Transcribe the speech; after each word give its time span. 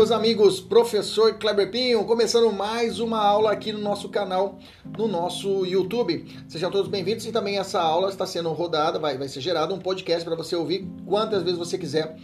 Meus 0.00 0.10
amigos, 0.10 0.60
professor 0.60 1.34
Kleber 1.34 1.70
Pinho, 1.70 2.06
começando 2.06 2.50
mais 2.50 3.00
uma 3.00 3.22
aula 3.22 3.52
aqui 3.52 3.70
no 3.70 3.80
nosso 3.80 4.08
canal, 4.08 4.58
no 4.96 5.06
nosso 5.06 5.66
YouTube. 5.66 6.24
Sejam 6.48 6.70
todos 6.70 6.90
bem-vindos 6.90 7.26
e 7.26 7.30
também 7.30 7.58
essa 7.58 7.82
aula 7.82 8.08
está 8.08 8.24
sendo 8.24 8.50
rodada, 8.50 8.98
vai, 8.98 9.18
vai 9.18 9.28
ser 9.28 9.42
gerado 9.42 9.74
um 9.74 9.78
podcast 9.78 10.24
para 10.24 10.34
você 10.34 10.56
ouvir 10.56 10.88
quantas 11.04 11.42
vezes 11.42 11.58
você 11.58 11.76
quiser 11.76 12.16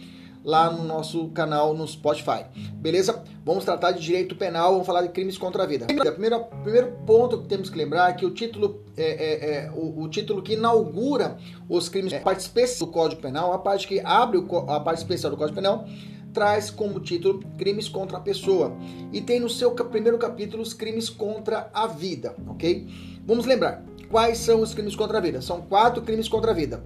lá 0.43 0.71
no 0.71 0.85
nosso 0.85 1.29
canal 1.29 1.75
no 1.75 1.87
Spotify. 1.87 2.45
Beleza? 2.73 3.23
Vamos 3.45 3.63
tratar 3.63 3.91
de 3.91 4.01
direito 4.01 4.35
penal, 4.35 4.71
vamos 4.71 4.87
falar 4.87 5.03
de 5.03 5.09
crimes 5.09 5.37
contra 5.37 5.61
a 5.61 5.65
vida. 5.67 5.85
Primeiro, 5.85 6.45
primeiro 6.63 6.93
ponto 7.05 7.43
que 7.43 7.47
temos 7.47 7.69
que 7.69 7.77
lembrar 7.77 8.09
é 8.09 8.13
que 8.13 8.25
o 8.25 8.31
título 8.31 8.83
é, 8.97 9.03
é, 9.03 9.55
é 9.65 9.71
o, 9.71 10.01
o, 10.01 10.09
título 10.09 10.41
que 10.41 10.53
inaugura 10.53 11.37
os 11.69 11.89
crimes, 11.89 12.11
a 12.11 12.21
parte 12.21 12.39
especial 12.39 12.87
do 12.87 12.91
Código 12.91 13.21
Penal, 13.21 13.53
a 13.53 13.59
parte 13.59 13.87
que 13.87 13.99
abre 14.03 14.39
o, 14.39 14.57
a 14.67 14.79
parte 14.79 14.97
especial 14.97 15.29
do 15.29 15.37
Código 15.37 15.55
Penal 15.55 15.85
traz 16.37 16.69
como 16.69 16.99
título 16.99 17.39
Crimes 17.57 17.89
contra 17.89 18.19
a 18.19 18.21
Pessoa 18.21 18.77
e 19.11 19.19
tem 19.19 19.39
no 19.39 19.49
seu 19.49 19.71
primeiro 19.71 20.19
capítulo 20.19 20.61
os 20.61 20.71
crimes 20.71 21.09
contra 21.09 21.67
a 21.73 21.87
vida, 21.87 22.35
ok? 22.45 22.87
Vamos 23.25 23.47
lembrar, 23.47 23.83
quais 24.07 24.37
são 24.37 24.61
os 24.61 24.71
crimes 24.71 24.95
contra 24.95 25.17
a 25.17 25.21
vida? 25.21 25.41
São 25.41 25.63
quatro 25.63 26.03
crimes 26.03 26.29
contra 26.29 26.51
a 26.51 26.53
vida: 26.53 26.83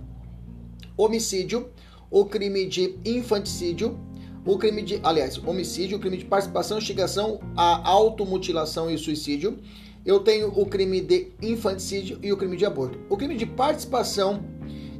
homicídio, 0.95 1.69
o 2.09 2.23
crime 2.23 2.65
de 2.65 2.97
infanticídio, 3.03 3.99
o 4.45 4.57
crime 4.57 4.83
de, 4.83 5.01
aliás, 5.03 5.37
homicídio, 5.37 5.97
o 5.97 5.99
crime 5.99 6.15
de 6.15 6.23
participação, 6.23 6.77
instigação 6.77 7.41
à 7.57 7.89
automutilação 7.89 8.89
e 8.89 8.97
suicídio. 8.97 9.59
Eu 10.05 10.21
tenho 10.21 10.47
o 10.47 10.65
crime 10.65 11.01
de 11.01 11.33
infanticídio 11.41 12.17
e 12.23 12.31
o 12.31 12.37
crime 12.37 12.55
de 12.55 12.65
aborto. 12.65 12.97
O 13.09 13.17
crime 13.17 13.35
de 13.35 13.45
participação 13.45 14.45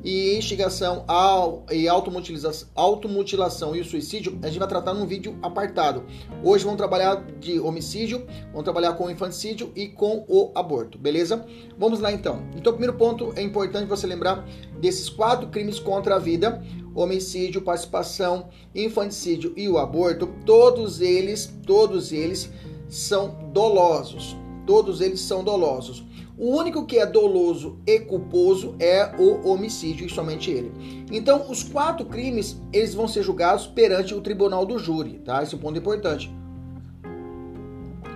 e 0.03 0.37
instigação 0.37 1.03
ao, 1.07 1.65
e 1.71 1.87
automutilação, 1.87 2.67
automutilação 2.75 3.75
e 3.75 3.81
o 3.81 3.85
suicídio, 3.85 4.37
a 4.41 4.47
gente 4.47 4.59
vai 4.59 4.67
tratar 4.67 4.93
num 4.93 5.05
vídeo 5.05 5.37
apartado. 5.41 6.03
Hoje 6.43 6.63
vamos 6.63 6.77
trabalhar 6.77 7.23
de 7.39 7.59
homicídio, 7.59 8.25
vamos 8.47 8.63
trabalhar 8.63 8.93
com 8.93 9.05
o 9.05 9.11
infanticídio 9.11 9.71
e 9.75 9.87
com 9.87 10.25
o 10.27 10.51
aborto, 10.55 10.97
beleza? 10.97 11.45
Vamos 11.77 11.99
lá 11.99 12.11
então. 12.11 12.43
Então, 12.55 12.73
primeiro 12.73 12.97
ponto 12.97 13.33
é 13.35 13.41
importante 13.41 13.87
você 13.87 14.07
lembrar 14.07 14.45
desses 14.79 15.09
quatro 15.09 15.47
crimes 15.49 15.79
contra 15.79 16.15
a 16.15 16.19
vida: 16.19 16.63
homicídio, 16.95 17.61
participação, 17.61 18.49
infanticídio 18.73 19.53
e 19.55 19.69
o 19.69 19.77
aborto. 19.77 20.27
Todos 20.45 21.01
eles, 21.01 21.53
todos 21.65 22.11
eles 22.11 22.49
são 22.89 23.49
dolosos. 23.53 24.35
Todos 24.65 25.01
eles 25.01 25.21
são 25.21 25.43
dolosos. 25.43 26.03
O 26.41 26.57
único 26.57 26.87
que 26.87 26.97
é 26.97 27.05
doloso 27.05 27.77
e 27.85 27.99
culposo 27.99 28.73
é 28.79 29.11
o 29.19 29.47
homicídio 29.47 30.07
e 30.07 30.09
somente 30.09 30.49
ele. 30.49 30.71
Então, 31.11 31.51
os 31.51 31.61
quatro 31.61 32.03
crimes, 32.03 32.59
eles 32.73 32.95
vão 32.95 33.07
ser 33.07 33.21
julgados 33.21 33.67
perante 33.67 34.15
o 34.15 34.21
tribunal 34.21 34.65
do 34.65 34.79
júri, 34.79 35.19
tá? 35.23 35.43
Esse 35.43 35.53
é 35.53 35.57
um 35.59 35.61
ponto 35.61 35.77
importante. 35.77 36.33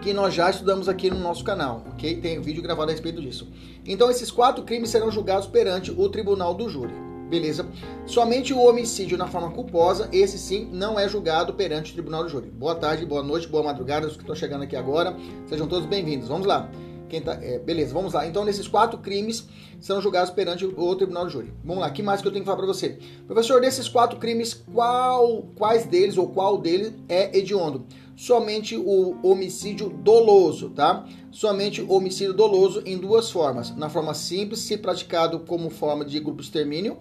Que 0.02 0.12
nós 0.12 0.34
já 0.34 0.50
estudamos 0.50 0.90
aqui 0.90 1.12
no 1.12 1.20
nosso 1.20 1.44
canal, 1.44 1.84
ok? 1.94 2.20
Tem 2.20 2.42
vídeo 2.42 2.64
gravado 2.64 2.90
a 2.90 2.94
respeito 2.94 3.22
disso. 3.22 3.48
Então, 3.86 4.10
esses 4.10 4.32
quatro 4.32 4.64
crimes 4.64 4.90
serão 4.90 5.12
julgados 5.12 5.48
perante 5.48 5.92
o 5.92 6.10
tribunal 6.10 6.56
do 6.56 6.68
júri. 6.68 6.96
Beleza? 7.30 7.68
Somente 8.08 8.56
o 8.56 8.60
homicídio 8.60 9.20
na 9.20 9.28
forma 9.28 9.52
culposa, 9.52 10.10
esse 10.12 10.40
sim, 10.40 10.68
não 10.74 11.00
é 11.00 11.08
julgado 11.08 11.54
perante 11.54 11.92
o 11.92 11.94
tribunal 11.94 12.24
do 12.24 12.30
júri. 12.30 12.50
Boa 12.50 12.74
tarde, 12.74 13.06
boa 13.06 13.22
noite, 13.22 13.48
boa 13.48 13.64
madrugada, 13.64 14.08
os 14.08 14.14
que 14.14 14.24
estão 14.24 14.36
chegando 14.36 14.64
aqui 14.64 14.76
agora. 14.76 15.16
Sejam 15.46 15.68
todos 15.68 15.88
bem-vindos. 15.88 16.28
Vamos 16.28 16.48
lá. 16.48 16.72
Quem 17.10 17.22
tá, 17.22 17.34
é, 17.42 17.60
beleza, 17.60 17.94
vamos 17.94 18.14
lá. 18.14 18.28
Então, 18.28 18.44
nesses 18.44 18.68
quatro 18.68 18.98
crimes 19.00 19.48
são 19.80 20.02
julgados 20.02 20.32
perante 20.32 20.66
o 20.66 20.96
tribunal 20.96 21.28
de 21.28 21.34
júri. 21.34 21.54
Vamos 21.64 21.82
lá, 21.82 21.90
que 21.90 22.02
mais 22.02 22.22
que 22.22 22.28
eu 22.28 22.32
tenho 22.32 22.44
que 22.44 22.46
falar 22.46 22.58
para 22.58 22.68
você? 22.68 22.98
Professor, 23.28 23.62
desses 23.62 23.88
quatro 23.88 24.20
crimes, 24.20 24.54
qual, 24.54 25.44
quais 25.56 25.86
deles 25.86 26.18
ou 26.18 26.28
qual 26.30 26.58
deles 26.58 26.94
é 27.08 27.38
hediondo? 27.38 27.86
Somente 28.16 28.78
o 28.78 29.18
homicídio 29.22 29.90
doloso, 29.90 30.70
tá? 30.70 31.06
Somente 31.32 31.82
o 31.82 31.92
homicídio 31.92 32.34
doloso 32.34 32.82
em 32.86 32.98
duas 32.98 33.30
formas. 33.30 33.76
Na 33.76 33.90
forma 33.90 34.14
simples, 34.14 34.62
se 34.62 34.78
praticado 34.78 35.42
como 35.42 35.70
forma 35.70 36.06
de 36.06 36.20
grupo 36.20 36.42
extermínio, 36.42 36.98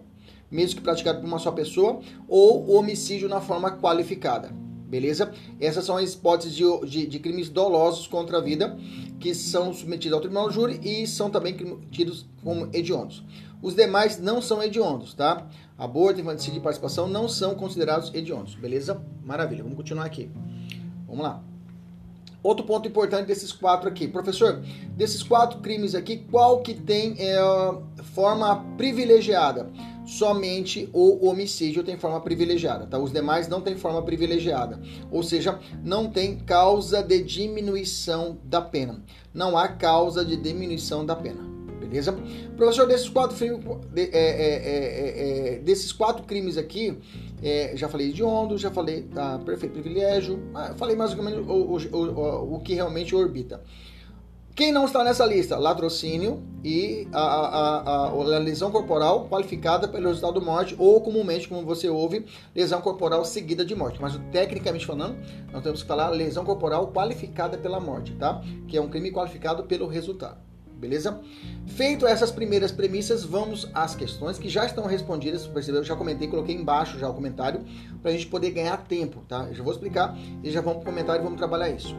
mesmo 0.51 0.77
que 0.77 0.83
praticado 0.83 1.21
por 1.21 1.27
uma 1.27 1.39
só 1.39 1.53
pessoa, 1.53 2.01
ou 2.29 2.69
o 2.69 2.75
homicídio 2.75 3.29
na 3.29 3.41
forma 3.41 3.71
qualificada. 3.79 4.53
Beleza? 4.87 5.33
Essas 5.61 5.85
são 5.85 5.97
as 5.97 6.13
hipóteses 6.13 6.55
de, 6.55 6.65
de, 6.87 7.07
de, 7.07 7.19
crimes 7.19 7.49
dolosos 7.49 8.07
contra 8.07 8.39
a 8.39 8.41
vida 8.41 8.79
que 9.19 9.35
são 9.35 9.73
submetidos 9.73 10.15
ao 10.15 10.21
tribunal 10.21 10.49
de 10.49 10.55
júri 10.55 10.81
e 10.83 11.07
são 11.07 11.31
também 11.31 11.57
tidos 11.91 12.27
como 12.43 12.69
hediondos. 12.73 13.25
Os 13.63 13.75
demais 13.75 14.21
não 14.21 14.43
são 14.43 14.63
hediondos, 14.63 15.15
tá? 15.15 15.47
Aborto, 15.79 16.21
infanticídio 16.21 16.59
e 16.59 16.63
participação 16.63 17.09
não 17.09 17.29
são 17.29 17.55
considerados 17.55 18.13
hediondos, 18.15 18.55
beleza? 18.55 19.03
Maravilha, 19.25 19.63
vamos 19.63 19.77
continuar 19.77 20.05
aqui. 20.05 20.31
Vamos 21.07 21.25
lá. 21.25 21.43
Outro 22.43 22.67
ponto 22.67 22.87
importante 22.87 23.27
desses 23.27 23.53
quatro 23.53 23.89
aqui. 23.89 24.07
Professor, 24.07 24.63
desses 24.91 25.23
quatro 25.23 25.61
crimes 25.61 25.95
aqui, 25.95 26.19
qual 26.31 26.61
que 26.61 26.75
tem 26.75 27.17
é, 27.19 27.39
forma 28.13 28.63
privilegiada? 28.77 29.71
Somente 30.05 30.89
o 30.93 31.27
homicídio 31.27 31.83
tem 31.83 31.97
forma 31.97 32.21
privilegiada, 32.21 32.87
tá? 32.87 32.99
Os 32.99 33.13
demais 33.13 33.49
não 33.49 33.61
têm 33.61 33.77
forma 33.77 34.03
privilegiada, 34.03 34.81
ou 35.11 35.23
seja, 35.23 35.59
não 35.83 36.11
tem 36.11 36.37
causa 36.37 37.03
de 37.03 37.23
diminuição 37.23 38.39
da 38.45 38.61
pena. 38.61 39.03
Não 39.33 39.57
há 39.57 39.69
causa 39.69 40.25
de 40.25 40.37
diminuição 40.37 41.05
da 41.05 41.17
pena, 41.17 41.43
beleza? 41.81 42.17
Professor, 42.57 42.87
desses 42.87 43.09
quatro, 43.09 43.37
é, 43.97 44.01
é, 44.01 44.11
é, 44.13 45.55
é, 45.55 45.59
desses 45.59 45.93
quatro 45.93 46.25
crimes 46.25 46.57
aqui, 46.57 46.97
é, 47.43 47.73
já 47.75 47.89
falei 47.89 48.13
de 48.13 48.23
ondo, 48.23 48.57
já 48.57 48.71
falei 48.71 49.03
da 49.03 49.39
perfeito 49.39 49.73
privilégio, 49.73 50.39
falei 50.77 50.95
mais 50.95 51.13
ou 51.15 51.23
menos 51.23 51.47
o, 51.49 51.97
o, 51.97 51.97
o, 51.97 52.55
o 52.57 52.61
que 52.61 52.75
realmente 52.75 53.15
orbita. 53.15 53.61
Quem 54.55 54.71
não 54.71 54.85
está 54.85 55.03
nessa 55.03 55.27
lista? 55.27 55.59
Latrocínio 55.59 56.41
e 56.63 57.09
a, 57.13 57.21
a, 57.21 57.79
a, 57.79 58.07
a, 58.07 58.39
lesão 58.39 58.71
corporal 58.71 59.27
qualificada 59.29 59.89
pelo 59.89 60.07
resultado 60.07 60.39
de 60.39 60.47
morte, 60.47 60.77
ou 60.79 61.01
comumente, 61.01 61.49
como 61.49 61.67
você 61.67 61.89
ouve, 61.89 62.25
lesão 62.55 62.81
corporal 62.81 63.25
seguida 63.25 63.65
de 63.65 63.75
morte. 63.75 64.01
Mas 64.01 64.17
tecnicamente 64.31 64.87
falando, 64.87 65.17
nós 65.53 65.61
temos 65.61 65.83
que 65.83 65.89
falar 65.89 66.11
lesão 66.11 66.45
corporal 66.45 66.93
qualificada 66.93 67.59
pela 67.59 67.81
morte, 67.81 68.15
tá? 68.15 68.41
Que 68.69 68.77
é 68.77 68.81
um 68.81 68.89
crime 68.89 69.11
qualificado 69.11 69.65
pelo 69.65 69.89
resultado. 69.89 70.39
Beleza? 70.85 71.19
Feito 71.67 72.07
essas 72.07 72.31
primeiras 72.31 72.71
premissas, 72.71 73.25
vamos 73.25 73.67
às 73.73 73.95
questões 73.95 74.39
que 74.39 74.51
já 74.51 74.67
estão 74.67 74.85
respondidas. 74.85 75.47
Percebeu? 75.47 75.81
Eu 75.81 75.85
já 75.85 75.97
comentei, 75.97 76.29
coloquei 76.29 76.55
embaixo 76.55 76.99
já 76.99 77.09
o 77.09 77.15
comentário 77.15 77.65
para 78.03 78.11
a 78.11 78.13
gente 78.13 78.27
poder 78.27 78.51
ganhar 78.51 78.77
tempo, 78.77 79.25
tá? 79.27 79.47
Eu 79.49 79.55
já 79.55 79.63
vou 79.63 79.73
explicar 79.73 80.15
e 80.43 80.51
já 80.51 80.61
vamos 80.61 80.83
para 80.83 80.91
o 80.91 80.93
comentário 80.93 81.23
e 81.23 81.25
vamos 81.25 81.39
trabalhar 81.39 81.71
isso 81.71 81.97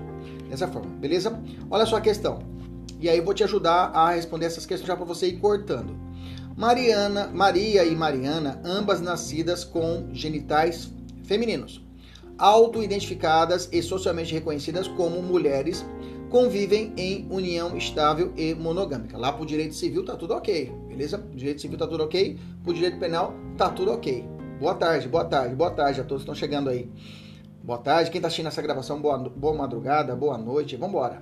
dessa 0.48 0.68
forma, 0.68 0.92
beleza? 0.98 1.42
Olha 1.68 1.84
só 1.88 1.96
a 1.96 2.02
questão. 2.02 2.44
E 3.00 3.10
aí 3.10 3.18
eu 3.18 3.26
vou 3.26 3.34
te 3.34 3.44
ajudar 3.44 3.88
a 3.88 4.12
responder 4.12 4.46
essas 4.46 4.68
questões 4.68 4.88
já 4.88 4.96
para 4.96 5.04
você 5.04 5.30
ir 5.30 5.40
cortando. 5.40 5.98
Mariana, 6.56 7.28
Maria 7.34 7.84
e 7.86 7.96
Mariana, 7.96 8.62
ambas 8.64 9.02
nascidas 9.02 9.64
com 9.64 10.10
genitais 10.14 10.92
femininos, 11.24 11.84
auto-identificadas 12.38 13.68
e 13.72 13.82
socialmente 13.82 14.32
reconhecidas 14.32 14.88
como 14.88 15.24
mulheres, 15.24 15.84
convivem 16.30 16.94
em 16.98 17.28
união 17.30 17.78
estável 17.78 18.34
e 18.36 18.54
monogâmica. 18.54 19.18
Lá 19.18 19.32
pro 19.32 19.46
direito 19.46 19.76
civil 19.76 20.04
tá 20.04 20.16
tudo 20.16 20.34
ok, 20.34 20.72
beleza? 20.88 21.18
O 21.32 21.36
direito 21.36 21.62
civil 21.62 21.78
tá 21.78 21.88
tudo 21.88 22.04
ok, 22.04 22.38
pro 22.64 22.74
direito 22.74 23.00
penal 23.00 23.34
tá 23.58 23.70
tudo 23.70 23.92
ok, 23.92 24.26
Boa 24.60 24.74
tarde, 24.74 25.10
boa 25.10 25.26
tarde, 25.26 25.54
boa 25.54 25.70
tarde 25.70 26.00
a 26.00 26.04
todos 26.06 26.24
que 26.24 26.32
estão 26.32 26.34
chegando 26.34 26.70
aí. 26.70 26.90
Boa 27.62 27.78
tarde, 27.78 28.10
quem 28.10 28.20
está 28.20 28.28
assistindo 28.28 28.48
essa 28.48 28.62
gravação, 28.62 29.02
boa, 29.02 29.18
boa 29.18 29.54
madrugada, 29.54 30.16
boa 30.16 30.38
noite, 30.38 30.78
vamos 30.78 30.96
embora. 30.96 31.22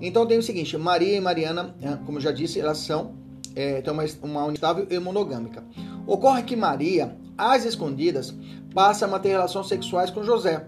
Então 0.00 0.26
tem 0.26 0.38
o 0.38 0.42
seguinte, 0.42 0.78
Maria 0.78 1.14
e 1.14 1.20
Mariana, 1.20 1.74
eh, 1.82 1.98
como 2.06 2.18
já 2.18 2.32
disse, 2.32 2.58
elas 2.58 2.78
são 2.78 3.14
é, 3.54 3.82
têm 3.82 3.92
uma, 3.92 4.04
uma 4.22 4.44
unitável 4.46 4.86
e 4.88 4.98
monogâmica. 4.98 5.62
Ocorre 6.06 6.42
que 6.42 6.56
Maria, 6.56 7.18
às 7.36 7.66
escondidas, 7.66 8.34
passa 8.72 9.04
a 9.04 9.08
manter 9.08 9.28
relações 9.28 9.68
sexuais 9.68 10.10
com 10.10 10.22
José. 10.22 10.66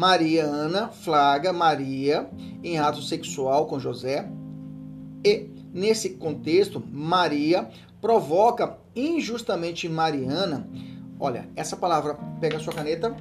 Maria 0.00 0.46
Ana 0.46 0.88
flaga 0.88 1.52
Maria 1.52 2.26
em 2.64 2.78
ato 2.78 3.02
sexual 3.02 3.66
com 3.66 3.78
José 3.78 4.26
e, 5.22 5.50
nesse 5.74 6.14
contexto, 6.14 6.82
Maria 6.90 7.68
provoca 8.00 8.78
injustamente 8.96 9.90
Mariana. 9.90 10.66
Olha, 11.18 11.50
essa 11.54 11.76
palavra, 11.76 12.14
pega 12.40 12.58
sua 12.58 12.72
caneta, 12.72 13.14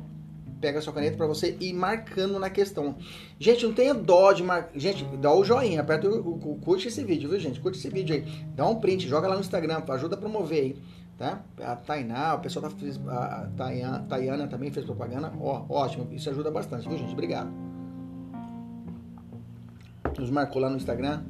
pega 0.61 0.79
sua 0.79 0.93
caneta 0.93 1.17
para 1.17 1.27
você 1.27 1.57
ir 1.59 1.73
marcando 1.73 2.39
na 2.39 2.49
questão. 2.49 2.95
Gente, 3.37 3.65
não 3.65 3.73
tenha 3.73 3.93
dó 3.93 4.31
de 4.31 4.41
marcar. 4.41 4.71
Gente, 4.79 5.03
dá 5.17 5.33
o 5.33 5.43
joinha, 5.43 5.81
aperta 5.81 6.07
o, 6.07 6.29
o, 6.29 6.59
curte 6.59 6.87
esse 6.87 7.03
vídeo, 7.03 7.29
viu, 7.29 7.41
gente? 7.41 7.59
Curte 7.59 7.77
esse 7.77 7.89
vídeo 7.89 8.15
aí. 8.15 8.23
Dá 8.55 8.65
um 8.65 8.75
print, 8.75 9.05
joga 9.05 9.27
lá 9.27 9.35
no 9.35 9.41
Instagram, 9.41 9.83
ajuda 9.85 10.15
a 10.15 10.17
promover 10.17 10.61
aí. 10.61 10.77
Tá? 11.19 11.41
A 11.61 11.75
Tainá, 11.75 12.35
o 12.35 12.39
pessoal 12.39 12.69
da 12.69 13.13
a 13.13 13.47
Tayana, 13.57 13.99
Tayana 14.07 14.47
também 14.47 14.71
fez 14.71 14.85
propaganda. 14.85 15.29
Ó, 15.41 15.65
ótimo, 15.67 16.07
isso 16.13 16.29
ajuda 16.29 16.49
bastante, 16.49 16.87
viu, 16.87 16.97
gente? 16.97 17.11
Obrigado. 17.11 17.51
Nos 20.17 20.31
marcou 20.31 20.61
lá 20.61 20.69
no 20.69 20.77
Instagram. 20.77 21.21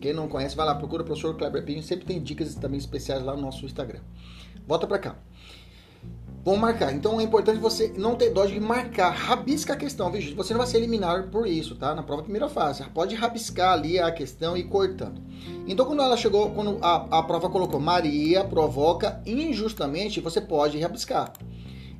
Quem 0.00 0.12
não 0.12 0.28
conhece, 0.28 0.56
vai 0.56 0.66
lá, 0.66 0.74
procura 0.74 1.02
o 1.02 1.06
professor 1.06 1.36
Kleber 1.36 1.64
Pinho. 1.64 1.80
Sempre 1.80 2.06
tem 2.06 2.20
dicas 2.20 2.52
também 2.56 2.78
especiais 2.78 3.22
lá 3.22 3.36
no 3.36 3.42
nosso 3.42 3.64
Instagram. 3.64 4.00
Volta 4.66 4.84
pra 4.84 4.98
cá. 4.98 5.16
Vamos 6.44 6.60
marcar. 6.60 6.92
Então 6.92 7.20
é 7.20 7.24
importante 7.24 7.58
você 7.58 7.92
não 7.96 8.14
ter 8.14 8.30
dó 8.30 8.46
de 8.46 8.58
marcar. 8.58 9.10
Rabisca 9.10 9.74
a 9.74 9.76
questão, 9.76 10.10
viu, 10.10 10.20
gente? 10.20 10.34
Você 10.34 10.52
não 10.52 10.58
vai 10.58 10.66
ser 10.66 10.78
eliminado 10.78 11.30
por 11.30 11.46
isso, 11.46 11.74
tá? 11.74 11.94
Na 11.94 12.02
prova 12.02 12.22
primeira 12.22 12.48
fase. 12.48 12.82
Pode 12.94 13.14
rabiscar 13.14 13.72
ali 13.72 13.98
a 13.98 14.10
questão 14.10 14.56
e 14.56 14.64
cortando. 14.64 15.20
Então, 15.66 15.84
quando 15.84 16.02
ela 16.02 16.16
chegou, 16.16 16.50
quando 16.50 16.78
a, 16.80 17.18
a 17.18 17.22
prova 17.22 17.50
colocou 17.50 17.78
Maria 17.80 18.44
provoca 18.44 19.20
injustamente, 19.26 20.20
você 20.20 20.40
pode 20.40 20.78
rabiscar. 20.78 21.32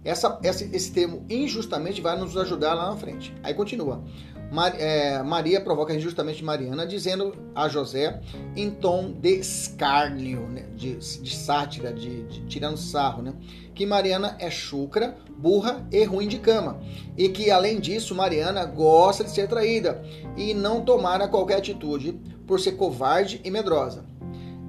Essa, 0.05 0.38
esse, 0.43 0.70
esse 0.75 0.93
termo 0.93 1.25
injustamente 1.29 2.00
vai 2.00 2.19
nos 2.19 2.37
ajudar 2.37 2.75
lá 2.75 2.90
na 2.90 2.96
frente. 2.96 3.35
Aí 3.43 3.52
continua. 3.52 4.02
Mar, 4.50 4.75
é, 4.79 5.23
Maria 5.23 5.61
provoca 5.61 5.95
injustamente 5.95 6.43
Mariana, 6.43 6.87
dizendo 6.87 7.35
a 7.55 7.69
José 7.69 8.21
em 8.56 8.71
tom 8.71 9.12
de 9.12 9.41
escárnio, 9.41 10.49
né? 10.49 10.67
de, 10.75 10.97
de 10.97 11.37
sátira, 11.37 11.93
de, 11.93 12.23
de, 12.25 12.47
tirando 12.47 12.77
sarro, 12.77 13.23
né? 13.23 13.35
que 13.75 13.85
Mariana 13.85 14.37
é 14.39 14.50
chucra, 14.50 15.17
burra 15.37 15.87
e 15.93 16.03
ruim 16.05 16.27
de 16.27 16.39
cama, 16.39 16.81
e 17.17 17.29
que 17.29 17.50
além 17.50 17.79
disso 17.79 18.15
Mariana 18.15 18.65
gosta 18.65 19.23
de 19.23 19.31
ser 19.31 19.49
traída 19.49 20.03
e 20.37 20.55
não 20.55 20.83
tomara 20.83 21.29
qualquer 21.29 21.59
atitude 21.59 22.19
por 22.47 22.59
ser 22.59 22.73
covarde 22.73 23.41
e 23.45 23.50
medrosa. 23.50 24.05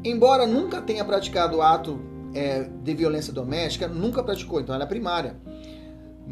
Embora 0.04 0.46
nunca 0.46 0.82
tenha 0.82 1.04
praticado 1.04 1.62
ato 1.62 2.00
é, 2.34 2.64
de 2.84 2.94
violência 2.94 3.34
doméstica, 3.34 3.88
nunca 3.88 4.24
praticou, 4.24 4.60
então 4.60 4.76
ela 4.76 4.84
é 4.84 4.88
primária. 4.88 5.38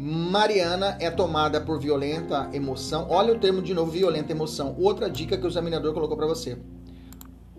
Mariana 0.00 0.96
é 1.00 1.10
tomada 1.10 1.60
por 1.60 1.80
violenta 1.80 2.48
emoção. 2.52 3.08
Olha 3.10 3.34
o 3.34 3.38
termo 3.40 3.60
de 3.60 3.74
novo, 3.74 3.90
violenta 3.90 4.30
emoção. 4.30 4.76
Outra 4.78 5.10
dica 5.10 5.36
que 5.36 5.44
o 5.44 5.48
examinador 5.48 5.92
colocou 5.92 6.16
para 6.16 6.26
você 6.28 6.56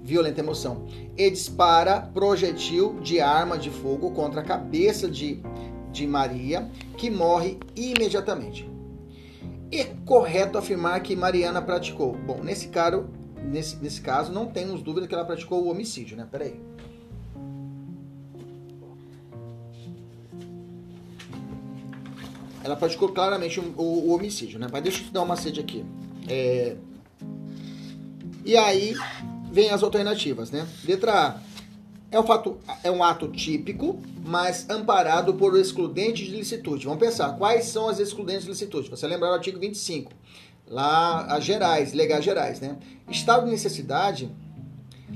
violenta 0.01 0.39
emoção. 0.39 0.85
E 1.17 1.29
dispara 1.29 1.99
projetil 1.99 2.97
de 3.01 3.19
arma 3.19 3.57
de 3.57 3.69
fogo 3.69 4.11
contra 4.11 4.39
a 4.39 4.43
cabeça 4.43 5.09
de, 5.09 5.41
de 5.91 6.07
Maria, 6.07 6.69
que 6.97 7.09
morre 7.09 7.59
imediatamente. 7.75 8.69
É 9.69 9.83
correto 10.05 10.57
afirmar 10.57 11.01
que 11.01 11.17
Mariana 11.17 11.61
praticou. 11.61 12.13
Bom, 12.25 12.41
nesse, 12.41 12.71
nesse, 13.43 13.75
nesse 13.77 13.99
caso, 13.99 14.31
não 14.31 14.45
temos 14.45 14.81
dúvida 14.81 15.07
que 15.07 15.13
ela 15.13 15.25
praticou 15.25 15.63
o 15.65 15.69
homicídio, 15.69 16.15
né? 16.15 16.25
Peraí. 16.31 16.57
Ela 22.63 22.75
praticou 22.75 23.09
claramente 23.09 23.59
o, 23.59 23.73
o, 23.77 24.13
homicídio, 24.13 24.59
né? 24.59 24.67
Mas 24.71 24.83
deixa 24.83 25.01
eu 25.01 25.05
te 25.05 25.11
dar 25.11 25.23
uma 25.23 25.35
sede 25.35 25.59
aqui. 25.59 25.85
É... 26.27 26.75
E 28.45 28.57
aí, 28.57 28.95
vem 29.51 29.69
as 29.69 29.83
alternativas, 29.83 30.51
né? 30.51 30.67
Letra 30.83 31.13
A. 31.13 31.49
É 32.11 32.19
um, 32.19 32.25
fato, 32.25 32.57
é 32.83 32.89
um 32.89 33.03
ato 33.03 33.27
típico, 33.27 33.99
mas 34.25 34.67
amparado 34.67 35.35
por 35.35 35.55
excludente 35.59 36.25
de 36.25 36.31
licitude. 36.31 36.85
Vamos 36.85 36.99
pensar, 36.99 37.37
quais 37.37 37.65
são 37.65 37.87
as 37.87 37.99
excludentes 37.99 38.43
de 38.43 38.49
licitude? 38.49 38.89
Você 38.89 39.05
lembrar 39.05 39.29
o 39.29 39.33
artigo 39.33 39.59
25, 39.59 40.11
lá 40.67 41.25
as 41.25 41.43
gerais, 41.43 41.93
legais 41.93 42.25
gerais, 42.25 42.59
né? 42.59 42.77
Estado 43.07 43.45
de 43.45 43.51
necessidade, 43.51 44.31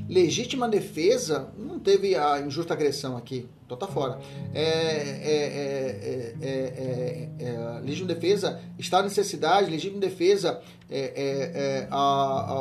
legítima 0.07 0.69
defesa, 0.69 1.50
não 1.57 1.80
teve 1.80 2.16
a 2.16 2.39
injusta 2.42 2.75
agressão 2.75 3.18
aqui, 3.18 3.48
então 3.74 3.88
tá 3.88 3.94
fora. 3.94 4.20
É, 4.54 4.64
é, 4.64 6.34
é, 6.42 7.30
é 7.40 7.80
legítima 7.81 8.14
defesa, 8.14 8.62
estado 8.78 9.04
de 9.04 9.10
necessidade, 9.10 9.70
legítima 9.70 10.00
defesa, 10.00 10.62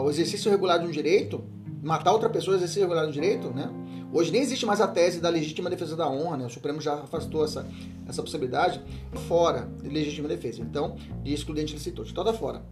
o 0.05 0.11
exercício 0.11 0.51
regular 0.51 0.79
de 0.79 0.87
um 0.87 0.91
direito, 0.91 1.45
matar 1.83 2.13
outra 2.13 2.31
pessoa 2.31 2.57
exercer 2.57 2.83
regular 2.83 3.09
o 3.09 3.13
direito, 3.13 3.51
né? 3.51 3.71
Hoje 4.13 4.31
nem 4.31 4.43
existe 4.43 4.67
mais 4.67 4.81
a 4.81 4.87
tese 4.87 5.21
da 5.21 5.31
legítima 5.31 5.71
defesa 5.71 5.97
da 5.97 6.07
honra, 6.07 6.37
né? 6.37 6.45
O 6.45 6.51
Supremo 6.51 6.81
já 6.81 6.95
afastou 6.95 7.45
essa, 7.45 7.67
essa 8.07 8.23
possibilidade 8.23 8.81
fora 9.27 9.69
de 9.83 9.89
legítima 9.89 10.29
defesa. 10.29 10.61
Então, 10.61 10.97
de 11.23 11.33
excludente 11.33 11.73
licitude. 11.73 12.11
Então 12.11 12.23
tá 12.23 12.35
fora. 12.35 12.63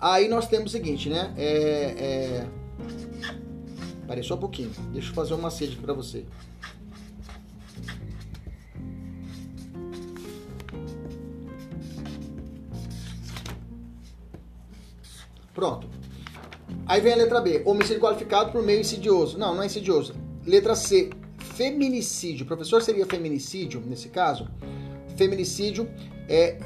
Aí 0.00 0.26
nós 0.28 0.48
temos 0.48 0.70
o 0.70 0.72
seguinte, 0.72 1.08
né? 1.08 1.32
É, 1.36 1.44
é... 1.44 2.46
Parei 4.06 4.22
só 4.22 4.34
um 4.34 4.38
pouquinho. 4.38 4.70
Deixa 4.92 5.10
eu 5.10 5.14
fazer 5.14 5.34
uma 5.34 5.50
sede 5.50 5.76
para 5.76 5.92
você. 5.92 6.24
Pronto. 15.52 15.88
Aí 16.86 17.00
vem 17.00 17.14
a 17.14 17.16
letra 17.16 17.40
B, 17.40 17.62
homicídio 17.64 18.00
qualificado 18.00 18.52
por 18.52 18.62
meio 18.62 18.80
insidioso. 18.80 19.38
Não, 19.38 19.54
não 19.54 19.62
é 19.62 19.66
insidioso. 19.66 20.14
Letra 20.46 20.74
C, 20.74 21.10
feminicídio. 21.38 22.44
O 22.44 22.46
professor 22.46 22.82
seria 22.82 23.06
feminicídio 23.06 23.82
nesse 23.84 24.08
caso? 24.08 24.48
Feminicídio 25.16 25.90
é 26.28 26.58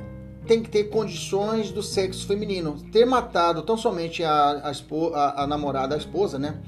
tem 0.46 0.62
que 0.62 0.70
ter 0.70 0.84
condições 0.84 1.70
do 1.70 1.82
sexo 1.82 2.26
feminino. 2.26 2.76
Ter 2.90 3.04
matado 3.04 3.62
tão 3.62 3.76
somente 3.76 4.24
a, 4.24 4.32
a, 4.32 4.70
a, 4.70 5.44
a 5.44 5.46
namorada, 5.46 5.94
a 5.94 5.98
esposa, 5.98 6.38
né? 6.38 6.60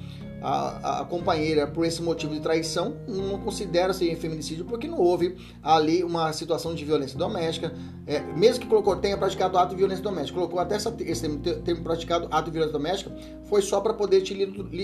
A, 0.42 1.00
a, 1.00 1.04
companheira 1.04 1.66
por 1.66 1.84
esse 1.84 2.02
motivo 2.02 2.34
de 2.34 2.40
traição, 2.40 2.96
não 3.06 3.38
considera 3.38 3.92
ser 3.92 4.14
feminicídio 4.16 4.64
porque 4.64 4.88
não 4.88 4.98
houve 4.98 5.36
ali 5.62 6.02
uma 6.02 6.32
situação 6.32 6.74
de 6.74 6.84
violência 6.84 7.18
doméstica. 7.18 7.72
É, 8.06 8.20
mesmo 8.20 8.60
que 8.60 8.66
colocou 8.66 8.96
tenha 8.96 9.16
praticado 9.16 9.56
ato 9.56 9.70
de 9.70 9.76
violência 9.76 10.02
doméstica, 10.02 10.34
colocou 10.34 10.58
até 10.58 10.74
essa, 10.74 10.94
esse 11.00 11.22
termo, 11.22 11.38
termo 11.62 11.82
praticado 11.82 12.28
ato 12.30 12.46
de 12.46 12.52
violência 12.52 12.78
doméstica, 12.78 13.14
foi 13.44 13.62
só 13.62 13.80
para 13.80 13.94
poder 13.94 14.22
te, 14.22 14.36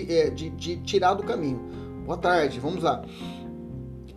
é, 0.08 0.30
de, 0.30 0.50
de 0.50 0.76
tirar 0.78 1.14
do 1.14 1.22
caminho. 1.22 1.60
Boa 2.04 2.18
tarde, 2.18 2.60
vamos 2.60 2.82
lá. 2.82 3.04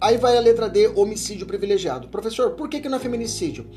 Aí 0.01 0.17
vai 0.17 0.35
a 0.35 0.41
letra 0.41 0.67
D, 0.67 0.87
homicídio 0.95 1.45
privilegiado. 1.45 2.07
Professor, 2.07 2.51
por 2.51 2.67
que, 2.67 2.79
que 2.79 2.89
não 2.89 2.97
é 2.97 2.99
feminicídio? 2.99 3.67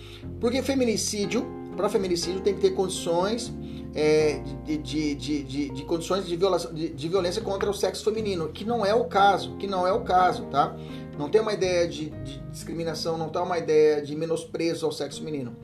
Porque 0.41 0.63
feminicídio, 0.63 1.47
para 1.75 1.89
feminicídio, 1.89 2.41
tem 2.41 2.55
que 2.55 2.61
ter 2.61 2.71
condições 2.71 3.53
é, 3.95 4.41
de, 4.65 4.79
de, 4.79 5.15
de, 5.15 5.69
de, 5.71 5.85
condições 5.85 6.27
de, 6.27 6.37
violação, 6.37 6.75
de, 6.75 7.09
violência 7.09 7.41
contra 7.41 7.71
o 7.71 7.75
sexo 7.75 8.05
feminino, 8.05 8.49
que 8.49 8.65
não 8.65 8.85
é 8.85 8.95
o 8.95 9.05
caso, 9.05 9.57
que 9.57 9.67
não 9.67 9.87
é 9.87 9.93
o 9.93 10.01
caso, 10.01 10.45
tá? 10.47 10.77
Não 11.17 11.29
tem 11.29 11.41
uma 11.41 11.53
ideia 11.53 11.87
de, 11.87 12.13
discriminação, 12.51 13.17
não 13.17 13.29
tem 13.29 13.41
uma 13.41 13.59
ideia 13.59 14.03
de 14.03 14.17
menosprezo 14.17 14.85
ao 14.85 14.93
sexo 14.93 15.21
feminino. 15.21 15.57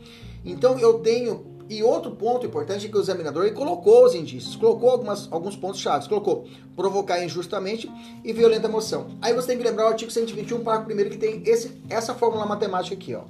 Então 0.45 0.79
eu 0.79 1.01
tenho 1.01 1.45
e 1.69 1.85
outro 1.85 2.11
ponto 2.13 2.45
importante 2.45 2.87
é 2.87 2.89
que 2.89 2.97
o 2.97 3.01
examinador 3.01 3.53
colocou 3.53 4.05
os 4.05 4.13
indícios, 4.13 4.57
colocou 4.57 4.91
algumas, 4.91 5.29
alguns 5.31 5.55
pontos 5.55 5.81
chaves, 5.81 6.09
colocou 6.09 6.45
provocar 6.75 7.23
injustamente 7.23 7.89
e 8.25 8.33
violenta 8.33 8.67
emoção. 8.67 9.17
Aí 9.23 9.33
você 9.33 9.49
tem 9.49 9.59
que 9.59 9.63
lembrar 9.63 9.85
o 9.85 9.89
artigo 9.89 10.11
121, 10.11 10.65
parágrafo 10.65 10.87
primeiro 10.87 11.11
que 11.11 11.17
tem 11.17 11.43
esse, 11.47 11.81
essa 11.89 12.13
fórmula 12.13 12.45
matemática 12.45 12.97
aqui, 12.97 13.15
ó. 13.15 13.23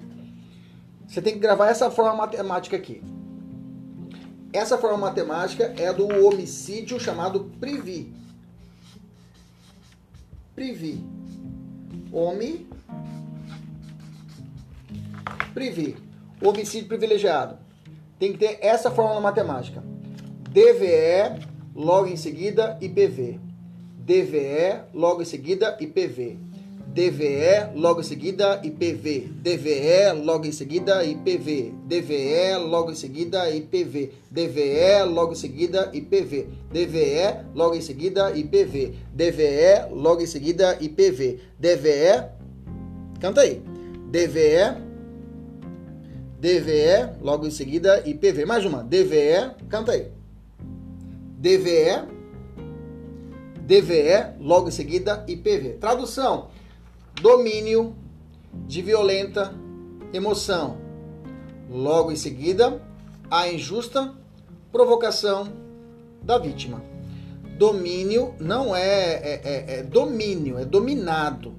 Você 1.10 1.20
tem 1.20 1.32
que 1.32 1.40
gravar 1.40 1.70
essa 1.70 1.90
fórmula 1.90 2.18
matemática 2.18 2.76
aqui. 2.76 3.02
Essa 4.52 4.78
forma 4.78 4.96
matemática 4.96 5.74
é 5.76 5.92
do 5.92 6.06
homicídio 6.24 7.00
chamado 7.00 7.50
Privi. 7.58 8.14
Privi. 10.54 11.04
Homem. 12.12 12.68
Privi. 15.52 15.96
Homicídio 16.40 16.86
privilegiado. 16.86 17.58
Tem 18.16 18.32
que 18.32 18.38
ter 18.38 18.58
essa 18.60 18.88
fórmula 18.88 19.20
matemática. 19.20 19.82
DVE, 20.48 21.44
logo 21.74 22.06
em 22.06 22.16
seguida, 22.16 22.78
IPV. 22.80 23.40
DVE, 23.98 24.80
logo 24.94 25.22
em 25.22 25.24
seguida, 25.24 25.76
IPV. 25.80 26.38
DVE, 26.92 27.70
logo 27.76 28.00
em 28.00 28.04
seguida 28.04 28.60
IPV, 28.64 29.28
DVE, 29.42 30.12
logo 30.24 30.44
em 30.44 30.50
seguida 30.50 31.04
IPV, 31.04 31.72
DVE, 31.86 32.56
logo 32.68 32.90
em 32.90 32.96
seguida 32.96 33.48
IPV, 33.48 34.10
DVE, 34.28 35.04
logo 35.06 35.32
em 35.32 35.36
seguida 35.36 35.88
IPV, 35.94 36.48
DVE, 36.72 37.44
logo 37.54 37.76
em 37.76 37.80
seguida 37.80 38.36
IPV, 38.36 38.94
DVE, 39.14 39.92
logo 39.92 40.20
em 40.20 40.26
seguida 40.26 40.76
IPV, 40.80 41.38
DVE, 41.60 42.24
canta 43.20 43.42
aí, 43.42 43.62
DVE, 44.10 44.90
DVE, 46.40 47.22
logo 47.22 47.46
em 47.46 47.52
seguida 47.52 48.02
IPV, 48.04 48.44
mais 48.44 48.64
uma, 48.64 48.82
DVE, 48.82 49.52
canta 49.68 49.92
aí, 49.92 50.08
DVE, 51.38 52.04
DVE, 53.70 54.34
logo 54.40 54.66
em 54.66 54.72
seguida 54.72 55.24
IPV. 55.28 55.74
Tradução: 55.74 56.48
domínio 57.20 57.94
de 58.66 58.80
violenta 58.82 59.54
emoção. 60.12 60.78
Logo 61.70 62.10
em 62.10 62.16
seguida, 62.16 62.82
a 63.30 63.48
injusta 63.48 64.14
provocação 64.72 65.52
da 66.22 66.38
vítima. 66.38 66.82
Domínio 67.58 68.34
não 68.40 68.74
é, 68.74 69.12
é, 69.12 69.40
é, 69.44 69.78
é 69.78 69.82
domínio, 69.82 70.58
é 70.58 70.64
dominado. 70.64 71.54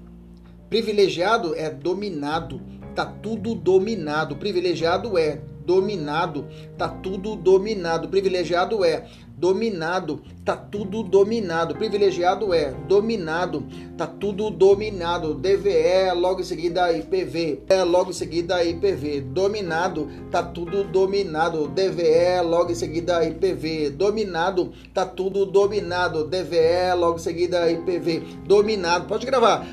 Privilegiado 0.68 1.54
é 1.54 1.70
dominado. 1.70 2.60
Tá 2.94 3.06
tudo 3.06 3.54
dominado. 3.54 4.36
Privilegiado 4.36 5.16
é 5.16 5.40
dominado. 5.64 6.46
Tá 6.76 6.88
tudo 6.88 7.36
dominado. 7.36 8.08
Privilegiado 8.08 8.84
é 8.84 9.06
dominado, 9.42 10.20
tá 10.44 10.54
tudo 10.54 11.02
dominado. 11.02 11.74
Privilegiado 11.74 12.54
é 12.54 12.70
dominado, 12.86 13.66
tá 13.98 14.06
tudo 14.06 14.50
dominado. 14.50 15.34
DVE, 15.34 16.12
logo 16.14 16.40
em 16.40 16.44
seguida 16.44 16.92
IPV, 16.92 17.64
é 17.68 17.82
logo 17.82 18.10
em 18.10 18.12
seguida 18.12 18.62
IPV. 18.62 19.20
Dominado, 19.20 20.08
tá 20.30 20.44
tudo 20.44 20.84
dominado. 20.84 21.66
DVE, 21.66 22.40
logo 22.44 22.70
em 22.70 22.76
seguida 22.76 23.24
IPV. 23.26 23.90
Dominado, 23.90 24.72
tá 24.94 25.04
tudo 25.04 25.44
dominado. 25.44 26.24
DVE, 26.24 26.94
logo 26.96 27.16
em 27.16 27.22
seguida 27.22 27.68
IPV. 27.68 28.22
Dominado, 28.46 29.08
pode 29.08 29.26
gravar. 29.26 29.66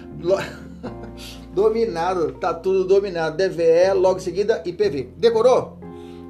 dominado, 1.53 2.31
tá 2.41 2.55
tudo 2.55 2.85
dominado. 2.85 3.37
DVE, 3.37 3.93
logo 3.93 4.17
em 4.17 4.23
seguida 4.23 4.63
IPV. 4.65 5.09
Decorou? 5.15 5.77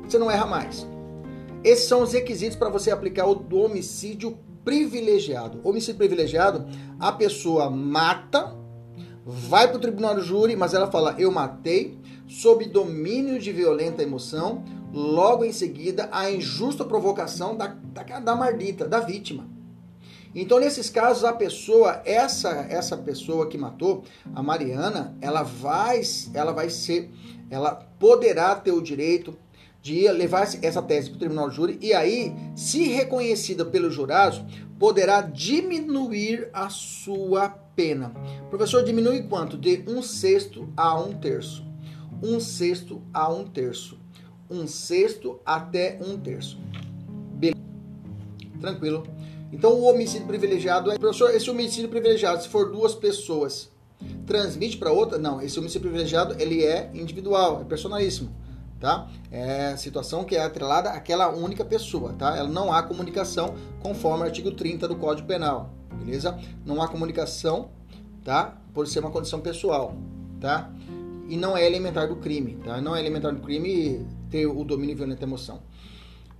Você 0.05 0.17
não 0.17 0.29
erra 0.29 0.46
mais. 0.46 0.86
Esses 1.63 1.87
são 1.87 2.01
os 2.01 2.13
requisitos 2.13 2.55
para 2.55 2.69
você 2.69 2.91
aplicar 2.91 3.25
o 3.25 3.35
do 3.35 3.57
homicídio 3.59 4.37
privilegiado. 4.63 5.59
Homicídio 5.63 5.97
privilegiado, 5.97 6.65
a 6.99 7.11
pessoa 7.11 7.69
mata, 7.69 8.55
vai 9.25 9.67
para 9.67 9.77
o 9.77 9.81
tribunal 9.81 10.15
do 10.15 10.21
júri, 10.21 10.55
mas 10.55 10.73
ela 10.73 10.89
fala: 10.89 11.15
Eu 11.17 11.31
matei, 11.31 11.99
sob 12.27 12.65
domínio 12.65 13.39
de 13.39 13.51
violenta 13.51 14.03
emoção, 14.03 14.63
logo 14.93 15.43
em 15.43 15.51
seguida 15.51 16.07
a 16.11 16.31
injusta 16.31 16.85
provocação 16.85 17.55
da, 17.55 17.67
da, 17.67 18.03
da 18.19 18.35
mardita, 18.35 18.87
da 18.87 18.99
vítima. 18.99 19.47
Então, 20.33 20.59
nesses 20.59 20.89
casos, 20.89 21.23
a 21.23 21.33
pessoa, 21.33 22.01
essa 22.05 22.49
essa 22.69 22.95
pessoa 22.95 23.47
que 23.47 23.57
matou, 23.57 24.03
a 24.33 24.43
Mariana, 24.43 25.17
ela 25.19 25.41
vai, 25.41 26.01
ela 26.33 26.53
vai 26.53 26.69
ser, 26.69 27.09
ela 27.49 27.73
poderá 27.99 28.55
ter 28.55 28.71
o 28.71 28.81
direito 28.81 29.35
de 29.81 30.09
levar 30.12 30.43
essa 30.62 30.81
tese 30.81 31.09
para 31.09 31.15
o 31.15 31.19
tribunal 31.19 31.50
de 31.50 31.55
júri 31.55 31.77
e 31.81 31.93
aí, 31.93 32.33
se 32.55 32.83
reconhecida 32.83 33.63
pelos 33.65 33.93
jurados, 33.93 34.43
poderá 34.77 35.21
diminuir 35.21 36.50
a 36.53 36.69
sua 36.69 37.50
pena. 37.50 38.13
Professor, 38.50 38.83
diminui 38.83 39.24
quanto? 39.24 39.57
De 39.57 39.83
um 39.88 40.01
sexto 40.01 40.71
a 40.75 41.00
um 41.00 41.13
terço. 41.13 41.65
Um 42.21 42.39
sexto 42.39 43.01
a 43.13 43.31
um 43.31 43.45
terço. 43.45 43.98
Um 44.50 44.67
sexto 44.67 45.39
até 45.45 45.98
um 46.05 46.17
terço. 46.17 46.59
Beleza. 47.33 47.62
Tranquilo. 48.59 49.07
Então 49.51 49.71
o 49.74 49.83
homicídio 49.83 50.27
privilegiado 50.27 50.91
é. 50.91 50.98
Professor, 50.98 51.33
esse 51.33 51.50
homicídio 51.50 51.89
privilegiado, 51.89 52.43
se 52.43 52.50
for 52.50 52.71
duas 52.71 52.93
pessoas, 52.93 53.69
transmite 54.25 54.77
para 54.77 54.91
outra? 54.91 55.17
Não, 55.17 55.41
esse 55.41 55.57
homicídio 55.57 55.81
privilegiado 55.81 56.36
ele 56.39 56.63
é 56.63 56.91
individual, 56.93 57.62
é 57.62 57.63
personalíssimo 57.63 58.29
tá? 58.79 59.07
É 59.31 59.75
situação 59.75 60.24
que 60.24 60.36
é 60.36 60.43
atrelada 60.43 60.89
àquela 60.91 61.29
única 61.29 61.65
pessoa, 61.65 62.13
tá? 62.13 62.36
Ela 62.38 62.50
não 62.50 62.71
há 62.71 62.81
comunicação 62.81 63.55
conforme 63.81 64.24
o 64.24 64.25
artigo 64.25 64.51
30 64.51 64.88
do 64.88 64.95
Código 64.95 65.27
Penal, 65.27 65.71
beleza? 66.03 66.39
Não 66.65 66.81
há 66.81 66.88
comunicação, 66.88 67.69
tá? 68.24 68.57
Por 68.74 68.88
ser 68.88 69.00
uma 69.00 69.12
condição 69.12 69.39
pessoal, 69.39 69.95
tá? 70.39 70.71
E 71.27 71.36
não 71.38 71.55
é 71.55 71.65
elementar 71.65 72.07
do 72.07 72.15
crime, 72.15 72.57
tá? 72.63 72.81
Não 72.81 72.95
é 72.95 73.00
elementar 73.00 73.33
do 73.33 73.41
crime 73.41 74.05
ter 74.29 74.48
o 74.48 74.63
domínio 74.63 74.95
violento 74.95 75.19
da 75.19 75.27
emoção. 75.27 75.62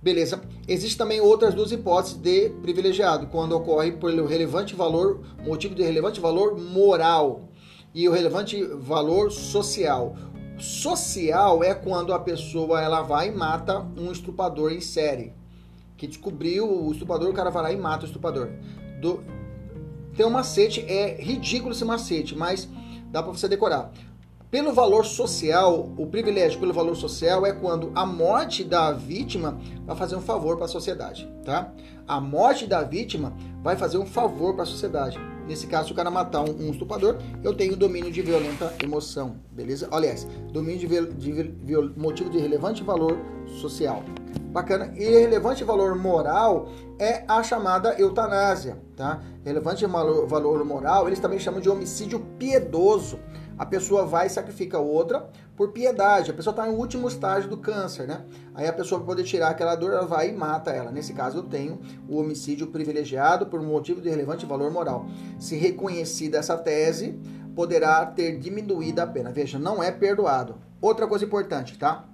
Beleza. 0.02 0.40
Existem 0.66 0.96
também 0.96 1.20
outras 1.20 1.54
duas 1.54 1.70
hipóteses 1.72 2.16
de 2.16 2.48
privilegiado, 2.62 3.26
quando 3.26 3.52
ocorre 3.52 3.92
pelo 3.92 4.24
relevante 4.24 4.74
valor, 4.74 5.20
motivo 5.44 5.74
de 5.74 5.82
relevante 5.82 6.18
valor 6.20 6.58
moral 6.58 7.50
e 7.94 8.08
o 8.08 8.12
relevante 8.12 8.62
valor 8.64 9.30
social. 9.30 10.16
Social 10.60 11.64
é 11.64 11.74
quando 11.74 12.12
a 12.12 12.18
pessoa 12.18 12.82
ela 12.82 13.00
vai 13.00 13.28
e 13.28 13.30
mata 13.32 13.80
um 13.96 14.12
estuprador 14.12 14.70
em 14.72 14.80
série. 14.80 15.32
Que 15.96 16.06
descobriu 16.06 16.70
o 16.70 16.92
estuprador, 16.92 17.30
o 17.30 17.32
cara 17.32 17.48
vai 17.50 17.62
lá 17.62 17.72
e 17.72 17.76
mata 17.76 18.04
o 18.04 18.06
estuprador. 18.06 18.50
Do... 19.00 19.24
Tem 20.14 20.26
um 20.26 20.30
macete, 20.30 20.84
é 20.86 21.16
ridículo 21.18 21.72
esse 21.72 21.84
macete, 21.84 22.36
mas 22.36 22.68
dá 23.10 23.22
para 23.22 23.32
você 23.32 23.48
decorar. 23.48 23.90
Pelo 24.50 24.72
valor 24.72 25.06
social, 25.06 25.88
o 25.96 26.06
privilégio 26.06 26.60
pelo 26.60 26.74
valor 26.74 26.96
social 26.96 27.46
é 27.46 27.52
quando 27.52 27.90
a 27.94 28.04
morte 28.04 28.62
da 28.62 28.92
vítima 28.92 29.58
vai 29.86 29.96
fazer 29.96 30.16
um 30.16 30.20
favor 30.20 30.56
para 30.56 30.66
a 30.66 30.68
sociedade, 30.68 31.26
tá? 31.44 31.72
A 32.06 32.20
morte 32.20 32.66
da 32.66 32.82
vítima 32.82 33.32
vai 33.62 33.76
fazer 33.76 33.96
um 33.96 34.06
favor 34.06 34.54
para 34.54 34.64
a 34.64 34.66
sociedade. 34.66 35.16
Nesse 35.50 35.66
caso, 35.66 35.88
se 35.88 35.92
o 35.92 35.96
cara 35.96 36.12
matar 36.12 36.42
um, 36.42 36.68
um 36.68 36.70
estuprador, 36.70 37.16
eu 37.42 37.52
tenho 37.52 37.74
domínio 37.74 38.12
de 38.12 38.22
violenta 38.22 38.72
emoção, 38.80 39.34
beleza? 39.50 39.88
Aliás, 39.90 40.24
domínio 40.52 40.86
de, 40.86 41.06
de, 41.14 41.42
de 41.42 41.98
motivo 41.98 42.30
de 42.30 42.38
relevante 42.38 42.84
valor 42.84 43.18
social. 43.60 44.04
Bacana. 44.52 44.92
E 44.96 45.04
relevante 45.04 45.64
valor 45.64 45.96
moral 45.96 46.68
é 47.00 47.24
a 47.26 47.42
chamada 47.42 47.98
eutanásia, 47.98 48.78
tá? 48.94 49.20
Relevante 49.44 49.84
valor, 49.84 50.64
moral, 50.64 51.08
eles 51.08 51.18
também 51.18 51.40
chamam 51.40 51.60
de 51.60 51.68
homicídio 51.68 52.20
piedoso 52.38 53.18
a 53.60 53.66
pessoa 53.66 54.06
vai 54.06 54.26
e 54.26 54.30
sacrifica 54.30 54.78
outra 54.78 55.28
por 55.60 55.72
piedade. 55.72 56.30
A 56.30 56.32
pessoa 56.32 56.52
está 56.52 56.64
no 56.64 56.72
último 56.72 57.06
estágio 57.06 57.50
do 57.50 57.58
câncer, 57.58 58.08
né? 58.08 58.24
Aí 58.54 58.66
a 58.66 58.72
pessoa, 58.72 58.98
para 58.98 59.08
poder 59.08 59.24
tirar 59.24 59.50
aquela 59.50 59.74
dor, 59.74 59.92
ela 59.92 60.06
vai 60.06 60.30
e 60.30 60.32
mata 60.32 60.70
ela. 60.70 60.90
Nesse 60.90 61.12
caso, 61.12 61.36
eu 61.36 61.42
tenho 61.42 61.78
o 62.08 62.16
homicídio 62.16 62.68
privilegiado 62.68 63.44
por 63.44 63.60
motivo 63.60 64.00
de 64.00 64.08
relevante 64.08 64.46
valor 64.46 64.70
moral. 64.70 65.04
Se 65.38 65.56
reconhecida 65.56 66.38
essa 66.38 66.56
tese, 66.56 67.20
poderá 67.54 68.06
ter 68.06 68.38
diminuído 68.38 69.02
a 69.02 69.06
pena. 69.06 69.30
Veja, 69.30 69.58
não 69.58 69.82
é 69.82 69.90
perdoado. 69.90 70.54
Outra 70.80 71.06
coisa 71.06 71.26
importante, 71.26 71.78
tá? 71.78 72.06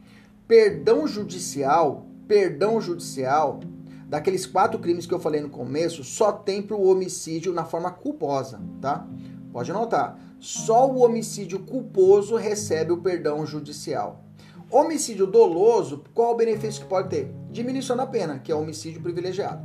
Perdão 0.49 1.07
judicial, 1.07 2.05
perdão 2.27 2.81
judicial 2.81 3.61
daqueles 4.09 4.45
quatro 4.45 4.81
crimes 4.81 5.07
que 5.07 5.15
eu 5.15 5.21
falei 5.21 5.41
no 5.41 5.51
começo, 5.51 6.03
só 6.03 6.33
tem 6.33 6.61
para 6.61 6.75
o 6.75 6.89
homicídio 6.91 7.53
na 7.53 7.65
forma 7.65 7.93
culposa, 7.93 8.61
tá? 8.81 9.07
Pode 9.53 9.71
anotar. 9.71 10.19
Só 10.39 10.91
o 10.91 11.03
homicídio 11.03 11.61
culposo 11.61 12.37
recebe 12.37 12.93
o 12.93 12.99
perdão 12.99 13.45
judicial. 13.47 14.25
Homicídio 14.71 15.27
doloso, 15.27 16.03
qual 16.13 16.33
o 16.33 16.37
benefício 16.37 16.83
que 16.83 16.89
pode 16.89 17.09
ter? 17.09 17.33
Diminuição 17.51 17.97
da 17.97 18.07
pena, 18.07 18.39
que 18.39 18.51
é 18.51 18.55
homicídio 18.55 19.01
privilegiado. 19.01 19.65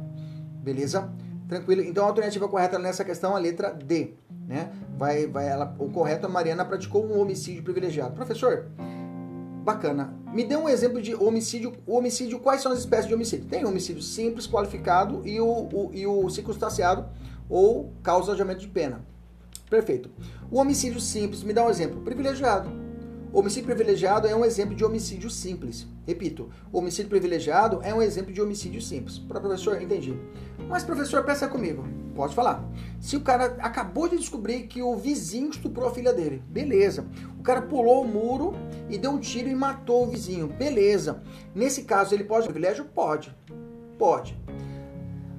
Beleza? 0.63 1.11
Tranquilo? 1.47 1.81
Então 1.81 2.05
a 2.05 2.07
alternativa 2.07 2.47
correta 2.47 2.77
nessa 2.77 3.03
questão 3.03 3.33
é 3.33 3.35
a 3.35 3.39
letra 3.39 3.71
D. 3.71 4.13
Né? 4.47 4.71
Vai, 4.97 5.27
vai, 5.27 5.47
ela, 5.47 5.75
o 5.79 5.89
correto, 5.89 6.27
a 6.27 6.29
Mariana 6.29 6.63
praticou 6.63 7.05
um 7.05 7.19
homicídio 7.19 7.63
privilegiado. 7.63 8.13
Professor, 8.13 8.67
bacana. 9.63 10.13
Me 10.33 10.43
dê 10.43 10.55
um 10.55 10.69
exemplo 10.69 11.01
de 11.01 11.15
homicídio. 11.15 11.73
Homicídio, 11.87 12.39
quais 12.39 12.61
são 12.61 12.71
as 12.71 12.79
espécies 12.79 13.07
de 13.07 13.13
homicídio? 13.13 13.47
Tem 13.47 13.65
homicídio 13.65 14.01
simples, 14.01 14.47
qualificado 14.47 15.25
e 15.27 15.39
o, 15.39 15.47
o, 15.47 15.91
e 15.93 16.05
o 16.05 16.29
circunstanciado 16.29 17.05
ou 17.49 17.91
causa 18.03 18.35
de 18.35 18.41
aumento 18.41 18.59
de 18.59 18.67
pena. 18.67 19.05
Perfeito. 19.71 20.11
O 20.51 20.57
homicídio 20.57 20.99
simples, 20.99 21.43
me 21.43 21.53
dá 21.53 21.65
um 21.65 21.69
exemplo. 21.69 22.01
Privilegiado. 22.01 22.69
O 23.31 23.39
homicídio 23.39 23.67
privilegiado 23.67 24.27
é 24.27 24.35
um 24.35 24.43
exemplo 24.43 24.75
de 24.75 24.83
homicídio 24.83 25.29
simples. 25.29 25.87
Repito, 26.05 26.49
o 26.73 26.79
homicídio 26.79 27.09
privilegiado 27.09 27.79
é 27.81 27.93
um 27.93 28.01
exemplo 28.01 28.33
de 28.33 28.41
homicídio 28.41 28.81
simples. 28.81 29.17
Para 29.17 29.39
professor, 29.39 29.81
entendi. 29.81 30.13
Mas 30.67 30.83
professor, 30.83 31.23
peça 31.23 31.47
comigo. 31.47 31.85
Pode 32.13 32.35
falar. 32.35 32.69
Se 32.99 33.15
o 33.15 33.21
cara 33.21 33.55
acabou 33.59 34.09
de 34.09 34.17
descobrir 34.17 34.63
que 34.63 34.81
o 34.81 34.93
vizinho 34.97 35.49
estuprou 35.49 35.87
a 35.87 35.93
filha 35.93 36.11
dele, 36.11 36.43
beleza. 36.49 37.07
O 37.39 37.41
cara 37.41 37.61
pulou 37.61 38.03
o 38.03 38.07
muro 38.07 38.53
e 38.89 38.97
deu 38.97 39.11
um 39.11 39.19
tiro 39.19 39.47
e 39.47 39.55
matou 39.55 40.03
o 40.03 40.09
vizinho, 40.09 40.47
beleza. 40.47 41.23
Nesse 41.55 41.83
caso, 41.83 42.13
ele 42.13 42.25
pode 42.25 42.43
privilégio? 42.43 42.83
Pode. 42.93 43.33
Pode. 43.97 44.37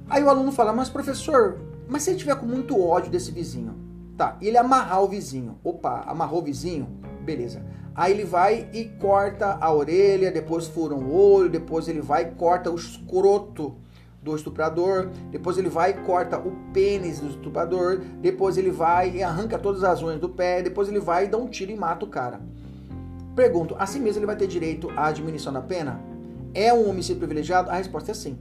Aí 0.09 0.23
o 0.23 0.29
aluno 0.29 0.51
fala, 0.51 0.73
mas 0.73 0.89
professor, 0.89 1.61
mas 1.87 2.01
se 2.01 2.09
ele 2.09 2.17
tiver 2.17 2.35
com 2.35 2.47
muito 2.47 2.81
ódio 2.81 3.11
desse 3.11 3.31
vizinho? 3.31 3.72
Tá, 4.17 4.37
ele 4.41 4.57
amarrar 4.57 5.01
o 5.03 5.07
vizinho. 5.07 5.57
Opa, 5.63 6.03
amarrou 6.05 6.41
o 6.41 6.43
vizinho? 6.43 6.87
Beleza. 7.23 7.63
Aí 7.95 8.11
ele 8.11 8.25
vai 8.25 8.69
e 8.73 8.85
corta 8.85 9.57
a 9.59 9.71
orelha, 9.71 10.31
depois 10.31 10.67
fura 10.67 10.95
o 10.95 11.13
olho, 11.15 11.49
depois 11.49 11.87
ele 11.87 12.01
vai 12.01 12.23
e 12.23 12.31
corta 12.31 12.71
o 12.71 12.75
escroto 12.75 13.75
do 14.21 14.35
estuprador, 14.35 15.09
depois 15.29 15.57
ele 15.57 15.69
vai 15.69 15.91
e 15.91 15.93
corta 15.93 16.39
o 16.39 16.51
pênis 16.71 17.19
do 17.19 17.27
estuprador, 17.27 17.99
depois 18.21 18.57
ele 18.57 18.71
vai 18.71 19.17
e 19.17 19.23
arranca 19.23 19.59
todas 19.59 19.83
as 19.83 20.01
unhas 20.01 20.19
do 20.19 20.29
pé, 20.29 20.61
depois 20.61 20.87
ele 20.87 20.99
vai 20.99 21.25
e 21.25 21.27
dá 21.27 21.37
um 21.37 21.47
tiro 21.47 21.71
e 21.71 21.75
mata 21.75 22.05
o 22.05 22.07
cara. 22.07 22.39
Pergunto, 23.35 23.75
assim 23.77 23.99
mesmo 23.99 24.19
ele 24.19 24.25
vai 24.25 24.35
ter 24.35 24.47
direito 24.47 24.89
à 24.95 25.11
diminuição 25.11 25.51
da 25.51 25.61
pena? 25.61 25.99
É 26.53 26.73
um 26.73 26.89
homicídio 26.89 27.17
privilegiado? 27.17 27.69
A 27.69 27.75
resposta 27.75 28.11
é 28.11 28.13
sim. 28.13 28.37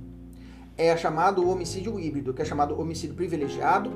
É 0.76 0.96
chamado 0.96 1.48
homicídio 1.48 1.98
híbrido, 1.98 2.32
que 2.32 2.42
é 2.42 2.44
chamado 2.44 2.78
homicídio 2.80 3.16
privilegiado 3.16 3.90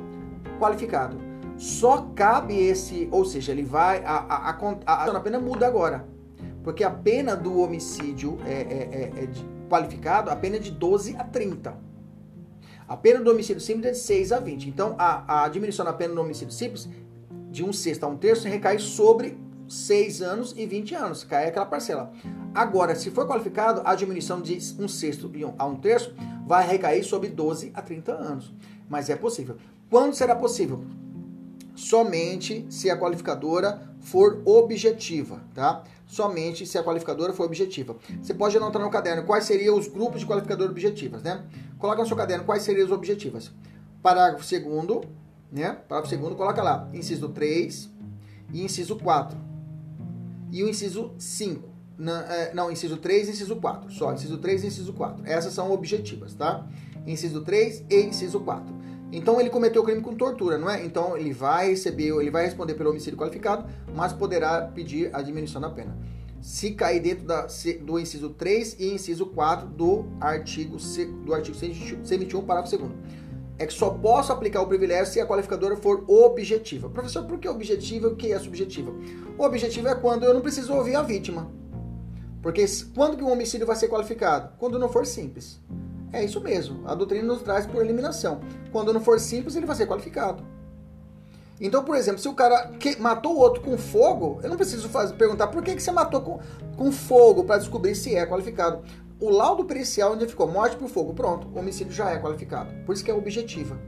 qualificado. 0.58 1.35
Só 1.58 2.02
cabe 2.14 2.54
esse, 2.54 3.08
ou 3.10 3.24
seja, 3.24 3.52
ele 3.52 3.62
vai. 3.62 4.04
A, 4.04 4.16
a, 4.16 4.50
a, 4.50 5.04
a, 5.04 5.20
pena 5.20 5.38
muda 5.38 5.66
agora. 5.66 6.06
Porque 6.62 6.84
a 6.84 6.90
pena 6.90 7.34
do 7.36 7.60
homicídio 7.60 8.38
é, 8.44 8.52
é, 8.52 9.12
é, 9.20 9.24
é 9.24 9.28
qualificado, 9.68 10.30
a 10.30 10.36
pena 10.36 10.56
é 10.56 10.58
de 10.58 10.70
12 10.70 11.16
a 11.16 11.24
30. 11.24 11.76
A 12.88 12.96
pena 12.96 13.20
do 13.20 13.30
homicídio 13.30 13.60
simples 13.60 13.86
é 13.86 13.90
de 13.92 13.98
6 13.98 14.32
a 14.32 14.38
20. 14.38 14.68
Então, 14.68 14.94
a, 14.98 15.44
a 15.44 15.48
diminuição 15.48 15.84
da 15.84 15.92
pena 15.92 16.14
do 16.14 16.20
homicídio 16.20 16.52
simples, 16.52 16.88
de 17.50 17.64
um 17.64 17.72
sexto 17.72 18.04
a 18.04 18.06
um 18.06 18.16
terço, 18.16 18.46
recai 18.46 18.78
sobre 18.78 19.38
6 19.68 20.22
anos 20.22 20.54
e 20.56 20.66
20 20.66 20.94
anos. 20.94 21.24
Cai 21.24 21.48
aquela 21.48 21.66
parcela. 21.66 22.12
Agora, 22.54 22.94
se 22.94 23.10
for 23.10 23.26
qualificado, 23.26 23.82
a 23.84 23.94
diminuição 23.94 24.40
de 24.40 24.58
um 24.78 24.86
sexto 24.86 25.30
a 25.58 25.66
um 25.66 25.76
terço 25.76 26.14
vai 26.46 26.66
recair 26.66 27.02
sobre 27.02 27.28
12 27.28 27.72
a 27.74 27.82
30 27.82 28.12
anos. 28.12 28.54
Mas 28.88 29.10
é 29.10 29.16
possível. 29.16 29.56
Quando 29.90 30.14
será 30.14 30.36
possível? 30.36 30.84
Somente 31.76 32.66
se 32.68 32.90
a 32.90 32.98
qualificadora 32.98 33.80
for 34.00 34.42
objetiva, 34.44 35.40
tá? 35.54 35.84
somente 36.06 36.64
se 36.64 36.78
a 36.78 36.84
qualificadora 36.84 37.32
for 37.32 37.44
objetiva. 37.44 37.96
Você 38.22 38.32
pode 38.32 38.56
anotar 38.56 38.80
no 38.80 38.90
caderno 38.90 39.24
quais 39.24 39.44
seriam 39.44 39.76
os 39.76 39.88
grupos 39.88 40.20
de 40.20 40.26
qualificador 40.26 40.70
objetivas, 40.70 41.22
né? 41.22 41.44
Coloca 41.78 42.00
no 42.00 42.06
seu 42.06 42.16
caderno 42.16 42.44
quais 42.44 42.62
seriam 42.62 42.86
as 42.86 42.92
objetivas. 42.92 43.50
Parágrafo 44.02 44.44
segundo, 44.44 45.04
né? 45.50 45.72
Parágrafo 45.88 46.08
segundo, 46.08 46.36
coloca 46.36 46.62
lá, 46.62 46.88
inciso 46.94 47.28
3 47.28 47.90
e 48.52 48.62
inciso 48.62 48.96
4. 48.96 49.36
E 50.52 50.62
o 50.62 50.68
inciso 50.68 51.12
5. 51.18 51.68
Não, 51.98 52.16
é, 52.16 52.54
não, 52.54 52.70
inciso 52.70 52.98
3 52.98 53.28
e 53.28 53.30
inciso 53.32 53.56
4. 53.56 53.90
Só, 53.90 54.12
inciso 54.12 54.38
3 54.38 54.64
e 54.64 54.66
inciso 54.68 54.92
4. 54.92 55.26
Essas 55.26 55.52
são 55.52 55.72
objetivas, 55.72 56.34
tá? 56.34 56.66
Inciso 57.06 57.42
3 57.42 57.84
e 57.90 58.02
inciso 58.02 58.40
4. 58.40 58.75
Então 59.16 59.40
ele 59.40 59.48
cometeu 59.48 59.80
o 59.80 59.84
crime 59.84 60.02
com 60.02 60.14
tortura, 60.14 60.58
não 60.58 60.68
é? 60.68 60.84
Então 60.84 61.16
ele 61.16 61.32
vai 61.32 61.70
receber, 61.70 62.08
ele 62.20 62.30
vai 62.30 62.44
responder 62.44 62.74
pelo 62.74 62.90
homicídio 62.90 63.18
qualificado, 63.18 63.64
mas 63.94 64.12
poderá 64.12 64.60
pedir 64.60 65.08
a 65.10 65.22
diminuição 65.22 65.58
da 65.58 65.70
pena. 65.70 65.96
Se 66.42 66.72
cair 66.72 67.00
dentro 67.00 67.24
da, 67.24 67.46
do 67.80 67.98
inciso 67.98 68.28
3 68.28 68.76
e 68.78 68.92
inciso 68.92 69.24
4 69.24 69.68
do 69.68 70.04
artigo, 70.20 70.76
do 71.24 71.32
artigo 71.32 71.56
121, 71.56 72.42
parágrafo 72.42 72.76
2 72.76 72.92
é 73.58 73.64
que 73.64 73.72
só 73.72 73.88
posso 73.88 74.34
aplicar 74.34 74.60
o 74.60 74.66
privilégio 74.66 75.10
se 75.10 75.18
a 75.18 75.26
qualificadora 75.26 75.76
for 75.76 76.04
objetiva. 76.06 76.90
Professor, 76.90 77.24
por 77.24 77.38
que 77.38 77.48
objetiva 77.48 78.08
e 78.08 78.10
o 78.12 78.16
que 78.16 78.32
é 78.32 78.38
subjetiva? 78.38 78.92
O 79.38 79.44
objetivo 79.44 79.88
é 79.88 79.94
quando 79.94 80.24
eu 80.24 80.34
não 80.34 80.42
preciso 80.42 80.74
ouvir 80.74 80.94
a 80.94 81.00
vítima. 81.00 81.50
Porque 82.42 82.66
quando 82.94 83.16
que 83.16 83.24
um 83.24 83.32
homicídio 83.32 83.66
vai 83.66 83.76
ser 83.76 83.88
qualificado? 83.88 84.52
Quando 84.58 84.78
não 84.78 84.90
for 84.90 85.06
simples. 85.06 85.58
É 86.16 86.24
isso 86.24 86.40
mesmo. 86.40 86.80
A 86.88 86.94
doutrina 86.94 87.26
nos 87.26 87.42
traz 87.42 87.66
por 87.66 87.84
eliminação. 87.84 88.40
Quando 88.72 88.90
não 88.90 89.02
for 89.02 89.20
simples, 89.20 89.54
ele 89.54 89.66
vai 89.66 89.76
ser 89.76 89.86
qualificado. 89.86 90.42
Então, 91.60 91.84
por 91.84 91.94
exemplo, 91.94 92.18
se 92.18 92.26
o 92.26 92.32
cara 92.32 92.72
matou 92.98 93.34
o 93.34 93.38
outro 93.38 93.60
com 93.62 93.76
fogo, 93.76 94.40
eu 94.42 94.48
não 94.48 94.56
preciso 94.56 94.88
fazer, 94.88 95.12
perguntar 95.14 95.48
por 95.48 95.62
que, 95.62 95.74
que 95.74 95.82
você 95.82 95.90
matou 95.90 96.22
com, 96.22 96.40
com 96.74 96.90
fogo 96.90 97.44
para 97.44 97.58
descobrir 97.58 97.94
se 97.94 98.14
é 98.14 98.24
qualificado. 98.24 98.82
O 99.20 99.28
laudo 99.28 99.66
pericial 99.66 100.14
onde 100.14 100.26
ficou 100.26 100.48
morte 100.48 100.74
por 100.76 100.88
fogo, 100.88 101.12
pronto, 101.12 101.48
o 101.54 101.58
homicídio 101.58 101.92
já 101.92 102.10
é 102.10 102.18
qualificado. 102.18 102.72
Por 102.86 102.94
isso 102.94 103.04
que 103.04 103.10
é 103.10 103.14
objetiva. 103.14 103.78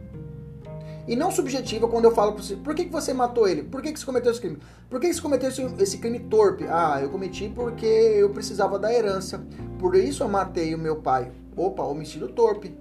E 1.07 1.16
não 1.16 1.31
subjetiva 1.31 1.88
quando 1.88 2.05
eu 2.05 2.14
falo 2.14 2.33
para 2.33 2.42
você, 2.42 2.57
por 2.57 2.74
que, 2.74 2.85
que 2.85 2.92
você 2.92 3.14
matou 3.14 3.48
ele? 3.48 3.62
Por 3.62 3.81
que, 3.81 3.90
que 3.90 3.98
você 3.98 4.05
cometeu 4.05 4.33
esse 4.33 4.40
crime? 4.40 4.59
Por 4.90 5.00
que, 5.00 5.09
que 5.09 5.14
você 5.14 5.22
cometeu 5.22 5.48
esse, 5.48 5.62
esse 5.79 5.96
crime 5.96 6.20
torpe? 6.20 6.66
Ah, 6.68 6.98
eu 7.00 7.09
cometi 7.09 7.48
porque 7.48 7.87
eu 7.87 8.29
precisava 8.29 8.79
da 8.79 8.92
herança. 8.92 9.42
Por 9.79 9.94
isso 9.94 10.22
eu 10.22 10.29
matei 10.29 10.74
o 10.74 10.79
meu 10.79 10.96
pai. 10.96 11.33
Opa, 11.59 11.83
homicídio 11.83 12.29
torpe. 12.29 12.73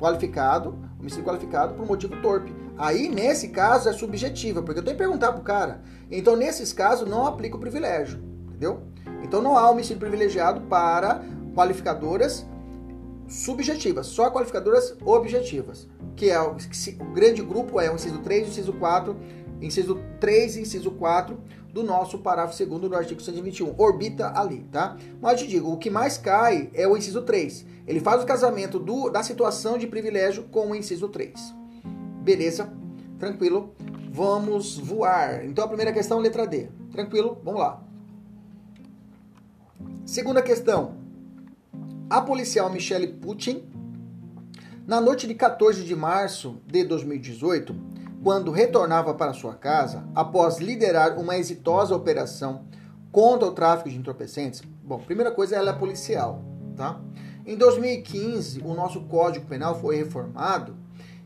Qualificado, 0.00 0.78
homicídio 0.98 1.24
qualificado 1.24 1.74
por 1.74 1.86
motivo 1.86 2.16
torpe. 2.22 2.54
Aí, 2.78 3.08
nesse 3.08 3.48
caso, 3.48 3.88
é 3.88 3.92
subjetiva, 3.92 4.62
porque 4.62 4.80
eu 4.80 4.84
tenho 4.84 4.96
que 4.96 5.02
perguntar 5.02 5.32
pro 5.32 5.42
cara. 5.42 5.82
Então, 6.10 6.34
nesses 6.34 6.72
casos, 6.72 7.08
não 7.08 7.26
aplica 7.26 7.56
o 7.56 7.60
privilégio, 7.60 8.18
entendeu? 8.48 8.82
Então, 9.22 9.42
não 9.42 9.56
há 9.56 9.70
homicídio 9.70 9.98
privilegiado 9.98 10.62
para 10.62 11.22
qualificadoras 11.54 12.46
subjetivas, 13.28 14.06
só 14.06 14.30
qualificadoras 14.30 14.96
objetivas, 15.04 15.88
que 16.14 16.30
é 16.30 16.40
o, 16.40 16.52
o 16.52 17.12
grande 17.12 17.42
grupo 17.42 17.80
é 17.80 17.90
o 17.90 17.96
inciso 17.96 18.18
3, 18.18 18.46
o 18.46 18.50
inciso 18.50 18.72
4, 18.74 19.16
inciso 19.60 20.00
3 20.20 20.56
e 20.56 20.60
inciso 20.60 20.90
4 20.92 21.36
do 21.76 21.82
nosso 21.82 22.16
parágrafo 22.20 22.56
2 22.64 22.80
do 22.80 22.96
artigo 22.96 23.20
121. 23.20 23.74
Orbita 23.76 24.32
ali, 24.34 24.60
tá? 24.72 24.96
Mas 25.20 25.32
eu 25.32 25.46
te 25.46 25.50
digo, 25.50 25.70
o 25.70 25.76
que 25.76 25.90
mais 25.90 26.16
cai 26.16 26.70
é 26.72 26.88
o 26.88 26.96
inciso 26.96 27.20
3. 27.20 27.66
Ele 27.86 28.00
faz 28.00 28.22
o 28.22 28.26
casamento 28.26 28.78
do, 28.78 29.10
da 29.10 29.22
situação 29.22 29.76
de 29.76 29.86
privilégio 29.86 30.44
com 30.44 30.70
o 30.70 30.74
inciso 30.74 31.06
3. 31.10 31.54
Beleza? 32.22 32.72
Tranquilo? 33.18 33.74
Vamos 34.10 34.78
voar. 34.78 35.44
Então 35.44 35.62
a 35.62 35.68
primeira 35.68 35.92
questão, 35.92 36.18
letra 36.18 36.46
D. 36.46 36.68
Tranquilo? 36.90 37.38
Vamos 37.44 37.60
lá. 37.60 37.82
Segunda 40.06 40.40
questão. 40.40 40.96
A 42.08 42.22
policial 42.22 42.70
Michelle 42.70 43.08
Putin, 43.08 43.64
na 44.86 44.98
noite 44.98 45.26
de 45.26 45.34
14 45.34 45.84
de 45.84 45.94
março 45.94 46.56
de 46.66 46.84
2018, 46.84 47.76
quando 48.26 48.50
retornava 48.50 49.14
para 49.14 49.32
sua 49.32 49.54
casa, 49.54 50.02
após 50.12 50.58
liderar 50.58 51.16
uma 51.16 51.36
exitosa 51.36 51.94
operação 51.94 52.64
contra 53.12 53.46
o 53.46 53.52
tráfico 53.52 53.88
de 53.88 53.96
entorpecentes, 53.96 54.64
bom, 54.82 54.98
primeira 54.98 55.30
coisa, 55.30 55.54
ela 55.54 55.70
é 55.70 55.72
policial, 55.72 56.42
tá? 56.74 57.00
Em 57.46 57.56
2015, 57.56 58.62
o 58.64 58.74
nosso 58.74 59.02
Código 59.02 59.46
Penal 59.46 59.80
foi 59.80 59.94
reformado 59.94 60.74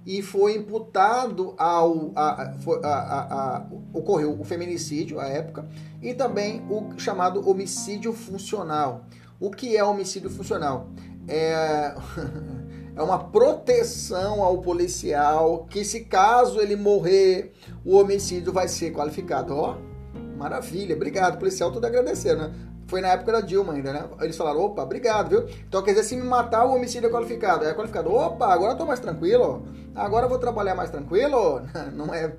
e 0.05 0.21
foi 0.21 0.57
imputado 0.57 1.55
ao 1.57 2.13
a, 2.15 2.53
a, 2.85 3.57
a, 3.57 3.67
ocorreu 3.95 4.39
o 4.39 4.45
feminicídio 4.45 5.19
à 5.19 5.27
época 5.27 5.67
e 6.03 6.13
também 6.13 6.63
o 6.69 6.99
chamado 6.99 7.49
homicídio 7.49 8.13
funcional. 8.13 9.07
O 9.41 9.51
que 9.51 9.75
é 9.75 9.83
homicídio 9.83 10.29
funcional? 10.29 10.91
É 11.27 11.95
é 12.95 13.03
uma 13.03 13.19
proteção 13.19 14.43
ao 14.43 14.59
policial 14.59 15.67
que 15.71 15.85
se 15.85 16.01
caso 16.01 16.61
ele 16.61 16.77
morrer, 16.77 17.53
o 17.85 17.97
homicídio 17.97 18.53
vai 18.53 18.69
ser 18.69 18.93
qualificado. 18.93 19.55
Ó, 19.55 19.77
oh, 19.77 20.39
maravilha, 20.39 20.95
obrigado, 20.95 21.39
policial, 21.39 21.71
tudo 21.71 21.87
agradecendo, 21.87 22.49
né? 22.49 22.55
Foi 22.87 23.01
na 23.01 23.09
época 23.09 23.31
da 23.31 23.41
Dilma 23.41 23.75
ainda, 23.75 23.93
né? 23.93 24.05
Eles 24.21 24.37
falaram, 24.37 24.63
opa, 24.63 24.83
obrigado, 24.83 25.29
viu? 25.29 25.47
Então 25.69 25.81
quer 25.81 25.93
dizer, 25.93 26.03
se 26.03 26.17
me 26.17 26.25
matar, 26.25 26.65
o 26.67 26.75
homicídio 26.75 27.07
é 27.07 27.11
qualificado. 27.11 27.65
É 27.65 27.73
qualificado, 27.73 28.13
opa, 28.13 28.53
agora 28.53 28.73
eu 28.73 28.77
tô 28.77 28.85
mais 28.85 28.99
tranquilo, 28.99 29.63
agora 29.95 30.27
eu 30.27 30.29
vou 30.29 30.39
trabalhar 30.39 30.75
mais 30.75 30.91
tranquilo. 30.91 31.63
Não 31.95 32.13
é 32.13 32.35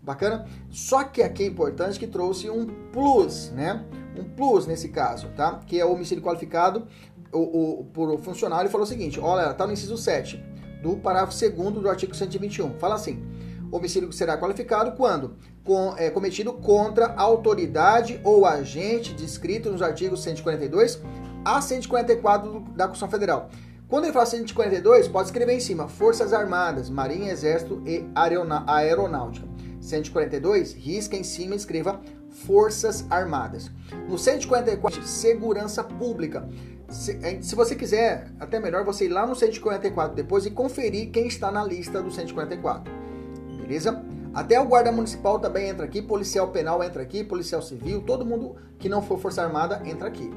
bacana? 0.00 0.46
Só 0.70 1.02
que 1.02 1.24
aqui 1.24 1.42
é 1.42 1.46
importante 1.46 1.98
que 1.98 2.06
trouxe 2.06 2.48
um 2.48 2.66
plus, 2.92 3.50
né? 3.50 3.84
Um 4.16 4.22
plus 4.22 4.64
nesse 4.64 4.90
caso, 4.90 5.28
tá? 5.36 5.60
Que 5.66 5.80
é 5.80 5.84
o 5.84 5.92
homicídio 5.92 6.22
qualificado 6.22 6.86
o, 7.32 7.80
o, 7.80 7.84
por 7.92 8.18
funcionário 8.20 8.70
falou 8.70 8.84
o 8.84 8.88
seguinte: 8.88 9.20
olha, 9.20 9.50
está 9.50 9.66
no 9.66 9.72
inciso 9.72 9.96
7 9.96 10.42
do 10.82 10.96
parágrafo 10.96 11.38
2 11.38 11.74
do 11.74 11.88
artigo 11.88 12.14
121. 12.14 12.78
Fala 12.78 12.94
assim: 12.94 13.22
homicídio 13.70 14.12
será 14.12 14.36
qualificado 14.36 14.92
quando 14.92 15.36
com, 15.64 15.94
é, 15.96 16.10
cometido 16.10 16.52
contra 16.52 17.14
autoridade 17.14 18.20
ou 18.22 18.46
agente 18.46 19.12
descrito 19.12 19.70
nos 19.70 19.82
artigos 19.82 20.22
142 20.22 21.00
a 21.44 21.60
144 21.60 22.60
da 22.74 22.88
Constituição 22.88 23.08
Federal. 23.08 23.50
Quando 23.88 24.04
ele 24.04 24.12
fala 24.12 24.26
142, 24.26 25.06
pode 25.06 25.28
escrever 25.28 25.54
em 25.54 25.60
cima 25.60 25.86
Forças 25.86 26.32
Armadas, 26.32 26.90
Marinha, 26.90 27.30
Exército 27.30 27.82
e 27.86 28.04
Aeronáutica. 28.16 29.46
142, 29.80 30.74
risca 30.74 31.16
em 31.16 31.22
cima 31.22 31.54
e 31.54 31.56
escreva 31.56 32.00
Forças 32.28 33.06
Armadas. 33.08 33.70
No 34.08 34.18
144, 34.18 35.04
Segurança 35.04 35.84
Pública. 35.84 36.48
Se, 36.88 37.18
se, 37.42 37.54
você 37.54 37.74
quiser, 37.74 38.30
até 38.38 38.60
melhor 38.60 38.84
você 38.84 39.06
ir 39.06 39.08
lá 39.08 39.26
no 39.26 39.34
144 39.34 40.14
depois 40.14 40.46
e 40.46 40.50
conferir 40.50 41.10
quem 41.10 41.26
está 41.26 41.50
na 41.50 41.64
lista 41.64 42.00
do 42.00 42.10
144. 42.10 42.92
Beleza? 43.60 44.04
Até 44.32 44.60
o 44.60 44.66
guarda 44.66 44.92
municipal 44.92 45.38
também 45.38 45.68
entra 45.68 45.84
aqui, 45.84 46.00
policial 46.00 46.48
penal 46.48 46.82
entra 46.84 47.02
aqui, 47.02 47.24
policial 47.24 47.62
civil, 47.62 48.02
todo 48.02 48.24
mundo 48.24 48.56
que 48.78 48.88
não 48.88 49.02
for 49.02 49.18
Força 49.18 49.42
Armada 49.42 49.82
entra 49.84 50.08
aqui. 50.08 50.30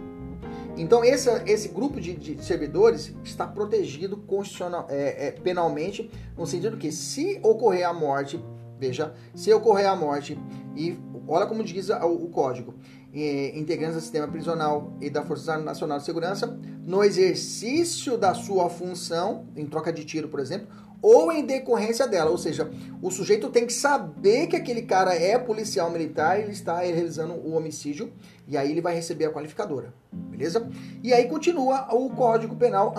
Então, 0.78 1.04
esse, 1.04 1.30
esse 1.46 1.68
grupo 1.68 2.00
de, 2.00 2.16
de 2.16 2.44
servidores 2.44 3.14
está 3.24 3.46
protegido 3.46 4.16
constitucional, 4.16 4.88
é, 4.90 5.28
é, 5.28 5.32
penalmente, 5.32 6.10
no 6.38 6.48
sentido 6.48 6.78
que, 6.78 6.92
se 6.92 7.40
ocorrer 7.44 7.88
a 7.88 7.94
morte 7.94 8.42
Veja, 8.80 9.14
se 9.36 9.52
ocorrer 9.52 9.90
a 9.90 9.96
morte 9.96 10.40
e 10.74 10.98
olha 11.28 11.46
como 11.46 11.62
diz 11.66 11.90
o 11.90 12.30
código, 12.30 12.76
integrantes 13.14 13.96
do 13.96 14.02
sistema 14.02 14.28
prisional 14.28 14.94
e 15.02 15.10
da 15.10 15.24
Força 15.24 15.58
Nacional 15.58 15.98
de 15.98 16.06
Segurança, 16.06 16.60
no 16.86 17.04
exercício 17.04 18.18
da 18.18 18.34
sua 18.34 18.70
função, 18.70 19.48
em 19.56 19.66
troca 19.66 19.92
de 19.92 20.06
tiro, 20.06 20.28
por 20.28 20.40
exemplo, 20.40 20.68
ou 21.02 21.32
em 21.32 21.46
decorrência 21.46 22.08
dela. 22.08 22.30
Ou 22.30 22.38
seja, 22.38 22.70
o 23.02 23.10
sujeito 23.10 23.50
tem 23.50 23.66
que 23.66 23.74
saber 23.74 24.48
que 24.48 24.56
aquele 24.56 24.84
cara 24.84 25.14
é 25.14 25.38
policial 25.38 25.90
militar 25.90 26.40
e 26.40 26.44
ele 26.44 26.52
está 26.52 26.80
realizando 26.80 27.34
o 27.34 27.56
homicídio 27.56 28.12
e 28.48 28.58
aí 28.58 28.72
ele 28.72 28.82
vai 28.82 28.94
receber 28.94 29.26
a 29.26 29.32
qualificadora. 29.32 29.94
Beleza? 30.12 30.70
E 31.04 31.14
aí 31.14 31.28
continua 31.28 31.88
o 31.94 32.10
Código 32.10 32.56
Penal 32.56 32.94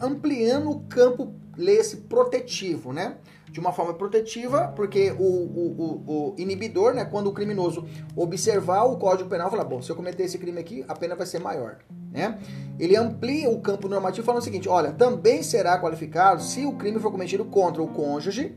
ampliando 0.00 0.70
o 0.70 0.80
campo, 0.80 1.32
lê-se, 1.56 1.98
protetivo, 1.98 2.92
né? 2.92 3.16
De 3.50 3.58
uma 3.58 3.72
forma 3.72 3.94
protetiva, 3.94 4.72
porque 4.76 5.12
o, 5.12 5.24
o, 5.24 5.74
o, 5.78 6.04
o, 6.06 6.34
inibidor, 6.38 6.94
né, 6.94 7.04
quando 7.04 7.26
o 7.26 7.32
criminoso 7.32 7.84
observar 8.14 8.84
o 8.84 8.96
Código 8.96 9.28
Penal, 9.28 9.50
fala, 9.50 9.64
bom, 9.64 9.82
se 9.82 9.90
eu 9.90 9.96
cometer 9.96 10.22
esse 10.22 10.38
crime 10.38 10.60
aqui, 10.60 10.84
a 10.86 10.94
pena 10.94 11.16
vai 11.16 11.26
ser 11.26 11.40
maior. 11.40 11.78
Né? 12.12 12.38
Ele 12.78 12.96
amplia 12.96 13.50
o 13.50 13.60
campo 13.60 13.88
normativo 13.88 14.24
falando 14.24 14.40
o 14.40 14.44
seguinte, 14.44 14.68
olha, 14.68 14.92
também 14.92 15.42
será 15.42 15.80
qualificado 15.80 16.42
se 16.42 16.64
o 16.64 16.72
crime 16.72 17.00
for 17.00 17.10
cometido 17.10 17.44
contra 17.44 17.82
o 17.82 17.88
cônjuge, 17.88 18.54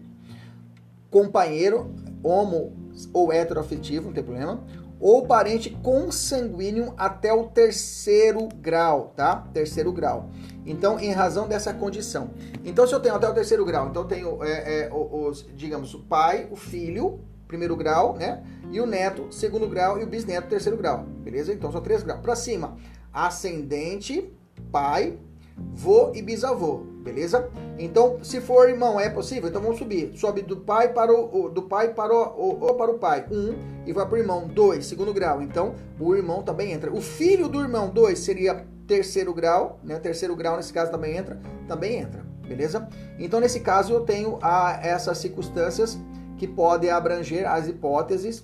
companheiro, 1.10 1.94
homo 2.24 2.74
ou 3.12 3.34
heteroafetivo, 3.34 4.08
não 4.08 4.14
tem 4.14 4.24
problema, 4.24 4.64
ou 5.04 5.28
parente 5.28 5.70
consanguíneo 5.70 6.94
até 6.98 7.34
o 7.34 7.44
terceiro 7.44 8.48
grau, 8.48 9.12
tá? 9.14 9.46
Terceiro 9.54 9.92
grau. 9.92 10.30
Então, 10.66 10.98
em 10.98 11.12
razão 11.12 11.46
dessa 11.46 11.74
condição. 11.74 12.30
Então, 12.64 12.88
se 12.88 12.96
eu 12.96 13.02
tenho 13.02 13.14
até 13.14 13.28
o 13.28 13.34
terceiro 13.34 13.66
grau, 13.66 13.90
então 13.90 14.04
eu 14.04 14.08
tenho, 14.08 14.42
é, 14.42 14.84
é, 14.84 14.90
os, 14.94 15.46
digamos, 15.54 15.94
o 15.94 16.00
pai, 16.00 16.48
o 16.50 16.56
filho, 16.56 17.20
primeiro 17.50 17.76
grau, 17.76 18.16
né? 18.16 18.42
E 18.72 18.80
o 18.80 18.86
neto, 18.86 19.28
segundo 19.30 19.68
grau, 19.68 20.00
e 20.00 20.06
o 20.06 20.08
bisneto, 20.08 20.48
terceiro 20.48 20.78
grau. 20.78 21.04
Beleza? 21.22 21.52
Então, 21.52 21.70
são 21.70 21.82
três 21.82 22.02
graus. 22.02 22.22
Para 22.22 22.38
cima, 22.38 22.78
ascendente, 23.12 24.34
pai, 24.72 25.20
vô 25.58 26.12
e 26.14 26.22
bisavô, 26.22 26.78
beleza? 27.04 27.50
Então, 27.78 28.18
se 28.24 28.40
for 28.40 28.70
irmão, 28.70 29.00
é 29.00 29.10
possível? 29.10 29.50
Então 29.50 29.62
vamos 29.62 29.78
subir. 29.78 30.12
Sobe 30.16 30.42
do 30.42 30.58
pai 30.58 30.94
para 30.94 31.12
o, 31.12 31.50
do 31.50 31.64
pai 31.64 31.94
para 31.94 32.14
o, 32.14 32.52
o 32.52 32.74
para 32.76 32.92
o 32.92 33.00
pai, 33.00 33.26
um 33.32 33.56
e 33.86 33.92
vai 33.92 34.06
para 34.06 34.16
o 34.16 34.18
irmão, 34.18 34.48
dois, 34.48 34.86
segundo 34.86 35.14
grau. 35.14 35.42
Então, 35.42 35.76
o 36.00 36.16
irmão 36.16 36.44
também 36.44 36.72
entra. 36.72 36.92
O 36.94 37.02
filho 37.02 37.48
do 37.48 37.60
irmão, 37.60 37.90
dois, 37.90 38.20
seria 38.20 38.66
terceiro 38.88 39.34
grau, 39.34 39.80
né? 39.84 39.98
Terceiro 40.00 40.36
grau 40.36 40.58
nesse 40.58 40.74
caso 40.74 40.92
também 40.92 41.18
entra, 41.18 41.40
também 41.68 41.98
entra, 41.98 42.24
beleza? 42.48 42.88
Então, 43.18 43.40
nesse 43.40 43.60
caso 43.60 43.94
eu 43.94 44.02
tenho 44.02 44.38
a, 44.42 44.80
essas 44.82 45.18
circunstâncias 45.18 45.98
que 46.38 46.48
podem 46.48 46.90
abranger 46.90 47.50
as 47.50 47.68
hipóteses 47.68 48.44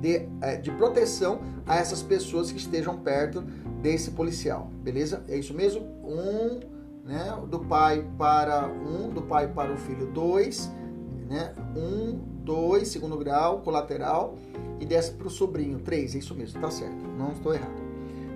de, 0.00 0.28
é, 0.42 0.56
de 0.56 0.70
proteção 0.72 1.40
a 1.66 1.76
essas 1.76 2.02
pessoas 2.02 2.52
que 2.52 2.58
estejam 2.58 2.98
perto 2.98 3.42
desse 3.84 4.12
policial, 4.12 4.70
beleza? 4.82 5.22
É 5.28 5.36
isso 5.36 5.52
mesmo? 5.52 5.82
Um, 6.02 6.58
né? 7.04 7.38
Do 7.48 7.58
pai 7.60 8.02
para 8.16 8.66
um, 8.66 9.10
do 9.10 9.20
pai 9.20 9.46
para 9.46 9.74
o 9.74 9.76
filho, 9.76 10.06
dois, 10.06 10.72
né? 11.28 11.52
Um, 11.76 12.18
dois, 12.42 12.88
segundo 12.88 13.18
grau, 13.18 13.60
colateral, 13.60 14.36
e 14.80 14.86
desce 14.86 15.12
para 15.12 15.26
o 15.26 15.30
sobrinho, 15.30 15.78
três, 15.80 16.14
é 16.14 16.18
isso 16.18 16.34
mesmo, 16.34 16.58
tá 16.62 16.70
certo, 16.70 17.06
não 17.18 17.32
estou 17.32 17.52
errado. 17.52 17.84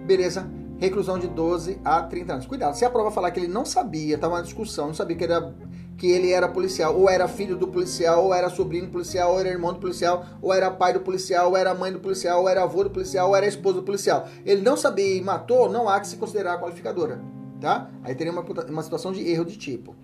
Beleza? 0.07 0.47
Reclusão 0.77 1.19
de 1.19 1.27
12 1.27 1.81
a 1.83 2.03
30 2.03 2.33
anos. 2.35 2.47
Cuidado, 2.47 2.77
se 2.77 2.85
a 2.85 2.91
prova 2.91 3.11
falar 3.11 3.31
que 3.31 3.41
ele 3.41 3.49
não 3.49 3.65
sabia, 3.65 4.17
estava 4.17 4.35
uma 4.35 4.43
discussão, 4.43 4.89
não 4.89 4.95
sabia 4.95 5.17
que 5.17 5.25
era 5.25 5.55
que 5.99 6.07
ele 6.07 6.31
era 6.31 6.49
policial, 6.49 6.97
ou 6.97 7.11
era 7.11 7.27
filho 7.27 7.57
do 7.57 7.67
policial, 7.67 8.25
ou 8.25 8.33
era 8.33 8.49
sobrinho 8.49 8.87
do 8.87 8.93
policial, 8.93 9.33
ou 9.33 9.41
era 9.41 9.49
irmão 9.49 9.73
do 9.73 9.81
policial, 9.81 10.25
ou 10.41 10.55
era 10.55 10.71
pai 10.71 10.93
do 10.93 11.01
policial, 11.01 11.51
ou 11.51 11.57
era 11.57 11.75
mãe 11.75 11.93
do 11.93 11.99
policial, 11.99 12.41
ou 12.41 12.49
era 12.49 12.63
avô 12.63 12.85
do 12.85 12.91
policial, 12.91 13.29
ou 13.29 13.37
era 13.37 13.45
esposa 13.45 13.79
do 13.79 13.83
policial. 13.83 14.29
Ele 14.47 14.63
não 14.63 14.77
sabia 14.77 15.17
e 15.17 15.21
matou, 15.21 15.69
não 15.69 15.89
há 15.89 15.99
que 15.99 16.07
se 16.07 16.17
considerar 16.17 16.61
qualificadora, 16.61 17.21
tá? 17.61 17.91
Aí 18.05 18.15
teria 18.15 18.33
uma, 18.33 18.43
uma 18.43 18.83
situação 18.83 19.11
de 19.11 19.29
erro 19.29 19.45
de 19.45 19.59
tipo. 19.59 19.97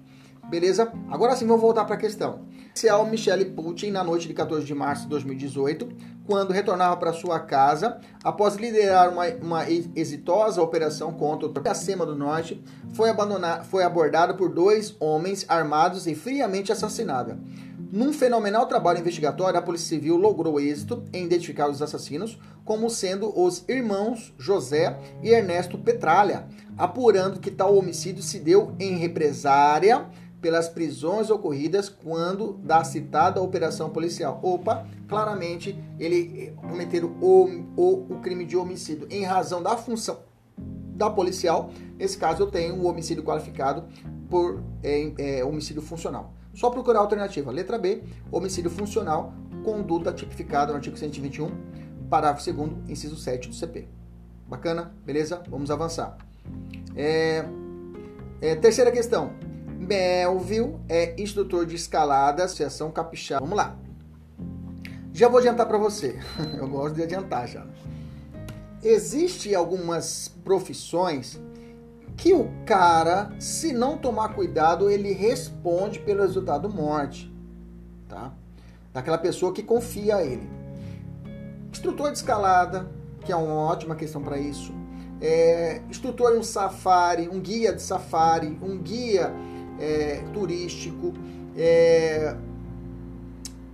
Beleza? 0.50 0.92
Agora 1.08 1.36
sim, 1.36 1.46
vamos 1.46 1.62
voltar 1.62 1.84
para 1.84 1.94
a 1.94 1.98
questão. 1.98 2.40
Oficial 2.70 3.06
Michele 3.06 3.44
Putin, 3.44 3.92
na 3.92 4.02
noite 4.02 4.26
de 4.26 4.34
14 4.34 4.66
de 4.66 4.74
março 4.74 5.04
de 5.04 5.10
2018, 5.10 5.88
quando 6.26 6.52
retornava 6.52 6.96
para 6.96 7.12
sua 7.12 7.38
casa, 7.38 7.98
após 8.22 8.56
liderar 8.56 9.10
uma, 9.10 9.26
uma 9.42 9.70
exitosa 9.70 10.62
operação 10.62 11.12
contra 11.12 11.48
o 11.48 11.68
Acema 11.68 12.06
do 12.06 12.14
Norte, 12.14 12.62
foi, 12.94 13.10
foi 13.64 13.84
abordada 13.84 14.34
por 14.34 14.48
dois 14.48 14.96
homens 14.98 15.44
armados 15.48 16.06
e 16.06 16.14
friamente 16.14 16.72
assassinada. 16.72 17.38
Num 17.92 18.12
fenomenal 18.12 18.66
trabalho 18.66 18.98
investigatório, 18.98 19.56
a 19.56 19.62
Polícia 19.62 19.90
Civil 19.90 20.16
logrou 20.16 20.58
êxito 20.58 21.04
em 21.12 21.24
identificar 21.24 21.70
os 21.70 21.80
assassinos 21.80 22.36
como 22.64 22.90
sendo 22.90 23.32
os 23.38 23.64
irmãos 23.68 24.34
José 24.36 24.98
e 25.22 25.28
Ernesto 25.30 25.78
Petralha, 25.78 26.48
apurando 26.76 27.38
que 27.38 27.52
tal 27.52 27.76
homicídio 27.76 28.20
se 28.20 28.40
deu 28.40 28.74
em 28.80 28.96
represária 28.96 30.06
pelas 30.44 30.68
prisões 30.68 31.30
ocorridas 31.30 31.88
quando 31.88 32.52
da 32.62 32.84
citada 32.84 33.40
operação 33.40 33.88
policial. 33.88 34.40
Opa, 34.42 34.86
claramente 35.08 35.74
ele 35.98 36.52
eh, 36.52 36.68
cometeram 36.68 37.16
o, 37.18 37.48
o, 37.74 38.14
o 38.14 38.20
crime 38.20 38.44
de 38.44 38.54
homicídio 38.54 39.08
em 39.10 39.24
razão 39.24 39.62
da 39.62 39.74
função 39.74 40.18
da 40.58 41.08
policial. 41.08 41.70
Nesse 41.98 42.18
caso, 42.18 42.42
eu 42.42 42.50
tenho 42.50 42.74
o 42.74 42.84
homicídio 42.84 43.24
qualificado 43.24 43.84
por 44.28 44.62
é, 44.82 45.38
é, 45.38 45.44
homicídio 45.46 45.80
funcional. 45.80 46.34
Só 46.52 46.68
procurar 46.68 46.98
a 46.98 47.02
alternativa. 47.02 47.50
Letra 47.50 47.78
B, 47.78 48.02
homicídio 48.30 48.70
funcional, 48.70 49.32
conduta 49.64 50.12
tipificada 50.12 50.72
no 50.72 50.76
artigo 50.76 50.94
121, 50.94 51.50
parágrafo 52.10 52.52
2 52.52 52.90
inciso 52.90 53.16
7 53.16 53.48
do 53.48 53.54
CP. 53.54 53.88
Bacana? 54.46 54.94
Beleza? 55.06 55.42
Vamos 55.48 55.70
avançar. 55.70 56.18
É, 56.94 57.46
é, 58.42 58.54
terceira 58.56 58.92
questão. 58.92 59.32
Melville 59.78 60.76
é 60.88 61.20
instrutor 61.20 61.66
de 61.66 61.74
escalada, 61.76 62.44
Associação 62.44 62.90
Capixaba. 62.90 63.40
Vamos 63.40 63.56
lá. 63.56 63.76
Já 65.12 65.28
vou 65.28 65.38
adiantar 65.38 65.66
para 65.66 65.78
você. 65.78 66.18
Eu 66.58 66.68
gosto 66.68 66.94
de 66.94 67.02
adiantar 67.02 67.46
já. 67.46 67.66
Existem 68.82 69.54
algumas 69.54 70.28
profissões 70.44 71.40
que 72.16 72.32
o 72.32 72.48
cara, 72.66 73.30
se 73.40 73.72
não 73.72 73.96
tomar 73.96 74.34
cuidado, 74.34 74.90
ele 74.90 75.12
responde 75.12 75.98
pelo 76.00 76.22
resultado 76.22 76.68
morte, 76.68 77.32
tá? 78.08 78.32
Daquela 78.92 79.18
pessoa 79.18 79.52
que 79.52 79.62
confia 79.62 80.16
a 80.16 80.24
ele. 80.24 80.48
Instrutor 81.72 82.12
de 82.12 82.18
escalada, 82.18 82.88
que 83.24 83.32
é 83.32 83.36
uma 83.36 83.54
ótima 83.54 83.96
questão 83.96 84.22
para 84.22 84.38
isso. 84.38 84.72
É, 85.20 85.80
instrutor 85.88 86.34
em 86.34 86.38
um 86.38 86.42
safari, 86.42 87.28
um 87.28 87.40
guia 87.40 87.72
de 87.72 87.82
safari, 87.82 88.58
um 88.62 88.78
guia 88.78 89.32
é, 89.78 90.22
turístico 90.32 91.12
é, 91.56 92.36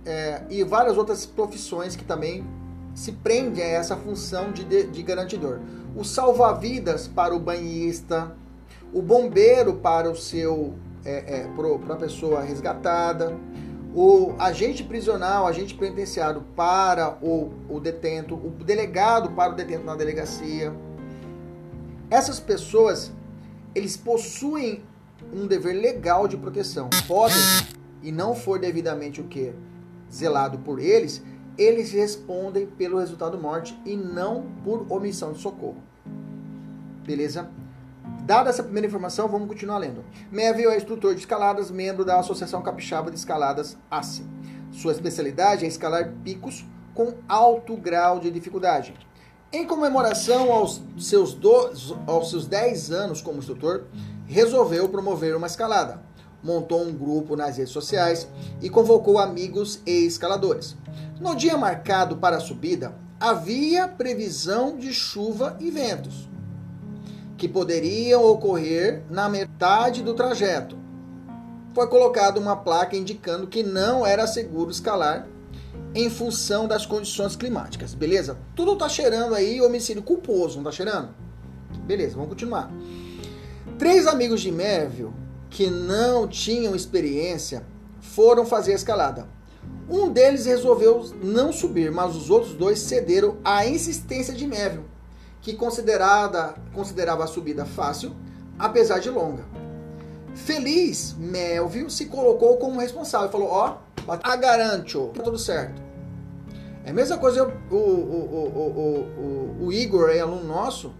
é, 0.05 0.41
e 0.49 0.63
várias 0.63 0.97
outras 0.97 1.25
profissões 1.25 1.95
que 1.95 2.03
também 2.03 2.45
se 2.93 3.11
prendem 3.11 3.63
a 3.63 3.67
essa 3.67 3.95
função 3.95 4.51
de, 4.51 4.63
de, 4.63 4.83
de 4.87 5.03
garantidor. 5.03 5.59
O 5.95 6.03
salva-vidas 6.03 7.07
para 7.07 7.35
o 7.35 7.39
banhista, 7.39 8.35
o 8.93 9.01
bombeiro 9.01 9.75
para 9.75 10.09
o 10.09 10.15
seu 10.15 10.73
é, 11.03 11.41
é, 11.41 11.47
para 11.85 11.95
a 11.95 11.97
pessoa 11.97 12.41
resgatada, 12.41 13.35
o 13.93 14.33
agente 14.39 14.83
prisional, 14.83 15.47
agente 15.47 15.73
penitenciário 15.73 16.43
para 16.55 17.17
o, 17.21 17.51
o 17.69 17.79
detento, 17.79 18.35
o 18.35 18.49
delegado 18.63 19.31
para 19.31 19.51
o 19.51 19.55
detento 19.55 19.85
na 19.85 19.95
delegacia. 19.95 20.73
Essas 22.09 22.39
pessoas, 22.39 23.11
eles 23.75 23.97
possuem 23.97 24.81
um 25.33 25.47
dever 25.47 25.73
legal 25.73 26.27
de 26.27 26.37
proteção. 26.37 26.89
Podem, 27.07 27.37
e 28.01 28.11
não 28.11 28.35
for 28.35 28.59
devidamente 28.59 29.21
o 29.21 29.25
que? 29.25 29.53
Zelado 30.11 30.59
por 30.59 30.79
eles, 30.79 31.23
eles 31.57 31.91
respondem 31.91 32.65
pelo 32.65 32.99
resultado 32.99 33.37
morte 33.37 33.79
e 33.85 33.95
não 33.95 34.45
por 34.63 34.85
omissão 34.89 35.33
de 35.33 35.39
socorro. 35.39 35.77
Beleza? 37.05 37.49
Dada 38.23 38.49
essa 38.49 38.63
primeira 38.63 38.87
informação, 38.87 39.27
vamos 39.27 39.47
continuar 39.47 39.79
lendo. 39.79 40.03
Melville 40.31 40.69
é 40.69 40.77
instrutor 40.77 41.13
de 41.13 41.21
escaladas, 41.21 41.71
membro 41.71 42.05
da 42.05 42.19
Associação 42.19 42.61
Capixaba 42.61 43.09
de 43.09 43.17
Escaladas 43.17 43.77
ACE. 43.89 44.23
Sua 44.71 44.91
especialidade 44.91 45.65
é 45.65 45.67
escalar 45.67 46.13
picos 46.23 46.65
com 46.93 47.15
alto 47.27 47.75
grau 47.75 48.19
de 48.19 48.29
dificuldade. 48.29 48.93
Em 49.51 49.67
comemoração 49.67 50.51
aos 50.51 50.81
seus, 50.97 51.37
aos 52.07 52.29
seus 52.29 52.47
10 52.47 52.91
anos 52.91 53.21
como 53.21 53.39
instrutor, 53.39 53.83
resolveu 54.31 54.87
promover 54.87 55.35
uma 55.35 55.47
escalada. 55.47 56.01
Montou 56.41 56.81
um 56.81 56.93
grupo 56.93 57.35
nas 57.35 57.57
redes 57.57 57.73
sociais 57.73 58.27
e 58.61 58.69
convocou 58.69 59.19
amigos 59.19 59.81
e 59.85 60.05
escaladores. 60.05 60.75
No 61.19 61.35
dia 61.35 61.57
marcado 61.57 62.15
para 62.15 62.37
a 62.37 62.39
subida, 62.39 62.95
havia 63.19 63.87
previsão 63.89 64.77
de 64.77 64.93
chuva 64.93 65.57
e 65.59 65.69
ventos, 65.69 66.29
que 67.37 67.47
poderiam 67.47 68.23
ocorrer 68.23 69.03
na 69.09 69.27
metade 69.27 70.01
do 70.01 70.13
trajeto. 70.13 70.77
foi 71.73 71.87
colocada 71.87 72.39
uma 72.39 72.55
placa 72.55 72.97
indicando 72.97 73.47
que 73.47 73.63
não 73.63 74.05
era 74.05 74.27
seguro 74.27 74.71
escalar 74.71 75.27
em 75.93 76.09
função 76.09 76.67
das 76.67 76.85
condições 76.85 77.35
climáticas, 77.35 77.93
beleza? 77.93 78.37
Tudo 78.55 78.75
tá 78.77 78.89
cheirando 78.89 79.35
aí 79.35 79.61
homicídio 79.61 80.03
culposo, 80.03 80.57
não 80.57 80.63
tá 80.63 80.71
cheirando? 80.71 81.09
Beleza, 81.85 82.15
vamos 82.15 82.29
continuar. 82.29 82.71
Três 83.81 84.05
amigos 84.05 84.41
de 84.41 84.51
Melville 84.51 85.11
que 85.49 85.67
não 85.67 86.27
tinham 86.27 86.75
experiência 86.75 87.65
foram 87.99 88.45
fazer 88.45 88.73
a 88.73 88.75
escalada. 88.75 89.27
Um 89.89 90.07
deles 90.07 90.45
resolveu 90.45 91.03
não 91.23 91.51
subir, 91.51 91.91
mas 91.91 92.15
os 92.15 92.29
outros 92.29 92.53
dois 92.53 92.77
cederam 92.77 93.37
à 93.43 93.65
insistência 93.65 94.35
de 94.35 94.45
Melville, 94.45 94.85
que 95.41 95.55
considerada, 95.55 96.53
considerava 96.75 97.23
a 97.23 97.27
subida 97.27 97.65
fácil, 97.65 98.15
apesar 98.59 98.99
de 98.99 99.09
longa. 99.09 99.45
Feliz, 100.35 101.15
Melville 101.17 101.89
se 101.89 102.05
colocou 102.05 102.57
como 102.57 102.79
responsável 102.79 103.29
e 103.29 103.31
falou: 103.31 103.47
Ó, 103.47 103.77
oh, 104.07 104.11
a 104.11 104.35
garanto, 104.35 105.09
tá 105.15 105.23
tudo 105.23 105.39
certo. 105.39 105.81
É 106.85 106.91
a 106.91 106.93
mesma 106.93 107.17
coisa 107.17 107.51
o, 107.71 107.75
o, 107.75 107.79
o, 108.45 109.57
o, 109.59 109.65
o 109.65 109.73
Igor, 109.73 110.11
é 110.11 110.19
aluno 110.19 110.43
nosso, 110.43 110.93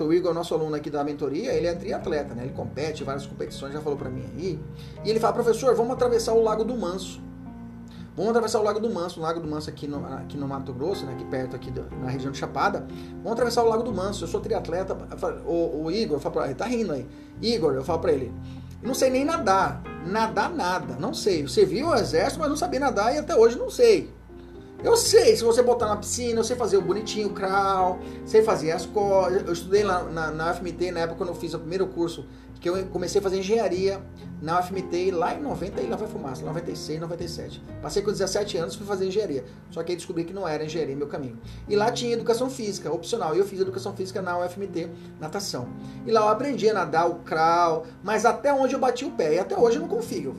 o 0.00 0.12
Igor, 0.12 0.34
nosso 0.34 0.54
aluno 0.54 0.74
aqui 0.74 0.90
da 0.90 1.02
mentoria, 1.04 1.52
ele 1.52 1.66
é 1.66 1.74
triatleta, 1.74 2.34
né? 2.34 2.44
Ele 2.44 2.52
compete 2.52 3.02
em 3.02 3.06
várias 3.06 3.26
competições, 3.26 3.72
já 3.72 3.80
falou 3.80 3.98
para 3.98 4.10
mim 4.10 4.24
aí. 4.36 4.60
E 5.04 5.10
ele 5.10 5.20
fala, 5.20 5.32
professor, 5.32 5.74
vamos 5.74 5.92
atravessar 5.92 6.32
o 6.32 6.42
Lago 6.42 6.64
do 6.64 6.76
Manso. 6.76 7.20
Vamos 8.16 8.30
atravessar 8.30 8.58
o 8.58 8.64
Lago 8.64 8.80
do 8.80 8.90
Manso, 8.90 9.20
o 9.20 9.22
Lago 9.22 9.38
do 9.38 9.46
Manso 9.46 9.70
aqui 9.70 9.86
no, 9.86 10.04
aqui 10.04 10.36
no 10.36 10.48
Mato 10.48 10.72
Grosso, 10.72 11.06
né? 11.06 11.12
aqui 11.12 11.24
perto 11.26 11.54
aqui 11.54 11.70
do, 11.70 11.86
na 12.02 12.10
região 12.10 12.32
de 12.32 12.38
Chapada. 12.38 12.84
Vamos 13.18 13.32
atravessar 13.32 13.62
o 13.62 13.68
Lago 13.68 13.84
do 13.84 13.92
Manso. 13.92 14.24
Eu 14.24 14.28
sou 14.28 14.40
triatleta. 14.40 14.96
O, 15.46 15.84
o 15.84 15.90
Igor, 15.90 16.16
eu 16.16 16.20
falo 16.20 16.34
pra 16.34 16.46
ele, 16.46 16.56
tá 16.56 16.64
rindo 16.64 16.92
aí. 16.92 17.06
Igor, 17.40 17.74
eu 17.74 17.84
falo 17.84 18.00
para 18.00 18.12
ele, 18.12 18.32
não 18.82 18.92
sei 18.92 19.08
nem 19.08 19.24
nadar. 19.24 19.82
Nadar 20.04 20.50
nada, 20.50 20.96
não 20.98 21.14
sei. 21.14 21.42
Você 21.42 21.64
viu 21.64 21.88
o 21.88 21.94
exército, 21.94 22.40
mas 22.40 22.48
não 22.48 22.56
sabia 22.56 22.80
nadar 22.80 23.14
e 23.14 23.18
até 23.18 23.36
hoje 23.36 23.56
não 23.56 23.70
sei. 23.70 24.12
Eu 24.82 24.96
sei, 24.96 25.34
se 25.34 25.42
você 25.42 25.60
botar 25.60 25.86
na 25.86 25.96
piscina, 25.96 26.38
eu 26.38 26.44
sei 26.44 26.54
fazer 26.54 26.76
o 26.76 26.82
bonitinho, 26.82 27.28
o 27.28 27.32
crawl, 27.32 27.98
sei 28.24 28.42
fazer 28.42 28.70
as 28.70 28.86
coisas. 28.86 29.44
Eu 29.44 29.52
estudei 29.52 29.82
lá 29.82 30.04
na, 30.04 30.30
na 30.30 30.52
UFMT, 30.52 30.92
na 30.92 31.00
época 31.00 31.18
quando 31.18 31.30
eu 31.30 31.34
fiz 31.34 31.52
o 31.52 31.58
primeiro 31.58 31.88
curso, 31.88 32.24
que 32.60 32.68
eu 32.68 32.86
comecei 32.86 33.20
a 33.20 33.22
fazer 33.22 33.38
engenharia 33.38 34.00
na 34.40 34.60
UFMT 34.60 35.10
lá 35.10 35.34
em 35.34 35.42
90 35.42 35.80
e 35.80 35.86
lá 35.86 35.96
vai 35.96 36.08
fumaça, 36.08 36.44
96, 36.44 37.00
97. 37.00 37.62
Passei 37.82 38.02
com 38.02 38.12
17 38.12 38.56
anos 38.56 38.76
fui 38.76 38.86
fazer 38.86 39.06
engenharia. 39.06 39.44
Só 39.70 39.82
que 39.82 39.92
aí 39.92 39.96
descobri 39.96 40.24
que 40.24 40.32
não 40.32 40.46
era 40.46 40.64
engenharia 40.64 40.94
meu 40.94 41.08
caminho. 41.08 41.38
E 41.68 41.74
lá 41.74 41.90
tinha 41.90 42.12
educação 42.12 42.48
física, 42.48 42.92
opcional. 42.92 43.34
E 43.34 43.38
eu 43.38 43.44
fiz 43.44 43.60
educação 43.60 43.94
física 43.94 44.22
na 44.22 44.38
UFMT, 44.38 44.88
natação. 45.20 45.68
E 46.06 46.10
lá 46.12 46.20
eu 46.20 46.28
aprendi 46.28 46.68
a 46.68 46.74
nadar 46.74 47.08
o 47.08 47.16
crawl, 47.16 47.84
mas 48.02 48.24
até 48.24 48.52
onde 48.52 48.74
eu 48.74 48.78
bati 48.78 49.04
o 49.04 49.10
pé. 49.10 49.34
E 49.34 49.38
até 49.40 49.58
hoje 49.58 49.76
eu 49.76 49.82
não 49.82 49.88
confio. 49.88 50.36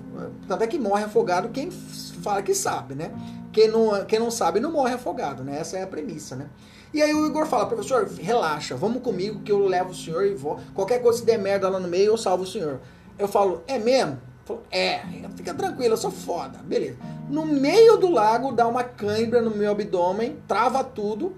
Tanto 0.48 0.64
é 0.64 0.68
que 0.68 0.80
morre 0.80 1.04
afogado 1.04 1.50
quem 1.50 1.70
fala 1.72 2.42
que 2.42 2.54
sabe, 2.54 2.96
né? 2.96 3.12
Quem 3.52 3.68
não, 3.68 4.06
quem 4.06 4.20
não 4.20 4.30
sabe 4.30 4.60
não 4.60 4.72
morre 4.72 4.94
afogado, 4.94 5.44
né? 5.44 5.60
Essa 5.60 5.78
é 5.78 5.84
a 5.84 5.88
premissa, 5.88 6.36
né? 6.36 6.50
E 6.94 7.02
aí 7.02 7.14
o 7.14 7.26
Igor 7.26 7.46
fala, 7.46 7.68
professor, 7.68 8.08
relaxa, 8.20 8.76
vamos 8.76 9.04
comigo 9.04 9.42
que 9.42 9.52
eu 9.52 9.66
levo 9.68 9.92
o 9.92 9.96
senhor 9.96 10.26
e 10.26 10.34
vou. 10.34 10.60
Qualquer 10.74 11.02
coisa 11.02 11.20
se 11.20 11.26
der 11.26 11.38
merda 11.38 11.70
lá 11.70 11.80
no 11.80 11.88
meio, 11.88 12.08
eu 12.08 12.18
salvo 12.18 12.44
o 12.44 12.48
senhor. 12.48 12.80
Eu 13.18 13.28
falo, 13.28 13.64
é 13.68 13.78
mesmo? 13.78 14.20
Falo, 14.44 14.64
é, 14.72 15.02
fica 15.36 15.54
tranquilo, 15.54 15.94
eu 15.94 15.98
sou 15.98 16.10
foda. 16.10 16.58
Beleza. 16.64 16.98
No 17.30 17.46
meio 17.46 17.98
do 17.98 18.10
lago 18.10 18.52
dá 18.52 18.68
uma 18.68 18.84
cãibra 18.84 19.40
no 19.40 19.52
meu 19.52 19.72
abdômen, 19.72 20.38
trava 20.48 20.84
tudo. 20.84 21.36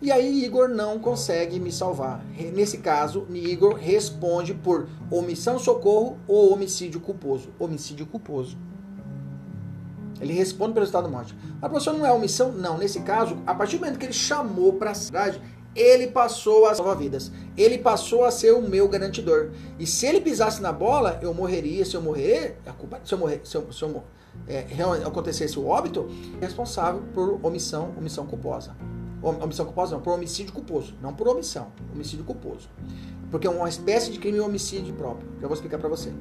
E 0.00 0.10
aí 0.12 0.44
Igor 0.44 0.68
não 0.68 0.98
consegue 0.98 1.60
me 1.60 1.72
salvar. 1.72 2.24
Nesse 2.54 2.78
caso, 2.78 3.26
Igor 3.30 3.74
responde 3.74 4.54
por 4.54 4.88
omissão 5.10 5.58
socorro 5.58 6.18
ou 6.26 6.52
homicídio 6.52 7.00
culposo. 7.00 7.50
Homicídio 7.58 8.06
culposo. 8.06 8.56
Ele 10.20 10.32
responde 10.32 10.74
pelo 10.74 10.86
estado 10.86 11.06
de 11.06 11.10
morte. 11.10 11.34
A 11.60 11.68
professor 11.68 11.94
não 11.94 12.06
é 12.06 12.12
omissão? 12.12 12.52
Não. 12.52 12.78
Nesse 12.78 13.00
caso, 13.00 13.36
a 13.46 13.54
partir 13.54 13.76
do 13.76 13.80
momento 13.80 13.98
que 13.98 14.06
ele 14.06 14.12
chamou 14.12 14.74
para 14.74 14.90
a 14.90 14.94
cidade, 14.94 15.40
ele 15.74 16.06
passou 16.06 16.66
a 16.66 16.74
salvar 16.74 16.96
vidas. 16.96 17.30
Ele 17.56 17.78
passou 17.78 18.24
a 18.24 18.30
ser 18.30 18.52
o 18.52 18.62
meu 18.62 18.88
garantidor. 18.88 19.50
E 19.78 19.86
se 19.86 20.06
ele 20.06 20.20
pisasse 20.20 20.62
na 20.62 20.72
bola, 20.72 21.18
eu 21.22 21.34
morreria. 21.34 21.84
Se 21.84 21.94
eu 21.94 22.00
morrer, 22.00 22.58
a 22.66 22.72
culpa, 22.72 23.00
se 23.04 23.12
eu 23.12 23.18
morrer, 23.18 23.40
se 23.44 23.56
eu, 23.56 23.70
se 23.72 23.82
eu 23.82 24.02
é, 24.48 24.66
acontecesse 25.04 25.58
o 25.58 25.66
óbito, 25.66 26.08
responsável 26.40 27.02
por 27.12 27.38
omissão, 27.42 27.92
omissão 27.96 28.26
culposa. 28.26 28.74
Omissão 29.22 29.64
culposa 29.66 29.96
não, 29.96 30.02
por 30.02 30.12
homicídio 30.12 30.52
culposo, 30.52 30.94
não 31.02 31.12
por 31.12 31.26
omissão, 31.26 31.72
homicídio 31.92 32.24
culposo. 32.24 32.68
Porque 33.30 33.46
é 33.46 33.50
uma 33.50 33.68
espécie 33.68 34.10
de 34.10 34.18
crime 34.18 34.38
homicídio 34.38 34.94
próprio. 34.94 35.28
Já 35.40 35.48
vou 35.48 35.54
explicar 35.54 35.78
para 35.78 35.88
você. 35.88 36.12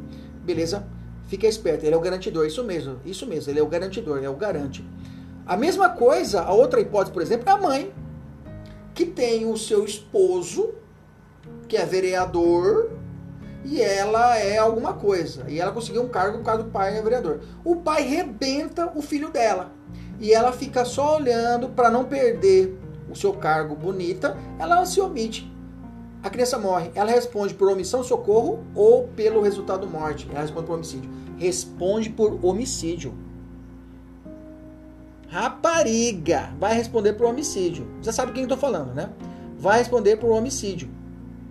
Beleza? 0.43 0.87
Fica 1.27 1.47
esperto, 1.47 1.85
ele 1.85 1.95
é 1.95 1.97
o 1.97 2.01
garantidor, 2.01 2.45
isso 2.45 2.63
mesmo, 2.63 2.99
isso 3.03 3.25
mesmo, 3.25 3.51
ele 3.51 3.59
é 3.59 3.63
o 3.63 3.67
garantidor, 3.67 4.23
é 4.23 4.29
o 4.29 4.35
garante. 4.35 4.85
A 5.45 5.57
mesma 5.57 5.89
coisa, 5.89 6.41
a 6.41 6.53
outra 6.53 6.79
hipótese, 6.79 7.11
por 7.11 7.21
exemplo, 7.21 7.49
é 7.49 7.51
a 7.51 7.57
mãe, 7.57 7.93
que 8.93 9.05
tem 9.05 9.45
o 9.45 9.57
seu 9.57 9.83
esposo, 9.83 10.73
que 11.67 11.77
é 11.77 11.85
vereador, 11.85 12.91
e 13.63 13.81
ela 13.81 14.37
é 14.37 14.57
alguma 14.57 14.93
coisa. 14.93 15.45
E 15.47 15.59
ela 15.59 15.71
conseguiu 15.71 16.03
um 16.03 16.07
cargo 16.07 16.37
por 16.37 16.45
causa 16.45 16.63
do 16.63 16.69
pai 16.69 16.95
é 16.95 17.01
vereador. 17.01 17.41
O 17.63 17.77
pai 17.77 18.03
rebenta 18.03 18.91
o 18.95 19.01
filho 19.01 19.29
dela. 19.29 19.71
E 20.19 20.31
ela 20.31 20.51
fica 20.51 20.85
só 20.85 21.17
olhando 21.17 21.69
para 21.69 21.89
não 21.89 22.05
perder 22.05 22.77
o 23.09 23.15
seu 23.15 23.33
cargo 23.33 23.75
bonita, 23.75 24.37
ela 24.59 24.85
se 24.85 25.01
omite 25.01 25.54
a 26.25 26.29
criança 26.31 26.57
morre. 26.57 26.89
Ela 26.95 27.11
responde 27.11 27.53
por 27.53 27.69
omissão, 27.69 28.03
socorro 28.03 28.65
ou 28.73 29.07
pelo 29.09 29.43
resultado 29.43 29.87
morte? 29.87 30.27
Ela 30.31 30.41
responde 30.41 30.65
por 30.65 30.73
homicídio. 30.73 31.09
Responde 31.37 32.09
por 32.09 32.39
homicídio. 32.43 33.13
Rapariga 35.27 36.51
vai 36.59 36.73
responder 36.73 37.13
por 37.13 37.27
homicídio. 37.27 37.87
Você 38.01 38.11
sabe 38.11 38.31
quem 38.31 38.41
eu 38.41 38.49
tô 38.49 38.57
falando, 38.57 38.91
né? 38.95 39.11
Vai 39.59 39.77
responder 39.77 40.15
por 40.15 40.31
homicídio. 40.31 40.89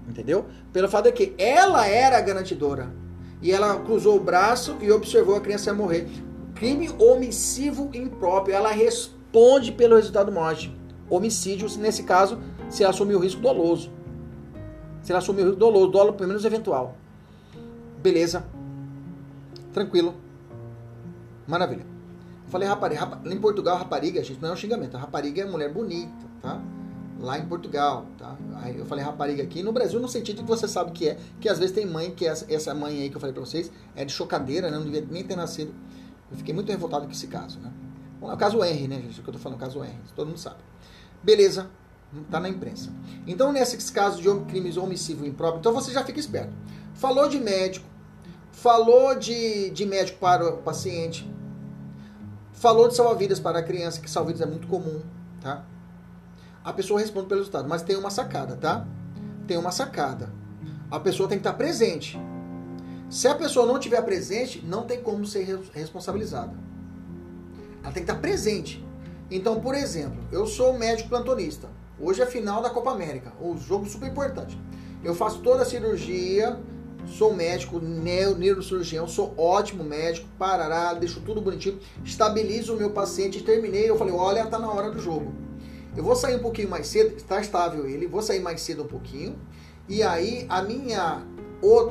Entendeu? 0.08 0.46
Pelo 0.72 0.88
fato 0.88 1.04
de 1.04 1.12
que 1.12 1.34
ela 1.38 1.86
era 1.86 2.20
garantidora. 2.20 2.92
E 3.40 3.52
ela 3.52 3.78
cruzou 3.78 4.16
o 4.16 4.20
braço 4.20 4.76
e 4.80 4.90
observou 4.90 5.36
a 5.36 5.40
criança 5.40 5.72
morrer. 5.72 6.08
Crime 6.56 6.90
omissivo 6.98 7.90
impróprio. 7.94 8.56
Ela 8.56 8.72
responde 8.72 9.70
pelo 9.70 9.94
resultado 9.94 10.32
morte. 10.32 10.76
Homicídio, 11.08 11.68
nesse 11.78 12.02
caso, 12.02 12.40
se 12.68 12.84
assumiu 12.84 13.18
o 13.18 13.22
risco 13.22 13.40
doloso. 13.40 13.92
Se 15.04 15.12
ela 15.12 15.18
assumir 15.18 15.46
o 15.46 15.54
dolo, 15.54 15.86
dolo 15.86 16.14
pelo 16.14 16.28
menos 16.28 16.44
eventual. 16.46 16.96
Beleza. 18.02 18.42
Tranquilo. 19.72 20.14
Maravilha. 21.46 21.84
falei 22.48 22.66
rapariga. 22.66 23.00
Rap... 23.00 23.26
Em 23.26 23.38
Portugal, 23.38 23.76
rapariga, 23.76 24.24
gente, 24.24 24.40
não 24.40 24.48
é 24.48 24.52
um 24.52 24.56
xingamento. 24.56 24.96
A 24.96 25.00
rapariga 25.00 25.42
é 25.42 25.44
mulher 25.44 25.70
bonita, 25.70 26.26
tá? 26.40 26.58
Lá 27.20 27.38
em 27.38 27.46
Portugal, 27.46 28.06
tá? 28.16 28.34
Aí 28.62 28.78
eu 28.78 28.86
falei 28.86 29.04
rapariga 29.04 29.42
aqui. 29.42 29.62
No 29.62 29.72
Brasil, 29.72 30.00
no 30.00 30.08
sentido 30.08 30.42
que 30.42 30.48
você 30.48 30.66
sabe 30.66 30.92
que 30.92 31.10
é. 31.10 31.18
Que 31.38 31.50
às 31.50 31.58
vezes 31.58 31.74
tem 31.74 31.84
mãe, 31.84 32.10
que 32.10 32.26
é 32.26 32.30
essa, 32.30 32.74
mãe 32.74 33.02
aí 33.02 33.10
que 33.10 33.16
eu 33.16 33.20
falei 33.20 33.34
pra 33.34 33.44
vocês, 33.44 33.70
é 33.94 34.06
de 34.06 34.12
chocadeira, 34.12 34.70
né? 34.70 34.78
Não 34.78 34.84
devia 34.84 35.06
nem 35.10 35.22
ter 35.22 35.36
nascido. 35.36 35.74
Eu 36.30 36.38
fiquei 36.38 36.54
muito 36.54 36.70
revoltado 36.70 37.04
com 37.04 37.12
esse 37.12 37.26
caso, 37.26 37.60
né? 37.60 37.70
Bom, 38.18 38.30
é 38.30 38.34
o 38.34 38.38
caso 38.38 38.62
R, 38.64 38.88
né, 38.88 39.02
gente? 39.02 39.20
O 39.20 39.22
que 39.22 39.28
eu 39.28 39.34
tô 39.34 39.38
falando, 39.38 39.58
o 39.58 39.60
caso 39.60 39.84
R. 39.84 39.92
Todo 40.16 40.28
mundo 40.28 40.38
sabe. 40.38 40.56
Beleza. 41.22 41.68
Está 42.22 42.38
na 42.38 42.48
imprensa. 42.48 42.90
Então, 43.26 43.52
nesses 43.52 43.90
casos 43.90 44.20
de 44.20 44.28
crimes 44.46 44.76
homicídio 44.76 45.26
impróprio, 45.26 45.60
então 45.60 45.72
você 45.72 45.92
já 45.92 46.04
fica 46.04 46.20
esperto. 46.20 46.52
Falou 46.94 47.28
de 47.28 47.40
médico, 47.40 47.86
falou 48.52 49.14
de, 49.16 49.70
de 49.70 49.84
médico 49.84 50.18
para 50.18 50.54
o 50.54 50.58
paciente, 50.58 51.28
falou 52.52 52.88
de 52.88 52.94
salva-vidas 52.94 53.40
para 53.40 53.58
a 53.58 53.62
criança, 53.62 54.00
que 54.00 54.10
salva-vidas 54.10 54.46
é 54.46 54.50
muito 54.50 54.66
comum, 54.68 55.02
tá? 55.40 55.64
A 56.64 56.72
pessoa 56.72 57.00
responde 57.00 57.26
pelo 57.26 57.40
resultado, 57.40 57.68
mas 57.68 57.82
tem 57.82 57.96
uma 57.96 58.10
sacada, 58.10 58.56
tá? 58.56 58.86
Tem 59.46 59.58
uma 59.58 59.70
sacada. 59.70 60.32
A 60.90 60.98
pessoa 60.98 61.28
tem 61.28 61.38
que 61.38 61.46
estar 61.46 61.54
presente. 61.54 62.18
Se 63.10 63.28
a 63.28 63.34
pessoa 63.34 63.66
não 63.66 63.76
estiver 63.76 64.00
presente, 64.02 64.64
não 64.64 64.84
tem 64.84 65.02
como 65.02 65.26
ser 65.26 65.60
responsabilizada. 65.72 66.54
Ela 67.82 67.92
tem 67.92 68.04
que 68.04 68.10
estar 68.10 68.20
presente. 68.20 68.84
Então, 69.30 69.60
por 69.60 69.74
exemplo, 69.74 70.24
eu 70.32 70.46
sou 70.46 70.78
médico 70.78 71.10
plantonista. 71.10 71.68
Hoje 71.98 72.20
é 72.20 72.26
final 72.26 72.60
da 72.60 72.70
Copa 72.70 72.90
América, 72.90 73.32
um 73.40 73.56
jogo 73.56 73.86
super 73.86 74.08
importante. 74.08 74.58
Eu 75.04 75.14
faço 75.14 75.38
toda 75.40 75.62
a 75.62 75.64
cirurgia, 75.64 76.58
sou 77.06 77.32
médico, 77.32 77.78
neurocirurgião, 77.78 79.06
sou 79.06 79.32
ótimo 79.38 79.84
médico, 79.84 80.26
parará, 80.36 80.92
deixo 80.94 81.20
tudo 81.20 81.40
bonitinho, 81.40 81.78
estabilizo 82.04 82.74
o 82.74 82.76
meu 82.76 82.90
paciente, 82.90 83.44
terminei, 83.44 83.88
eu 83.88 83.96
falei, 83.96 84.12
olha, 84.12 84.44
tá 84.46 84.58
na 84.58 84.72
hora 84.72 84.90
do 84.90 85.00
jogo. 85.00 85.32
Eu 85.96 86.02
vou 86.02 86.16
sair 86.16 86.34
um 86.34 86.42
pouquinho 86.42 86.68
mais 86.68 86.88
cedo, 86.88 87.14
está 87.16 87.40
estável 87.40 87.86
ele, 87.86 88.08
vou 88.08 88.20
sair 88.20 88.40
mais 88.40 88.60
cedo 88.60 88.82
um 88.82 88.88
pouquinho, 88.88 89.38
e 89.88 90.02
aí 90.02 90.46
a 90.48 90.62
minha, 90.62 91.22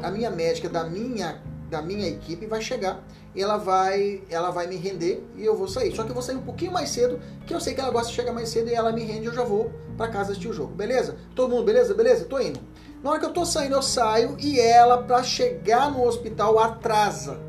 a 0.01 0.11
minha 0.11 0.29
médica 0.29 0.67
da 0.67 0.83
minha, 0.83 1.41
da 1.69 1.81
minha 1.81 2.09
equipe 2.09 2.45
vai 2.45 2.61
chegar 2.61 3.01
ela 3.41 3.57
vai, 3.57 4.21
ela 4.29 4.51
vai 4.51 4.67
me 4.67 4.75
render 4.75 5.23
e 5.35 5.43
eu 5.43 5.55
vou 5.55 5.67
sair. 5.67 5.95
Só 5.95 6.03
que 6.03 6.09
eu 6.09 6.13
vou 6.13 6.21
sair 6.21 6.35
um 6.35 6.43
pouquinho 6.43 6.71
mais 6.71 6.89
cedo, 6.89 7.19
que 7.47 7.53
eu 7.53 7.59
sei 7.59 7.73
que 7.73 7.81
ela 7.81 7.89
gosta 7.89 8.09
de 8.09 8.15
chegar 8.15 8.31
mais 8.31 8.49
cedo 8.49 8.69
e 8.69 8.73
ela 8.73 8.91
me 8.91 9.03
rende 9.03 9.25
eu 9.25 9.33
já 9.33 9.43
vou 9.43 9.71
para 9.97 10.11
casa 10.11 10.31
assistir 10.31 10.49
o 10.49 10.53
jogo. 10.53 10.73
Beleza? 10.73 11.17
Todo 11.35 11.49
mundo 11.49 11.63
beleza? 11.63 11.93
Beleza? 11.93 12.25
Tô 12.25 12.39
indo. 12.39 12.59
Na 13.03 13.09
hora 13.09 13.19
que 13.19 13.25
eu 13.25 13.33
tô 13.33 13.45
saindo, 13.45 13.75
eu 13.75 13.81
saio 13.81 14.37
e 14.39 14.59
ela 14.59 15.03
para 15.03 15.23
chegar 15.23 15.91
no 15.91 16.05
hospital 16.05 16.57
atrasa. 16.59 17.39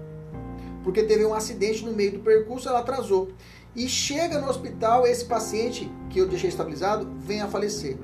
porque 0.82 1.02
teve 1.02 1.24
um 1.24 1.32
acidente 1.32 1.84
no 1.84 1.92
meio 1.92 2.12
do 2.12 2.18
percurso, 2.20 2.68
ela 2.68 2.80
atrasou. 2.80 3.28
E 3.74 3.88
chega 3.88 4.38
no 4.38 4.48
hospital, 4.48 5.06
esse 5.06 5.24
paciente 5.24 5.90
que 6.10 6.20
eu 6.20 6.28
deixei 6.28 6.48
estabilizado 6.48 7.08
vem 7.18 7.40
a 7.40 7.46
falecer. 7.48 7.96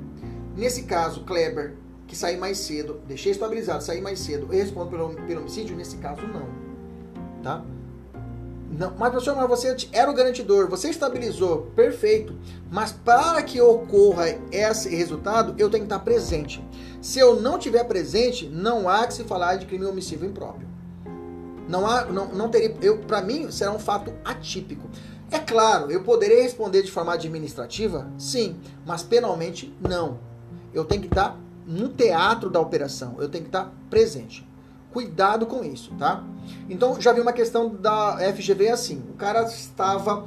Nesse 0.57 0.85
caso, 0.85 1.25
Kleber, 1.25 1.77
que 2.07 2.16
saí 2.16 2.37
mais 2.37 2.59
cedo, 2.59 3.01
deixei 3.07 3.33
estabilizado, 3.33 3.85
saí 3.85 4.01
mais 4.01 4.19
cedo, 4.19 4.47
eu 4.51 4.59
respondo 4.59 4.90
pelo, 4.90 5.14
pelo 5.27 5.40
homicídio? 5.40 5.77
Nesse 5.77 5.97
caso, 5.99 6.23
não. 6.27 6.69
Tá? 7.42 7.62
Não, 8.70 8.94
mas 8.96 9.11
professor, 9.11 9.35
mas 9.37 9.48
você 9.48 9.76
era 9.92 10.11
o 10.11 10.14
garantidor, 10.14 10.68
você 10.68 10.90
estabilizou, 10.90 11.70
perfeito. 11.74 12.35
Mas 12.70 12.92
para 12.92 13.42
que 13.42 13.61
ocorra 13.61 14.26
esse 14.53 14.94
resultado, 14.94 15.55
eu 15.59 15.68
tenho 15.68 15.85
que 15.85 15.92
estar 15.92 15.98
presente. 16.05 16.64
Se 17.03 17.18
eu 17.18 17.40
não 17.40 17.59
tiver 17.59 17.85
presente, 17.85 18.46
não 18.46 18.88
há 18.88 19.07
que 19.07 19.14
se 19.14 19.24
falar 19.24 19.57
de 19.57 19.66
crime 19.66 19.87
homicídio 19.87 20.26
impróprio. 20.26 20.68
Não 21.68 21.87
há, 21.87 22.05
não, 22.05 22.29
não 22.29 22.48
teria, 22.48 22.76
eu, 22.81 22.98
para 22.98 23.20
mim, 23.20 23.50
será 23.50 23.72
um 23.72 23.79
fato 23.79 24.12
atípico. 24.24 24.88
É 25.31 25.38
claro, 25.38 25.90
eu 25.90 26.03
poderei 26.03 26.42
responder 26.42 26.83
de 26.83 26.90
forma 26.90 27.14
administrativa, 27.14 28.11
sim, 28.18 28.57
mas 28.85 29.03
penalmente 29.03 29.72
não. 29.81 30.18
Eu 30.74 30.85
tenho 30.85 31.03
que 31.03 31.09
estar 31.09 31.38
no 31.66 31.88
teatro 31.88 32.50
da 32.50 32.61
operação, 32.61 33.16
eu 33.18 33.29
tenho 33.29 33.44
que 33.44 33.48
estar 33.48 33.72
presente. 33.88 34.48
Cuidado 34.92 35.46
com 35.46 35.64
isso, 35.64 35.92
tá? 35.98 36.24
Então, 36.68 37.00
já 37.00 37.12
vi 37.12 37.20
uma 37.20 37.33
questão 37.33 37.68
da 37.68 38.18
FGV 38.35 38.68
assim: 38.68 39.03
o 39.11 39.14
cara 39.14 39.42
estava. 39.42 40.26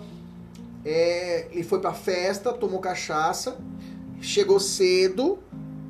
É, 0.85 1.47
ele 1.51 1.63
foi 1.63 1.79
pra 1.79 1.93
festa, 1.93 2.51
tomou 2.51 2.79
cachaça, 2.79 3.57
chegou 4.21 4.59
cedo 4.59 5.39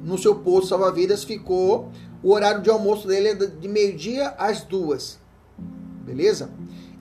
no 0.04 0.18
seu 0.18 0.36
posto 0.36 0.70
salva-vidas, 0.70 1.24
ficou. 1.24 1.92
O 2.22 2.32
horário 2.32 2.62
de 2.62 2.70
almoço 2.70 3.08
dele 3.08 3.30
é 3.30 3.36
de 3.36 3.68
meio-dia 3.68 4.30
às 4.38 4.62
duas. 4.62 5.20
Beleza? 6.06 6.50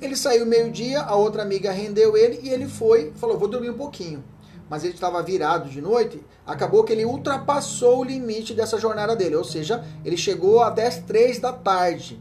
Ele 0.01 0.17
saiu 0.17 0.45
meio-dia, 0.45 1.01
a 1.01 1.15
outra 1.15 1.43
amiga 1.43 1.71
rendeu 1.71 2.17
ele 2.17 2.41
e 2.43 2.49
ele 2.49 2.67
foi, 2.67 3.13
falou: 3.17 3.39
Vou 3.39 3.49
dormir 3.49 3.71
um 3.71 3.77
pouquinho 3.77 4.25
mas 4.73 4.85
ele 4.85 4.95
estava 4.95 5.23
virado 5.23 5.69
de 5.69 5.83
noite, 5.83 6.25
acabou 6.47 6.83
que 6.83 6.95
ele 6.95 7.05
ultrapassou 7.05 7.99
o 7.99 8.05
limite 8.05 8.55
dessa 8.55 8.79
jornada 8.79 9.15
dele. 9.15 9.37
Ou 9.37 9.45
seja, 9.45 9.85
ele 10.03 10.17
chegou 10.17 10.63
até 10.63 10.87
as 10.87 10.97
três 10.97 11.39
da 11.39 11.53
tarde. 11.53 12.19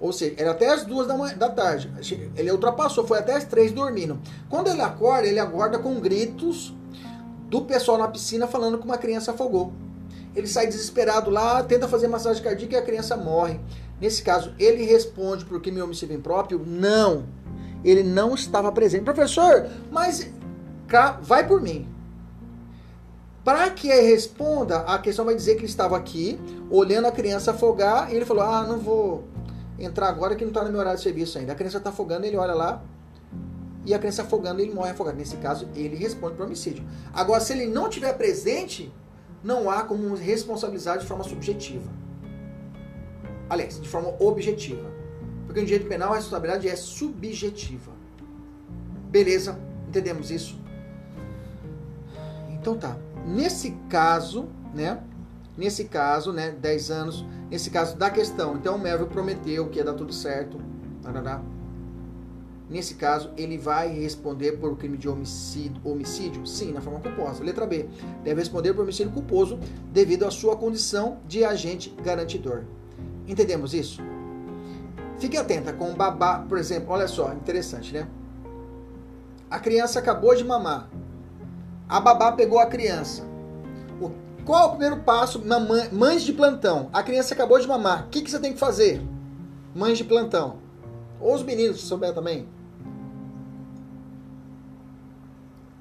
Ou 0.00 0.12
seja, 0.12 0.34
era 0.36 0.50
até 0.50 0.68
as 0.68 0.84
duas 0.84 1.06
da, 1.06 1.16
manhã, 1.16 1.38
da 1.38 1.48
tarde. 1.48 1.88
Ele 2.34 2.50
ultrapassou, 2.50 3.06
foi 3.06 3.20
até 3.20 3.36
as 3.36 3.44
três 3.44 3.70
dormindo. 3.70 4.20
Quando 4.50 4.66
ele 4.66 4.80
acorda, 4.80 5.28
ele 5.28 5.38
acorda 5.38 5.78
com 5.78 6.00
gritos 6.00 6.74
do 7.48 7.62
pessoal 7.62 7.98
na 7.98 8.08
piscina 8.08 8.48
falando 8.48 8.78
que 8.78 8.84
uma 8.84 8.98
criança 8.98 9.30
afogou. 9.30 9.72
Ele 10.34 10.48
sai 10.48 10.66
desesperado 10.66 11.30
lá, 11.30 11.62
tenta 11.62 11.86
fazer 11.86 12.08
massagem 12.08 12.42
cardíaca 12.42 12.74
e 12.74 12.78
a 12.78 12.82
criança 12.82 13.16
morre. 13.16 13.60
Nesse 14.00 14.24
caso, 14.24 14.52
ele 14.58 14.82
responde 14.82 15.44
por 15.44 15.62
crime 15.62 15.80
homicídio 15.80 16.16
impróprio? 16.16 16.60
Não. 16.66 17.26
Ele 17.84 18.02
não 18.02 18.34
estava 18.34 18.72
presente. 18.72 19.04
Professor, 19.04 19.68
mas 19.92 20.28
vai 21.22 21.46
por 21.46 21.60
mim. 21.60 21.88
Para 23.44 23.70
que 23.70 23.88
ele 23.88 24.08
responda, 24.08 24.78
a 24.80 24.98
questão 24.98 25.24
vai 25.24 25.34
dizer 25.34 25.54
que 25.54 25.60
ele 25.60 25.66
estava 25.66 25.96
aqui, 25.96 26.38
olhando 26.68 27.06
a 27.06 27.12
criança 27.12 27.52
afogar, 27.52 28.12
e 28.12 28.16
ele 28.16 28.24
falou: 28.24 28.42
Ah, 28.42 28.64
não 28.64 28.78
vou 28.78 29.24
entrar 29.78 30.08
agora 30.08 30.34
que 30.34 30.44
não 30.44 30.50
está 30.50 30.64
no 30.64 30.70
meu 30.70 30.80
horário 30.80 30.98
de 30.98 31.04
serviço 31.04 31.38
ainda. 31.38 31.52
A 31.52 31.54
criança 31.54 31.78
está 31.78 31.90
afogando, 31.90 32.26
ele 32.26 32.36
olha 32.36 32.54
lá, 32.54 32.82
e 33.84 33.94
a 33.94 33.98
criança 34.00 34.22
afogando, 34.22 34.60
ele 34.60 34.74
morre 34.74 34.90
afogado. 34.90 35.16
Nesse 35.16 35.36
caso, 35.36 35.68
ele 35.76 35.94
responde 35.94 36.34
para 36.34 36.44
homicídio. 36.44 36.84
Agora, 37.14 37.40
se 37.40 37.52
ele 37.52 37.66
não 37.66 37.88
tiver 37.88 38.12
presente, 38.14 38.92
não 39.44 39.70
há 39.70 39.84
como 39.84 40.12
responsabilizar 40.16 40.98
de 40.98 41.06
forma 41.06 41.22
subjetiva. 41.22 41.88
Aliás, 43.48 43.80
de 43.80 43.88
forma 43.88 44.12
objetiva. 44.18 44.90
Porque 45.46 45.60
no 45.60 45.66
direito 45.66 45.88
penal 45.88 46.12
a 46.12 46.16
responsabilidade 46.16 46.68
é 46.68 46.74
subjetiva. 46.74 47.92
Beleza? 49.08 49.56
Entendemos 49.86 50.32
isso? 50.32 50.65
Então 52.66 52.76
tá. 52.76 52.96
Nesse 53.24 53.70
caso, 53.88 54.48
né? 54.74 55.00
Nesse 55.56 55.84
caso, 55.84 56.32
né? 56.32 56.50
10 56.50 56.90
anos. 56.90 57.24
Nesse 57.48 57.70
caso 57.70 57.96
da 57.96 58.10
questão. 58.10 58.56
Então 58.56 58.74
o 58.74 58.78
Melville 58.78 59.08
prometeu 59.08 59.68
que 59.68 59.78
ia 59.78 59.84
dar 59.84 59.94
tudo 59.94 60.12
certo. 60.12 60.58
Tarará. 61.00 61.40
Nesse 62.68 62.94
caso, 62.94 63.30
ele 63.36 63.56
vai 63.56 63.92
responder 63.92 64.58
por 64.58 64.76
crime 64.76 64.98
de 64.98 65.08
homicídio, 65.08 65.80
homicídio? 65.84 66.44
Sim, 66.44 66.72
na 66.72 66.80
forma 66.80 66.98
culposa. 66.98 67.44
Letra 67.44 67.64
B. 67.64 67.88
Deve 68.24 68.40
responder 68.40 68.74
por 68.74 68.82
homicídio 68.82 69.12
culposo 69.12 69.60
devido 69.92 70.24
à 70.24 70.30
sua 70.32 70.56
condição 70.56 71.18
de 71.28 71.44
agente 71.44 71.94
garantidor. 72.02 72.64
Entendemos 73.28 73.74
isso? 73.74 74.02
Fique 75.20 75.36
atenta 75.36 75.72
com 75.72 75.92
o 75.92 75.94
babá, 75.94 76.40
por 76.40 76.58
exemplo, 76.58 76.92
olha 76.92 77.06
só, 77.06 77.32
interessante, 77.32 77.94
né? 77.94 78.08
A 79.48 79.60
criança 79.60 80.00
acabou 80.00 80.34
de 80.34 80.42
mamar. 80.42 80.90
A 81.88 82.00
babá 82.00 82.32
pegou 82.32 82.58
a 82.58 82.66
criança. 82.66 83.22
O, 84.00 84.10
qual 84.44 84.62
é 84.62 84.66
o 84.66 84.70
primeiro 84.70 85.02
passo? 85.02 85.44
Mamãe, 85.44 85.88
mães 85.92 86.22
de 86.22 86.32
plantão. 86.32 86.90
A 86.92 87.02
criança 87.02 87.34
acabou 87.34 87.58
de 87.60 87.66
mamar. 87.66 88.06
O 88.06 88.08
que, 88.08 88.22
que 88.22 88.30
você 88.30 88.40
tem 88.40 88.52
que 88.52 88.58
fazer? 88.58 89.00
Mães 89.74 89.98
de 89.98 90.04
plantão. 90.04 90.58
Ou 91.20 91.34
os 91.34 91.42
meninos, 91.42 91.80
se 91.80 91.86
souber 91.86 92.12
também. 92.12 92.48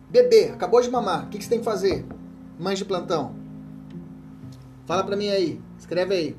Bebê, 0.10 0.50
acabou 0.50 0.82
de 0.82 0.90
mamar. 0.90 1.26
O 1.26 1.30
que, 1.30 1.38
que 1.40 1.44
você 1.44 1.50
tem 1.50 1.60
que 1.60 1.66
fazer? 1.66 2.06
Mães 2.60 2.78
de 2.78 2.86
plantão. 2.86 3.36
Fala 4.86 5.04
pra 5.04 5.16
mim 5.16 5.30
aí. 5.30 5.60
Escreve 5.78 6.14
aí. 6.14 6.38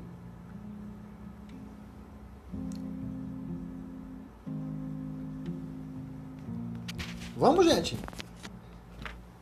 Vamos, 7.35 7.65
gente. 7.65 7.97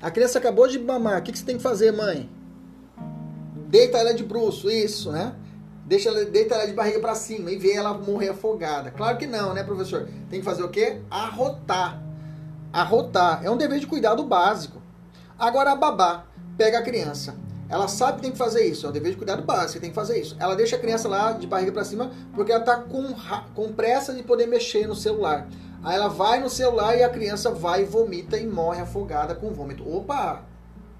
A 0.06 0.12
criança 0.12 0.38
acabou 0.38 0.68
de 0.68 0.78
mamar. 0.78 1.18
O 1.18 1.24
que, 1.24 1.36
você 1.36 1.44
tem 1.44 1.58
que 1.58 1.64
fazer, 1.64 1.92
mãe? 1.92 2.30
Deita 3.70 3.98
ela 3.98 4.14
de 4.14 4.24
bruxo, 4.24 4.70
isso, 4.70 5.12
né? 5.12 5.34
Deixa 5.84 6.10
ela, 6.10 6.24
deita 6.26 6.54
ela 6.54 6.68
de 6.68 6.74
barriga 6.74 7.00
para 7.00 7.16
cima 7.16 7.50
e 7.50 7.58
vê 7.58 7.72
ela 7.74 7.92
morrer 7.92 8.30
afogada. 8.30 8.92
Claro 8.92 9.18
que 9.18 9.26
não, 9.26 9.52
né, 9.56 9.64
professor? 9.64 10.08
Tem 10.30 10.42
que 10.42 10.46
fazer 10.46 10.62
o 10.62 10.70
quê? 10.70 11.02
Arrotar. 11.10 12.04
Arrotar. 12.72 13.44
É 13.44 13.50
um 13.50 13.58
dever 13.58 13.80
de 13.80 13.88
cuidado 13.88 14.24
básico. 14.24 14.80
Agora 15.40 15.72
a 15.72 15.76
babá 15.76 16.28
pega 16.56 16.78
a 16.78 16.84
criança. 16.84 17.36
Ela 17.68 17.88
sabe 17.88 18.18
que 18.18 18.22
tem 18.22 18.32
que 18.32 18.38
fazer 18.38 18.64
isso, 18.64 18.86
é 18.86 18.90
um 18.90 18.92
dever 18.92 19.10
de 19.10 19.18
cuidado 19.18 19.42
básico, 19.42 19.82
tem 19.82 19.90
que 19.90 19.96
fazer 19.96 20.22
isso. 20.22 20.38
Ela 20.40 20.56
deixa 20.56 20.76
a 20.76 20.80
criança 20.80 21.10
lá 21.10 21.32
de 21.32 21.48
barriga 21.48 21.72
para 21.72 21.84
cima 21.84 22.12
porque 22.36 22.52
ela 22.52 22.64
tá 22.64 22.76
com, 22.76 23.12
com 23.56 23.74
pressa 23.74 24.14
de 24.14 24.22
poder 24.22 24.46
mexer 24.46 24.88
no 24.88 24.94
celular. 24.94 25.48
Aí 25.86 25.96
ela 25.96 26.08
vai 26.08 26.40
no 26.40 26.50
celular 26.50 26.98
e 26.98 27.04
a 27.04 27.10
criança 27.10 27.52
vai, 27.52 27.86
vomita 27.86 28.40
e 28.40 28.48
morre 28.48 28.82
afogada 28.82 29.36
com 29.36 29.52
vômito. 29.52 29.88
Opa! 29.88 30.44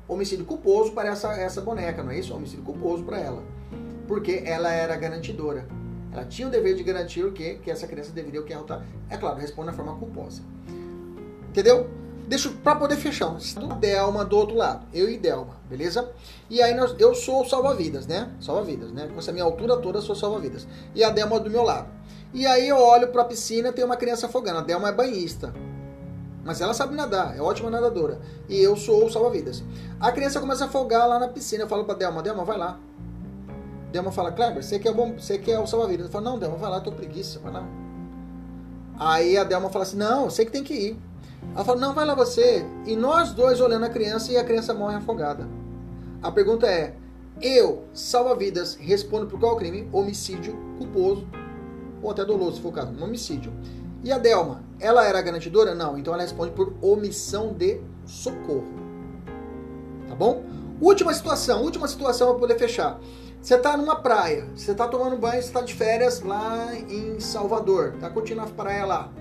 Homicídio 0.08 0.46
culposo 0.46 0.92
para 0.92 1.10
essa, 1.10 1.34
essa 1.34 1.60
boneca, 1.60 2.04
não 2.04 2.12
é 2.12 2.20
isso? 2.20 2.36
Homicídio 2.36 2.64
culposo 2.64 3.04
para 3.04 3.20
ela. 3.20 3.42
Porque 4.08 4.44
ela 4.46 4.72
era 4.72 4.96
garantidora. 4.96 5.68
Ela 6.14 6.24
tinha 6.26 6.48
o 6.48 6.52
dever 6.52 6.76
de 6.76 6.84
garantir 6.84 7.24
o 7.24 7.32
quê? 7.32 7.60
Que 7.64 7.72
essa 7.72 7.88
criança 7.88 8.12
deveria 8.12 8.40
o 8.40 8.44
que 8.44 8.54
arrotar. 8.54 8.86
É 9.10 9.18
claro, 9.18 9.40
responde 9.40 9.72
de 9.72 9.76
forma 9.76 9.96
culposa. 9.96 10.44
Entendeu? 11.50 11.90
Deixa 12.28 12.52
para 12.64 12.76
poder 12.76 12.98
fechar. 12.98 13.36
Delma 13.80 14.24
do 14.24 14.38
outro 14.38 14.56
lado. 14.56 14.86
Eu 14.94 15.10
e 15.10 15.18
Delma, 15.18 15.58
beleza? 15.68 16.12
E 16.48 16.62
aí 16.62 16.76
nós, 16.76 16.96
eu 17.00 17.16
sou 17.16 17.44
salva-vidas, 17.44 18.06
né? 18.06 18.32
Salva-vidas, 18.40 18.92
né? 18.92 19.10
Com 19.12 19.18
essa 19.18 19.32
minha 19.32 19.46
altura 19.46 19.78
toda, 19.78 20.00
sou 20.00 20.16
salva-vidas. 20.16 20.68
E 20.94 21.04
a 21.04 21.10
Delma 21.10 21.40
do 21.40 21.50
meu 21.50 21.64
lado. 21.64 21.88
E 22.34 22.46
aí 22.46 22.68
eu 22.68 22.78
olho 22.78 23.08
para 23.10 23.22
a 23.22 23.26
piscina, 23.26 23.72
tem 23.72 23.86
uma 23.86 23.96
criança 23.96 24.28
afogando. 24.28 24.60
A 24.60 24.62
Delma 24.62 24.90
é 24.90 24.92
banhista. 24.92 25.54
Mas 26.44 26.62
ela 26.62 26.76
sabe 26.76 26.96
nadar, 26.96 27.36
é 27.36 27.42
ótima 27.42 27.72
nadadora. 27.72 28.20
E 28.48 28.62
eu 28.62 28.76
sou 28.76 29.06
o 29.06 29.10
salva-vidas. 29.10 29.64
A 30.00 30.12
criança 30.12 30.40
começa 30.40 30.66
a 30.66 30.68
afogar 30.68 31.08
lá 31.08 31.18
na 31.18 31.28
piscina. 31.28 31.64
Eu 31.64 31.68
falo 31.68 31.86
para 31.86 31.96
Delma, 31.96 32.22
Delma, 32.22 32.46
vai 32.46 32.56
lá. 32.56 32.78
Delma 33.92 34.12
fala, 34.12 34.32
Kleber, 34.32 34.62
você 34.62 34.78
que 34.78 34.88
é, 34.88 34.94
bom, 34.94 35.14
você 35.14 35.42
é 35.48 35.60
o 35.60 35.66
salva-vidas. 35.66 36.06
Eu 36.06 36.12
falo, 36.12 36.26
não, 36.26 36.38
Delma, 36.38 36.58
vai 36.58 36.70
lá, 36.70 36.80
tô 36.80 36.92
preguiça, 36.92 37.40
vai 37.40 37.52
lá. 37.52 37.66
Aí 39.00 39.38
a 39.38 39.44
Delma 39.44 39.70
fala 39.70 39.84
assim, 39.84 39.98
não, 39.98 40.30
você 40.30 40.46
que 40.46 40.52
tem 40.52 40.64
que 40.64 40.74
ir. 40.74 41.00
Ela 41.56 41.66
fala, 41.66 41.80
não, 41.80 41.94
vai 41.94 42.06
lá 42.06 42.14
você. 42.14 42.64
E 42.86 42.96
nós 42.96 43.32
dois 43.32 43.60
olhando 43.60 43.86
a 43.86 43.90
criança 43.90 44.32
e 44.32 44.38
a 44.38 44.44
criança 44.44 44.74
morre 44.74 44.98
afogada. 44.98 45.48
A 46.22 46.32
pergunta 46.32 46.68
é, 46.68 46.96
eu, 47.42 47.86
salva-vidas, 47.94 48.76
respondo 48.76 49.26
por 49.26 49.40
qual 49.40 49.56
crime? 49.56 49.90
Homicídio 49.92 50.56
culposo 50.78 51.26
ou 52.02 52.12
até 52.12 52.24
doloso, 52.24 52.58
se 52.58 52.62
for 52.62 52.70
o 52.70 52.72
caso, 52.72 52.92
um 52.92 53.04
homicídio. 53.04 53.52
E 54.04 54.12
a 54.12 54.18
Delma, 54.18 54.64
ela 54.80 55.06
era 55.06 55.22
garantidora? 55.22 55.74
Não, 55.74 55.98
então 55.98 56.14
ela 56.14 56.24
responde 56.24 56.52
por 56.52 56.74
omissão 56.82 57.54
de 57.54 57.82
socorro. 58.06 58.68
Tá 60.08 60.16
bom? 60.16 60.44
Última 60.80 61.14
situação, 61.14 61.64
última 61.64 61.88
situação 61.88 62.30
para 62.30 62.40
poder 62.40 62.60
fechar. 62.60 63.00
Você 63.42 63.56
está 63.56 63.78
numa 63.78 63.96
praia, 63.96 64.48
você 64.56 64.72
está 64.72 64.88
tomando 64.88 65.18
banho, 65.18 65.42
você 65.42 65.48
está 65.48 65.62
de 65.62 65.74
férias 65.74 66.22
lá 66.22 66.74
em 66.76 67.20
Salvador, 67.20 67.94
está 67.96 68.10
curtindo 68.10 68.42
a 68.42 68.48
praia 68.48 68.86
lá, 68.86 69.12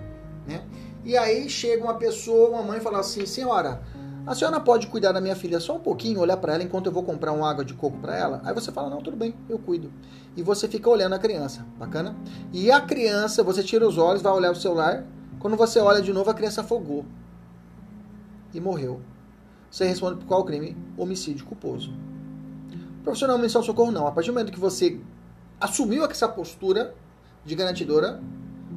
né? 0.47 0.65
E 1.05 1.17
aí 1.17 1.49
chega 1.49 1.85
uma 1.85 1.95
pessoa, 1.95 2.49
uma 2.49 2.63
mãe, 2.63 2.81
fala 2.81 3.01
assim: 3.01 3.27
Senhora, 3.27 3.83
a 4.27 4.35
senhora 4.35 4.59
pode 4.61 4.87
cuidar 4.87 5.13
da 5.13 5.21
minha 5.21 5.37
filha 5.37 5.61
só 5.61 5.77
um 5.77 5.81
pouquinho, 5.81 6.21
olhar 6.21 6.37
para 6.37 6.55
ela 6.55 6.63
enquanto 6.63 6.87
eu 6.87 6.93
vou 6.93 7.03
comprar 7.03 7.33
uma 7.33 7.49
água 7.49 7.65
de 7.65 7.75
coco 7.75 7.99
para 7.99 8.17
ela? 8.17 8.41
Aí 8.45 8.55
você 8.55 8.73
fala, 8.73 8.89
não, 8.89 9.03
tudo 9.03 9.17
bem, 9.17 9.35
eu 9.49 9.59
cuido. 9.59 9.93
E 10.37 10.43
você 10.43 10.67
fica 10.67 10.89
olhando 10.89 11.15
a 11.15 11.19
criança, 11.19 11.67
bacana? 11.79 12.17
E 12.53 12.71
a 12.71 12.81
criança, 12.81 13.43
você 13.43 13.63
tira 13.63 13.87
os 13.87 13.99
olhos, 13.99 14.23
vai 14.23 14.33
olhar 14.33 14.51
o 14.51 14.57
celular, 14.57 15.05
quando 15.39 15.57
você 15.57 15.79
olha 15.79 16.01
de 16.01 16.13
novo, 16.13 16.31
a 16.31 16.35
criança 16.35 16.63
afogou 16.63 17.05
e 18.55 18.61
morreu. 18.61 19.01
Você 19.71 19.85
responde 19.87 20.17
por 20.17 20.27
qual 20.27 20.45
crime? 20.45 20.77
Homicídio 20.97 21.45
culposo. 21.45 21.93
Profissional 23.03 23.37
menção 23.37 23.63
socorro 23.63 23.91
não. 23.91 24.07
A 24.07 24.13
partir 24.13 24.31
do 24.31 24.35
momento 24.35 24.53
que 24.53 24.59
você 24.59 24.99
assumiu 25.61 26.05
essa 26.07 26.27
postura 26.29 26.95
de 27.45 27.55
garantidora, 27.55 28.23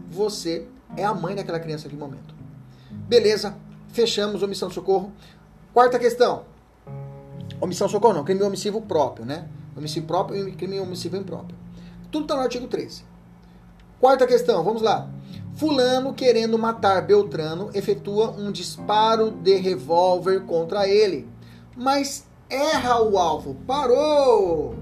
você 0.10 0.68
é 0.98 1.06
a 1.06 1.14
mãe 1.14 1.36
daquela 1.36 1.60
criança 1.60 1.86
naquele 1.86 2.02
momento. 2.02 2.36
Beleza, 2.92 3.56
fechamos 3.90 4.44
omissão 4.44 4.68
de 4.68 4.76
socorro. 4.76 5.14
Quarta 5.78 6.00
questão. 6.00 6.42
Omissão 7.62 7.88
socorro 7.88 8.16
não, 8.16 8.24
crime 8.24 8.42
omissivo 8.42 8.82
próprio, 8.82 9.24
né? 9.24 9.48
Homicídio 9.78 10.08
próprio 10.08 10.50
e 10.50 10.52
crime 10.54 10.80
omissivo 10.80 11.18
impróprio. 11.18 11.56
Tudo 12.10 12.24
está 12.24 12.36
no 12.36 12.42
artigo 12.42 12.66
13. 12.66 13.04
Quarta 14.00 14.26
questão, 14.26 14.64
vamos 14.64 14.82
lá. 14.82 15.08
Fulano, 15.54 16.16
querendo 16.16 16.58
matar 16.58 17.06
Beltrano, 17.06 17.70
efetua 17.76 18.32
um 18.32 18.52
disparo 18.52 19.30
de 19.30 19.56
revólver 19.58 20.46
contra 20.48 20.88
ele, 20.88 21.30
mas 21.76 22.26
erra 22.50 23.00
o 23.04 23.16
alvo. 23.20 23.54
Parou! 23.68 24.76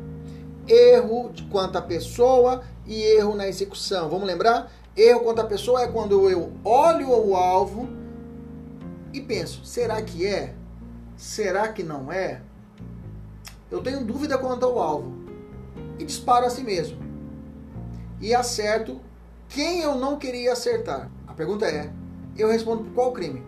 Erro 0.66 1.30
quanto 1.52 1.78
à 1.78 1.82
pessoa 1.82 2.64
e 2.88 3.02
erro 3.02 3.36
na 3.36 3.50
execução. 3.50 4.08
Vamos 4.08 4.26
lembrar? 4.26 4.72
Erro 4.96 5.26
quanto 5.26 5.41
à 5.41 5.46
pessoa 5.46 5.82
é 5.82 5.88
quando 5.88 6.30
eu 6.30 6.54
olho 6.64 7.10
o 7.10 7.36
alvo 7.36 7.89
e 9.12 9.20
penso: 9.20 9.66
será 9.66 10.02
que 10.02 10.26
é? 10.26 10.56
Será 11.16 11.70
que 11.70 11.84
não 11.84 12.11
é? 12.11 12.41
Eu 13.72 13.82
tenho 13.82 14.03
dúvida 14.03 14.38
quanto 14.38 14.66
ao 14.66 14.80
alvo 14.80 15.13
e 15.97 16.05
disparo 16.05 16.45
a 16.45 16.49
si 16.49 16.63
mesmo. 16.63 16.97
E 18.20 18.34
acerto 18.34 18.99
quem 19.47 19.82
eu 19.82 19.95
não 19.95 20.18
queria 20.18 20.53
acertar. 20.53 21.09
A 21.28 21.34
pergunta 21.34 21.66
é: 21.66 21.91
eu 22.38 22.49
respondo 22.49 22.84
por 22.84 22.93
qual 22.93 23.13
crime? 23.13 23.43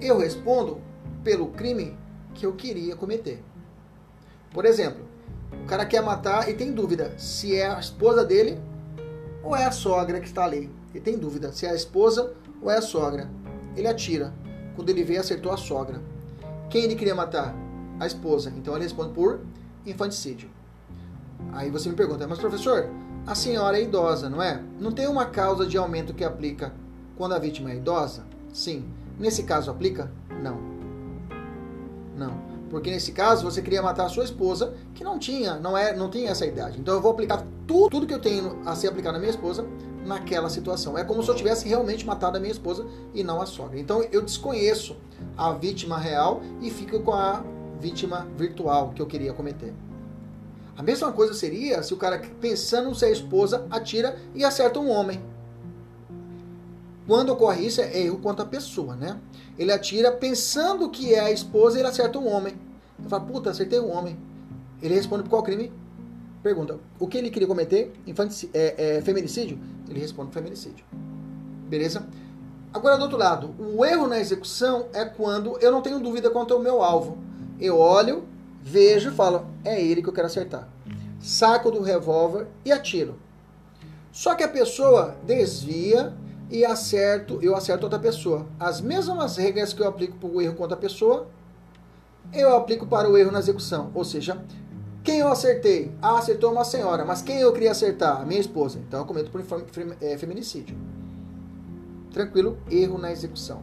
Eu 0.00 0.18
respondo 0.18 0.80
pelo 1.24 1.48
crime 1.48 1.96
que 2.34 2.46
eu 2.46 2.52
queria 2.54 2.96
cometer. 2.96 3.42
Por 4.52 4.64
exemplo, 4.64 5.04
o 5.62 5.66
cara 5.66 5.86
quer 5.86 6.02
matar 6.02 6.48
e 6.48 6.54
tem 6.54 6.72
dúvida 6.72 7.16
se 7.18 7.56
é 7.56 7.66
a 7.66 7.78
esposa 7.78 8.24
dele 8.24 8.60
ou 9.42 9.56
é 9.56 9.64
a 9.64 9.72
sogra 9.72 10.20
que 10.20 10.26
está 10.26 10.44
ali. 10.44 10.70
Ele 10.94 11.02
tem 11.02 11.18
dúvida 11.18 11.52
se 11.52 11.66
é 11.66 11.70
a 11.70 11.74
esposa 11.74 12.32
ou 12.60 12.70
é 12.70 12.78
a 12.78 12.82
sogra. 12.82 13.30
Ele 13.76 13.88
atira. 13.88 14.32
Quando 14.76 14.90
ele 14.90 15.04
vê, 15.04 15.16
acertou 15.16 15.52
a 15.52 15.56
sogra. 15.56 16.11
Quem 16.72 16.84
ele 16.84 16.94
queria 16.94 17.14
matar? 17.14 17.54
A 18.00 18.06
esposa. 18.06 18.50
Então 18.56 18.74
ele 18.74 18.84
responde 18.84 19.12
por 19.12 19.40
infanticídio. 19.84 20.48
Aí 21.52 21.70
você 21.70 21.86
me 21.90 21.94
pergunta, 21.94 22.26
mas 22.26 22.38
professor, 22.38 22.88
a 23.26 23.34
senhora 23.34 23.78
é 23.78 23.82
idosa, 23.82 24.30
não 24.30 24.42
é? 24.42 24.58
Não 24.80 24.90
tem 24.90 25.06
uma 25.06 25.26
causa 25.26 25.66
de 25.66 25.76
aumento 25.76 26.14
que 26.14 26.24
aplica 26.24 26.72
quando 27.14 27.34
a 27.34 27.38
vítima 27.38 27.70
é 27.70 27.76
idosa? 27.76 28.24
Sim. 28.54 28.86
Nesse 29.18 29.42
caso 29.42 29.70
aplica? 29.70 30.10
Não. 30.42 30.58
Não. 32.16 32.40
Porque 32.70 32.90
nesse 32.90 33.12
caso 33.12 33.44
você 33.44 33.60
queria 33.60 33.82
matar 33.82 34.06
a 34.06 34.08
sua 34.08 34.24
esposa, 34.24 34.72
que 34.94 35.04
não 35.04 35.18
tinha, 35.18 35.56
não 35.56 35.76
é, 35.76 35.94
não 35.94 36.08
tinha 36.08 36.30
essa 36.30 36.46
idade. 36.46 36.80
Então 36.80 36.94
eu 36.94 37.02
vou 37.02 37.12
aplicar 37.12 37.44
tudo, 37.66 37.90
tudo 37.90 38.06
que 38.06 38.14
eu 38.14 38.18
tenho 38.18 38.62
a 38.64 38.74
ser 38.74 38.88
aplicado 38.88 39.12
na 39.12 39.18
minha 39.18 39.30
esposa 39.30 39.66
naquela 40.04 40.48
situação. 40.48 40.96
É 40.98 41.04
como 41.04 41.22
se 41.22 41.28
eu 41.28 41.34
tivesse 41.34 41.68
realmente 41.68 42.06
matado 42.06 42.36
a 42.36 42.40
minha 42.40 42.52
esposa 42.52 42.86
e 43.14 43.22
não 43.22 43.40
a 43.40 43.46
sogra. 43.46 43.78
Então 43.78 44.02
eu 44.10 44.22
desconheço 44.22 44.96
a 45.36 45.52
vítima 45.52 45.98
real 45.98 46.42
e 46.60 46.70
fico 46.70 47.00
com 47.00 47.12
a 47.12 47.44
vítima 47.80 48.26
virtual 48.36 48.92
que 48.94 49.02
eu 49.02 49.06
queria 49.06 49.32
cometer. 49.32 49.74
A 50.76 50.82
mesma 50.82 51.12
coisa 51.12 51.34
seria 51.34 51.82
se 51.82 51.92
o 51.92 51.96
cara, 51.96 52.20
pensando 52.40 52.94
ser 52.94 53.06
a 53.06 53.10
esposa, 53.10 53.66
atira 53.70 54.16
e 54.34 54.44
acerta 54.44 54.80
um 54.80 54.88
homem. 54.88 55.22
Quando 57.06 57.30
ocorre 57.30 57.66
isso, 57.66 57.80
é 57.80 58.00
erro 58.00 58.18
contra 58.18 58.44
a 58.44 58.48
pessoa, 58.48 58.94
né? 58.94 59.20
Ele 59.58 59.72
atira 59.72 60.10
pensando 60.12 60.88
que 60.88 61.12
é 61.12 61.20
a 61.20 61.30
esposa 61.30 61.76
e 61.76 61.80
ele 61.80 61.88
acerta 61.88 62.18
um 62.18 62.26
homem. 62.26 62.54
Ele 62.98 63.08
fala, 63.08 63.24
puta, 63.24 63.50
acertei 63.50 63.80
um 63.80 63.92
homem. 63.92 64.16
Ele 64.80 64.94
responde 64.94 65.24
por 65.24 65.30
qual 65.30 65.42
crime? 65.42 65.72
Pergunta, 66.42 66.78
o 66.98 67.06
que 67.06 67.18
ele 67.18 67.30
queria 67.30 67.46
cometer? 67.46 67.92
É, 68.52 68.96
é, 68.96 69.02
feminicídio? 69.02 69.58
Ele 69.88 70.00
responde 70.00 70.32
feminicídio. 70.32 70.84
Beleza? 71.68 72.06
Agora, 72.74 72.96
do 72.96 73.02
outro 73.02 73.18
lado, 73.18 73.54
o 73.58 73.84
erro 73.84 74.08
na 74.08 74.18
execução 74.18 74.86
é 74.92 75.04
quando 75.04 75.58
eu 75.60 75.70
não 75.70 75.82
tenho 75.82 76.00
dúvida 76.00 76.30
quanto 76.30 76.52
ao 76.54 76.60
meu 76.60 76.82
alvo. 76.82 77.18
Eu 77.60 77.78
olho, 77.78 78.24
vejo 78.62 79.10
e 79.10 79.14
falo, 79.14 79.46
é 79.64 79.80
ele 79.80 80.02
que 80.02 80.08
eu 80.08 80.12
quero 80.12 80.26
acertar. 80.26 80.68
Saco 81.20 81.70
do 81.70 81.80
revólver 81.80 82.48
e 82.64 82.72
atiro. 82.72 83.16
Só 84.10 84.34
que 84.34 84.42
a 84.42 84.48
pessoa 84.48 85.16
desvia 85.24 86.12
e 86.50 86.64
acerto, 86.64 87.38
eu 87.40 87.54
acerto 87.54 87.84
outra 87.84 87.98
pessoa. 87.98 88.46
As 88.58 88.80
mesmas 88.80 89.36
regras 89.36 89.72
que 89.72 89.80
eu 89.80 89.88
aplico 89.88 90.16
para 90.16 90.28
o 90.28 90.40
erro 90.40 90.56
contra 90.56 90.76
a 90.76 90.80
pessoa, 90.80 91.28
eu 92.32 92.56
aplico 92.56 92.86
para 92.86 93.08
o 93.08 93.16
erro 93.16 93.30
na 93.30 93.38
execução. 93.38 93.90
Ou 93.94 94.04
seja, 94.04 94.42
quem 95.04 95.18
eu 95.18 95.28
acertei? 95.28 95.90
Ah, 96.00 96.18
acertou 96.18 96.52
uma 96.52 96.64
senhora, 96.64 97.04
mas 97.04 97.22
quem 97.22 97.40
eu 97.40 97.52
queria 97.52 97.72
acertar? 97.72 98.20
A 98.20 98.24
minha 98.24 98.40
esposa. 98.40 98.78
Então 98.78 99.00
eu 99.00 99.06
cometo 99.06 99.30
por 99.30 99.42
é, 100.00 100.16
feminicídio. 100.16 100.76
Tranquilo? 102.12 102.58
Erro 102.70 102.98
na 102.98 103.10
execução. 103.10 103.62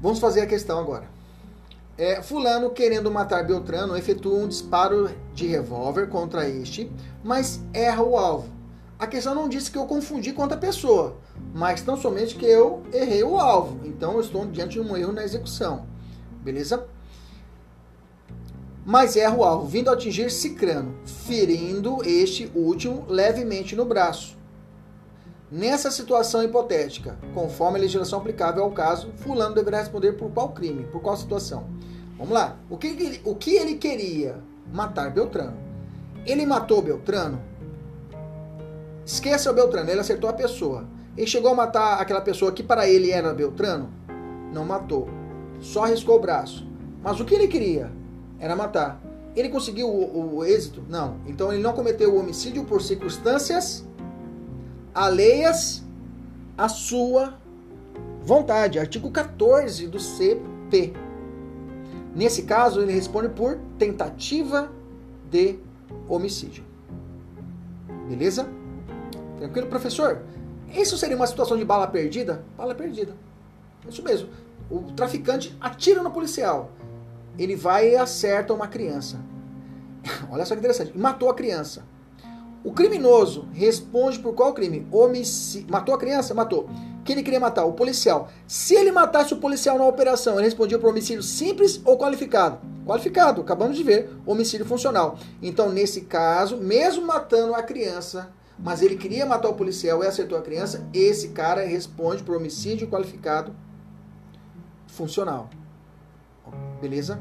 Vamos 0.00 0.18
fazer 0.18 0.40
a 0.40 0.46
questão 0.46 0.78
agora. 0.78 1.10
É, 1.96 2.22
fulano, 2.22 2.70
querendo 2.70 3.10
matar 3.10 3.44
Beltrano, 3.44 3.96
efetua 3.96 4.38
um 4.38 4.48
disparo 4.48 5.10
de 5.34 5.46
revólver 5.46 6.08
contra 6.08 6.48
este, 6.48 6.90
mas 7.22 7.60
erra 7.72 8.02
o 8.02 8.16
alvo. 8.16 8.48
A 8.98 9.06
questão 9.06 9.34
não 9.34 9.48
disse 9.48 9.70
que 9.70 9.76
eu 9.76 9.86
confundi 9.86 10.32
com 10.32 10.42
outra 10.42 10.56
pessoa, 10.56 11.16
mas 11.52 11.82
tão 11.82 11.96
somente 11.96 12.36
que 12.36 12.46
eu 12.46 12.82
errei 12.92 13.22
o 13.22 13.38
alvo. 13.38 13.80
Então 13.84 14.14
eu 14.14 14.20
estou 14.20 14.46
diante 14.46 14.72
de 14.72 14.80
um 14.80 14.96
erro 14.96 15.12
na 15.12 15.24
execução. 15.24 15.86
Beleza? 16.42 16.86
Mas 18.84 19.16
erra 19.16 19.36
o 19.36 19.44
alvo, 19.44 19.66
vindo 19.66 19.90
atingir 19.90 20.30
Cicrano, 20.30 20.94
ferindo 21.04 21.98
este 22.04 22.50
último 22.54 23.06
levemente 23.08 23.76
no 23.76 23.84
braço. 23.84 24.36
Nessa 25.50 25.90
situação 25.90 26.42
hipotética, 26.42 27.16
conforme 27.34 27.78
a 27.78 27.82
legislação 27.82 28.18
aplicável 28.18 28.64
ao 28.64 28.72
caso, 28.72 29.12
fulano 29.18 29.54
deverá 29.54 29.78
responder 29.78 30.12
por 30.12 30.30
qual 30.30 30.48
crime, 30.48 30.84
por 30.84 31.00
qual 31.00 31.16
situação. 31.16 31.66
Vamos 32.16 32.32
lá. 32.32 32.56
O 32.68 32.76
que, 32.76 33.20
o 33.24 33.34
que 33.34 33.54
ele 33.54 33.74
queria? 33.74 34.42
Matar 34.72 35.10
Beltrano. 35.10 35.56
Ele 36.26 36.46
matou 36.46 36.80
Beltrano? 36.82 37.40
Esqueça 39.04 39.50
o 39.50 39.54
Beltrano, 39.54 39.90
ele 39.90 40.00
acertou 40.00 40.30
a 40.30 40.32
pessoa. 40.32 40.88
Ele 41.16 41.26
chegou 41.26 41.50
a 41.50 41.54
matar 41.54 42.00
aquela 42.00 42.20
pessoa 42.20 42.50
que 42.50 42.62
para 42.62 42.88
ele 42.88 43.10
era 43.10 43.34
Beltrano? 43.34 43.92
Não 44.52 44.64
matou. 44.64 45.08
Só 45.60 45.84
arriscou 45.84 46.16
o 46.16 46.20
braço. 46.20 46.66
Mas 47.02 47.20
o 47.20 47.24
que 47.24 47.34
ele 47.34 47.48
queria? 47.48 47.92
Era 48.42 48.56
matar. 48.56 49.00
Ele 49.36 49.48
conseguiu 49.48 49.88
o, 49.88 50.38
o 50.38 50.44
êxito? 50.44 50.82
Não. 50.88 51.18
Então 51.28 51.52
ele 51.52 51.62
não 51.62 51.72
cometeu 51.72 52.12
o 52.12 52.18
homicídio 52.18 52.64
por 52.64 52.82
circunstâncias 52.82 53.86
alheias 54.92 55.84
à 56.58 56.68
sua 56.68 57.34
vontade. 58.20 58.80
Artigo 58.80 59.12
14 59.12 59.86
do 59.86 60.00
CP. 60.00 60.92
Nesse 62.16 62.42
caso, 62.42 62.82
ele 62.82 62.92
responde 62.92 63.28
por 63.28 63.58
tentativa 63.78 64.70
de 65.30 65.60
homicídio. 66.08 66.64
Beleza? 68.08 68.48
Tranquilo, 69.38 69.68
professor? 69.68 70.22
Isso 70.74 70.98
seria 70.98 71.16
uma 71.16 71.28
situação 71.28 71.56
de 71.56 71.64
bala 71.64 71.86
perdida? 71.86 72.44
Bala 72.58 72.74
perdida. 72.74 73.14
Isso 73.88 74.02
mesmo. 74.02 74.28
O 74.68 74.92
traficante 74.92 75.56
atira 75.60 76.02
no 76.02 76.10
policial. 76.10 76.72
Ele 77.38 77.56
vai 77.56 77.90
e 77.90 77.96
acerta 77.96 78.52
uma 78.52 78.66
criança. 78.68 79.20
Olha 80.30 80.44
só 80.44 80.54
que 80.54 80.60
interessante. 80.60 80.96
Matou 80.96 81.28
a 81.28 81.34
criança. 81.34 81.84
O 82.64 82.72
criminoso 82.72 83.48
responde 83.52 84.18
por 84.20 84.34
qual 84.34 84.52
crime? 84.52 84.86
Homicídio. 84.92 85.70
Matou 85.70 85.94
a 85.94 85.98
criança? 85.98 86.32
Matou. 86.32 86.68
Quem 87.04 87.14
ele 87.14 87.24
queria 87.24 87.40
matar? 87.40 87.64
O 87.64 87.72
policial. 87.72 88.28
Se 88.46 88.74
ele 88.74 88.92
matasse 88.92 89.34
o 89.34 89.38
policial 89.38 89.76
na 89.76 89.84
operação, 89.84 90.34
ele 90.34 90.44
respondia 90.44 90.78
por 90.78 90.90
homicídio 90.90 91.22
simples 91.22 91.80
ou 91.84 91.98
qualificado? 91.98 92.60
Qualificado, 92.86 93.40
acabamos 93.40 93.76
de 93.76 93.82
ver, 93.82 94.10
homicídio 94.24 94.64
funcional. 94.64 95.18
Então, 95.42 95.72
nesse 95.72 96.02
caso, 96.02 96.56
mesmo 96.56 97.04
matando 97.04 97.54
a 97.54 97.62
criança, 97.62 98.32
mas 98.56 98.82
ele 98.82 98.96
queria 98.96 99.26
matar 99.26 99.48
o 99.48 99.54
policial 99.54 100.02
e 100.04 100.06
acertou 100.06 100.38
a 100.38 100.42
criança, 100.42 100.86
esse 100.94 101.28
cara 101.28 101.66
responde 101.66 102.22
por 102.22 102.36
homicídio 102.36 102.88
qualificado 102.88 103.52
funcional. 104.86 105.50
Beleza? 106.82 107.18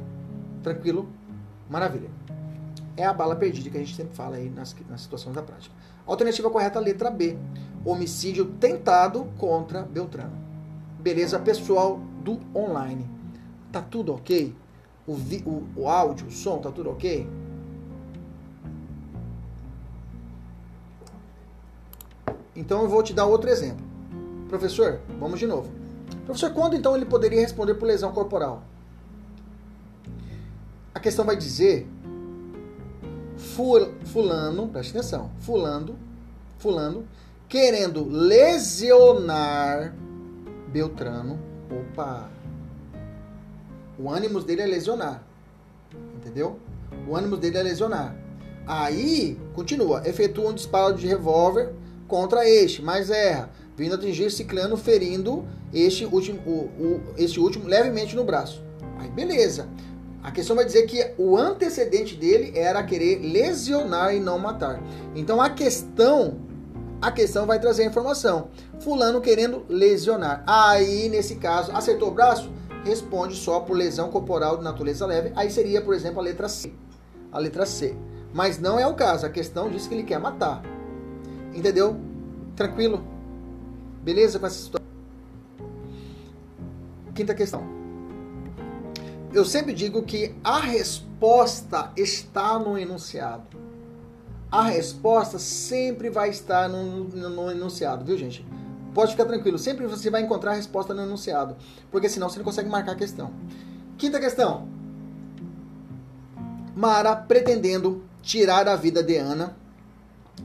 Tranquilo? 0.62 1.08
Maravilha 1.70 2.10
é 3.02 3.06
a 3.06 3.14
bala 3.14 3.36
perdida 3.36 3.70
que 3.70 3.78
a 3.78 3.80
gente 3.80 3.96
sempre 3.96 4.16
fala 4.16 4.36
aí 4.36 4.50
nas, 4.50 4.76
nas 4.90 5.02
situações 5.02 5.36
da 5.36 5.42
prática. 5.42 5.74
Alternativa 6.06 6.50
correta, 6.50 6.80
letra 6.80 7.10
B. 7.10 7.38
Homicídio 7.86 8.46
tentado 8.46 9.26
contra 9.38 9.82
Beltrano. 9.82 10.36
Beleza, 11.00 11.40
pessoal 11.40 12.00
do 12.24 12.40
online. 12.56 13.08
Tá 13.72 13.82
tudo 13.82 14.14
ok? 14.14 14.56
O, 15.08 15.16
vi, 15.16 15.44
o, 15.46 15.64
o 15.76 15.90
áudio, 15.90 16.28
o 16.28 16.32
som, 16.32 16.60
tá 16.60 16.70
tudo 16.70 16.92
ok? 16.92 17.28
Então 22.56 22.82
eu 22.84 22.90
vou 22.90 23.02
te 23.02 23.14
dar 23.14 23.26
outro 23.26 23.50
exemplo. 23.50 23.84
Professor, 24.48 25.00
vamos 25.20 25.40
de 25.40 25.48
novo. 25.48 25.72
Professor, 26.26 26.52
quando 26.54 26.76
então 26.76 26.96
ele 26.96 27.06
poderia 27.06 27.40
responder 27.40 27.76
por 27.76 27.86
lesão 27.86 28.12
corporal? 28.12 28.62
A 30.94 31.00
questão 31.00 31.26
vai 31.26 31.36
dizer 31.36 31.88
fulano, 34.06 34.68
preste 34.68 34.92
atenção, 34.92 35.32
fulano, 35.40 35.96
fulano, 36.58 37.08
querendo 37.48 38.08
lesionar 38.08 39.96
Beltrano. 40.68 41.40
Opa! 41.70 42.30
O 44.00 44.10
ânimo 44.10 44.42
dele 44.42 44.62
é 44.62 44.66
lesionar. 44.66 45.24
Entendeu? 46.16 46.60
O 47.08 47.16
ânimo 47.16 47.38
dele 47.38 47.58
é 47.58 47.64
lesionar. 47.64 48.16
Aí, 48.66 49.40
continua, 49.54 50.02
efetua 50.06 50.50
um 50.50 50.54
disparo 50.54 50.96
de 50.96 51.08
revólver 51.08 51.74
contra 52.08 52.48
este, 52.48 52.82
mas 52.82 53.10
erra, 53.10 53.50
vindo 53.76 53.96
atingir 53.96 54.32
Ciclano, 54.32 54.78
ferindo 54.78 55.46
este 55.74 56.06
último, 56.06 56.40
o, 56.46 56.52
o, 56.52 57.02
este 57.18 57.40
último 57.40 57.68
levemente 57.68 58.16
no 58.16 58.24
braço. 58.24 58.64
Aí, 59.00 59.10
beleza. 59.10 59.68
A 60.24 60.30
questão 60.30 60.56
vai 60.56 60.66
dizer 60.66 60.84
que 60.84 61.14
o 61.18 61.36
antecedente 61.36 62.16
dele 62.16 62.52
era 62.56 62.84
querer 62.84 63.20
lesionar 63.20 64.14
e 64.14 64.20
não 64.20 64.38
matar. 64.38 64.82
Então 65.16 65.42
a 65.42 65.50
questão, 65.50 66.40
a 67.02 67.12
questão 67.12 67.48
vai 67.48 67.60
trazer 67.60 67.84
a 67.84 67.86
informação. 67.88 68.50
Fulano 68.80 69.20
querendo 69.20 69.66
lesionar. 69.68 70.44
Aí, 70.46 71.10
nesse 71.10 71.36
caso, 71.36 71.72
acertou 71.72 72.10
o 72.10 72.12
braço? 72.12 72.52
Responde 72.84 73.36
só 73.36 73.62
por 73.62 73.76
lesão 73.76 74.10
corporal 74.10 74.58
de 74.58 74.64
natureza 74.64 75.06
leve. 75.06 75.32
Aí 75.36 75.50
seria, 75.50 75.82
por 75.82 75.96
exemplo, 75.96 76.20
a 76.20 76.24
letra 76.24 76.48
C. 76.48 76.72
A 77.32 77.40
letra 77.40 77.66
C. 77.66 77.96
Mas 78.32 78.60
não 78.60 78.80
é 78.80 78.86
o 78.86 78.94
caso. 78.94 79.26
A 79.26 79.30
questão 79.30 79.70
diz 79.70 79.88
que 79.88 79.94
ele 79.96 80.04
quer 80.04 80.20
matar. 80.20 80.62
Entendeu? 81.54 82.00
Tranquilo? 82.56 83.04
Beleza 84.04 84.38
com 84.38 84.46
essa 84.46 84.56
situação? 84.56 84.88
Quinta 87.14 87.34
questão 87.34 87.81
eu 89.34 89.46
sempre 89.46 89.74
digo 89.74 90.04
que 90.04 90.36
a 90.44 90.60
resposta 90.60 91.92
está 91.96 92.60
no 92.60 92.78
enunciado. 92.78 93.60
A 94.52 94.64
resposta 94.64 95.40
sempre 95.40 96.10
vai 96.10 96.30
estar 96.30 96.68
no, 96.68 97.06
no, 97.06 97.30
no, 97.30 97.52
enunciado, 97.52 98.04
viu, 98.04 98.18
gente? 98.18 98.46
Pode 98.94 99.12
ficar 99.12 99.24
tranquilo, 99.24 99.58
sempre 99.58 99.88
você 99.88 100.10
vai 100.10 100.22
encontrar 100.22 100.52
a 100.52 100.56
resposta 100.56 100.94
no 100.94 101.04
enunciado, 101.04 101.56
porque 101.90 102.10
senão 102.10 102.30
você 102.30 102.38
não 102.38 102.44
consegue 102.44 102.70
marcar 102.70 102.92
a 102.92 102.96
questão. 102.96 103.32
Quinta 103.98 104.20
questão. 104.20 104.68
Mara 106.76 107.16
pretendendo 107.16 108.04
tirar 108.22 108.68
a 108.68 108.76
vida 108.76 109.02
de 109.02 109.16
Ana 109.16 109.56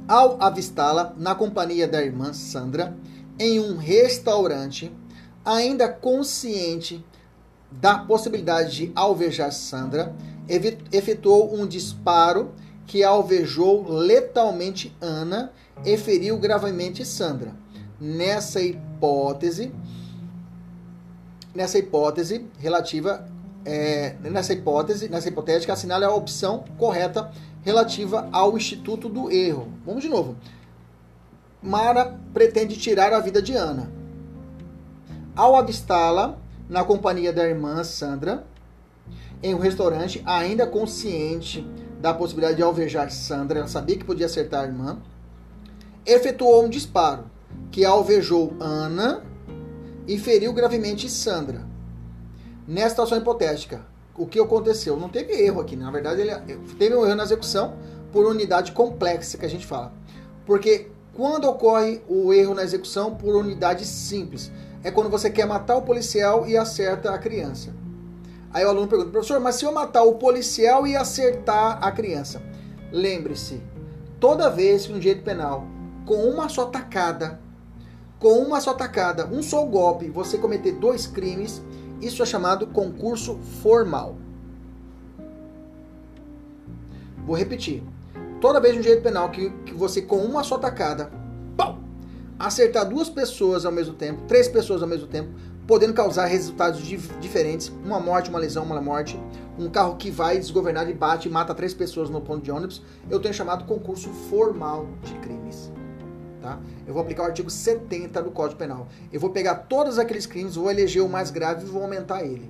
ao 0.07 0.41
avistá-la 0.41 1.13
na 1.17 1.35
companhia 1.35 1.89
da 1.89 2.01
irmã 2.01 2.33
Sandra 2.33 2.97
em 3.39 3.59
um 3.59 3.77
restaurante, 3.77 4.95
ainda 5.45 5.89
consciente 5.89 7.05
da 7.81 7.99
possibilidade 7.99 8.77
de 8.77 8.93
alvejar 8.95 9.53
Sandra, 9.53 10.15
efetuou 10.93 11.55
um 11.55 11.67
disparo 11.67 12.53
que 12.87 13.03
alvejou 13.03 13.89
letalmente 13.89 14.95
Ana 15.01 15.53
e 15.85 15.97
feriu 15.97 16.39
gravemente 16.39 17.05
Sandra. 17.05 17.53
Nessa 18.01 18.61
hipótese, 18.61 19.73
nessa 21.55 21.79
hipótese 21.79 22.47
relativa, 22.59 23.27
é, 23.65 24.15
nessa 24.21 24.53
hipótese, 24.53 25.09
nessa 25.09 25.29
hipotética, 25.29 25.73
assinale 25.73 26.05
a 26.05 26.15
opção 26.15 26.65
correta 26.79 27.31
relativa 27.63 28.29
ao 28.31 28.57
instituto 28.57 29.09
do 29.09 29.31
erro. 29.31 29.69
Vamos 29.85 30.03
de 30.03 30.09
novo. 30.09 30.37
Mara 31.63 32.17
pretende 32.33 32.77
tirar 32.77 33.13
a 33.13 33.19
vida 33.19 33.43
de 33.43 33.55
Ana. 33.57 33.91
Ao 35.35 35.57
avistá-la, 35.57 36.39
na 36.69 36.85
companhia 36.85 37.33
da 37.33 37.47
irmã 37.47 37.83
Sandra, 37.85 38.47
em 39.43 39.55
um 39.55 39.59
restaurante, 39.59 40.23
ainda 40.25 40.67
consciente 40.67 41.67
da 42.01 42.13
possibilidade 42.13 42.57
de 42.57 42.63
alvejar 42.63 43.11
Sandra, 43.11 43.61
ela 43.61 43.69
sabia 43.69 43.97
que 43.97 44.05
podia 44.05 44.27
acertar 44.27 44.65
a 44.65 44.67
irmã, 44.67 44.99
efetuou 46.05 46.65
um 46.65 46.69
disparo 46.69 47.31
que 47.71 47.85
alvejou 47.85 48.55
Ana 48.61 49.23
e 50.07 50.19
feriu 50.19 50.53
gravemente 50.53 51.09
Sandra. 51.11 51.67
Nessa 52.67 52.91
situação 52.91 53.19
hipotética, 53.19 53.85
o 54.17 54.27
que 54.27 54.41
aconteceu? 54.41 54.97
Não 54.97 55.09
teve 55.09 55.33
erro 55.33 55.61
aqui, 55.61 55.77
na 55.77 55.91
verdade, 55.91 56.23
ele 56.23 56.35
teve 56.79 56.97
um 56.97 57.05
erro 57.05 57.17
na 57.17 57.25
execução 57.25 57.77
por 58.13 58.27
unidade 58.27 58.73
complexa 58.73 59.37
que 59.37 59.45
a 59.45 59.49
gente 59.49 59.67
fala. 59.67 59.93
Porque 60.45 60.89
quando 61.13 61.49
ocorre 61.49 62.03
o 62.09 62.33
erro 62.33 62.55
na 62.55 62.63
execução 62.63 63.15
por 63.15 63.35
unidade 63.35 63.85
simples, 63.85 64.51
é 64.87 64.91
quando 64.93 65.11
você 65.11 65.29
quer 65.29 65.49
matar 65.49 65.75
o 65.75 65.83
policial 65.83 66.47
e 66.47 66.57
acerta 66.57 67.11
a 67.11 67.19
criança. 67.19 67.75
Aí 68.53 68.65
o 68.65 68.69
aluno 68.69 68.87
pergunta, 68.87 69.11
professor, 69.11 69.41
mas 69.41 69.57
se 69.57 69.65
eu 69.65 69.73
matar 69.73 70.05
o 70.05 70.15
policial 70.15 70.87
e 70.87 70.95
acertar 70.95 71.85
a 71.85 71.91
criança? 71.91 72.41
Lembre-se, 72.93 73.61
toda 74.21 74.49
vez 74.49 74.87
que 74.87 74.93
um 74.93 75.01
direito 75.01 75.25
penal, 75.25 75.67
com 76.07 76.15
uma 76.31 76.49
só 76.49 76.67
tacada, 76.67 77.41
com 78.21 78.39
uma 78.39 78.61
só 78.61 78.75
tacada, 78.75 79.27
um 79.27 79.43
só 79.43 79.65
golpe, 79.65 80.09
você 80.09 80.39
cometer 80.39 80.71
dois 80.71 81.05
crimes, 81.05 81.61
isso 82.01 82.23
é 82.23 82.27
chamado 82.27 82.69
concurso 82.69 83.41
formal. 83.61 84.15
Vou 87.27 87.37
repetir. 87.37 87.83
Toda 88.41 88.61
vez 88.61 88.77
no 88.77 88.83
direito 88.83 89.03
penal 89.03 89.31
que, 89.31 89.51
que 89.65 89.75
você, 89.75 90.01
com 90.01 90.19
uma 90.19 90.45
só 90.45 90.57
tacada, 90.59 91.11
acertar 92.39 92.89
duas 92.89 93.09
pessoas 93.09 93.65
ao 93.65 93.73
mesmo 93.73 93.95
tempo, 93.95 94.23
três 94.29 94.49
pessoas 94.49 94.83
ao 94.83 94.89
mesmo 94.89 95.07
tempo, 95.07 95.31
podendo 95.67 95.95
causar 95.95 96.27
resultados 96.27 96.81
diferentes, 97.21 97.73
uma 97.85 97.99
morte, 97.99 98.31
uma 98.31 98.39
lesão, 98.39 98.63
uma 98.63 98.81
morte, 98.81 99.19
um 99.59 99.69
carro 99.69 99.97
que 99.97 100.11
vai 100.11 100.39
desgovernado 100.39 100.91
e 100.91 100.95
bate 100.95 101.29
e 101.29 101.31
mata 101.31 101.55
três 101.55 101.75
pessoas 101.75 102.09
no 102.09 102.21
ponto 102.21 102.45
de 102.45 102.51
ônibus, 102.51 102.83
eu 103.11 103.19
tenho 103.19 103.35
chamado 103.35 103.65
concurso 103.65 104.09
formal 104.29 104.87
de 105.03 105.15
crimes. 105.15 105.73
Tá? 106.41 106.61
Eu 106.87 106.93
vou 106.95 107.03
aplicar 107.03 107.25
o 107.25 107.27
artigo 107.27 107.51
70 107.51 108.23
do 108.23 108.31
Código 108.31 108.59
Penal. 108.59 108.87
Eu 109.13 109.19
vou 109.19 109.31
pegar 109.31 109.55
todos 109.55 109.99
aqueles 109.99 110.27
crimes, 110.27 110.55
vou 110.55 110.71
eleger 110.71 111.03
o 111.03 111.09
mais 111.09 111.31
grave 111.31 111.65
e 111.65 111.69
vou 111.69 111.83
aumentar 111.83 112.23
ele. 112.23 112.49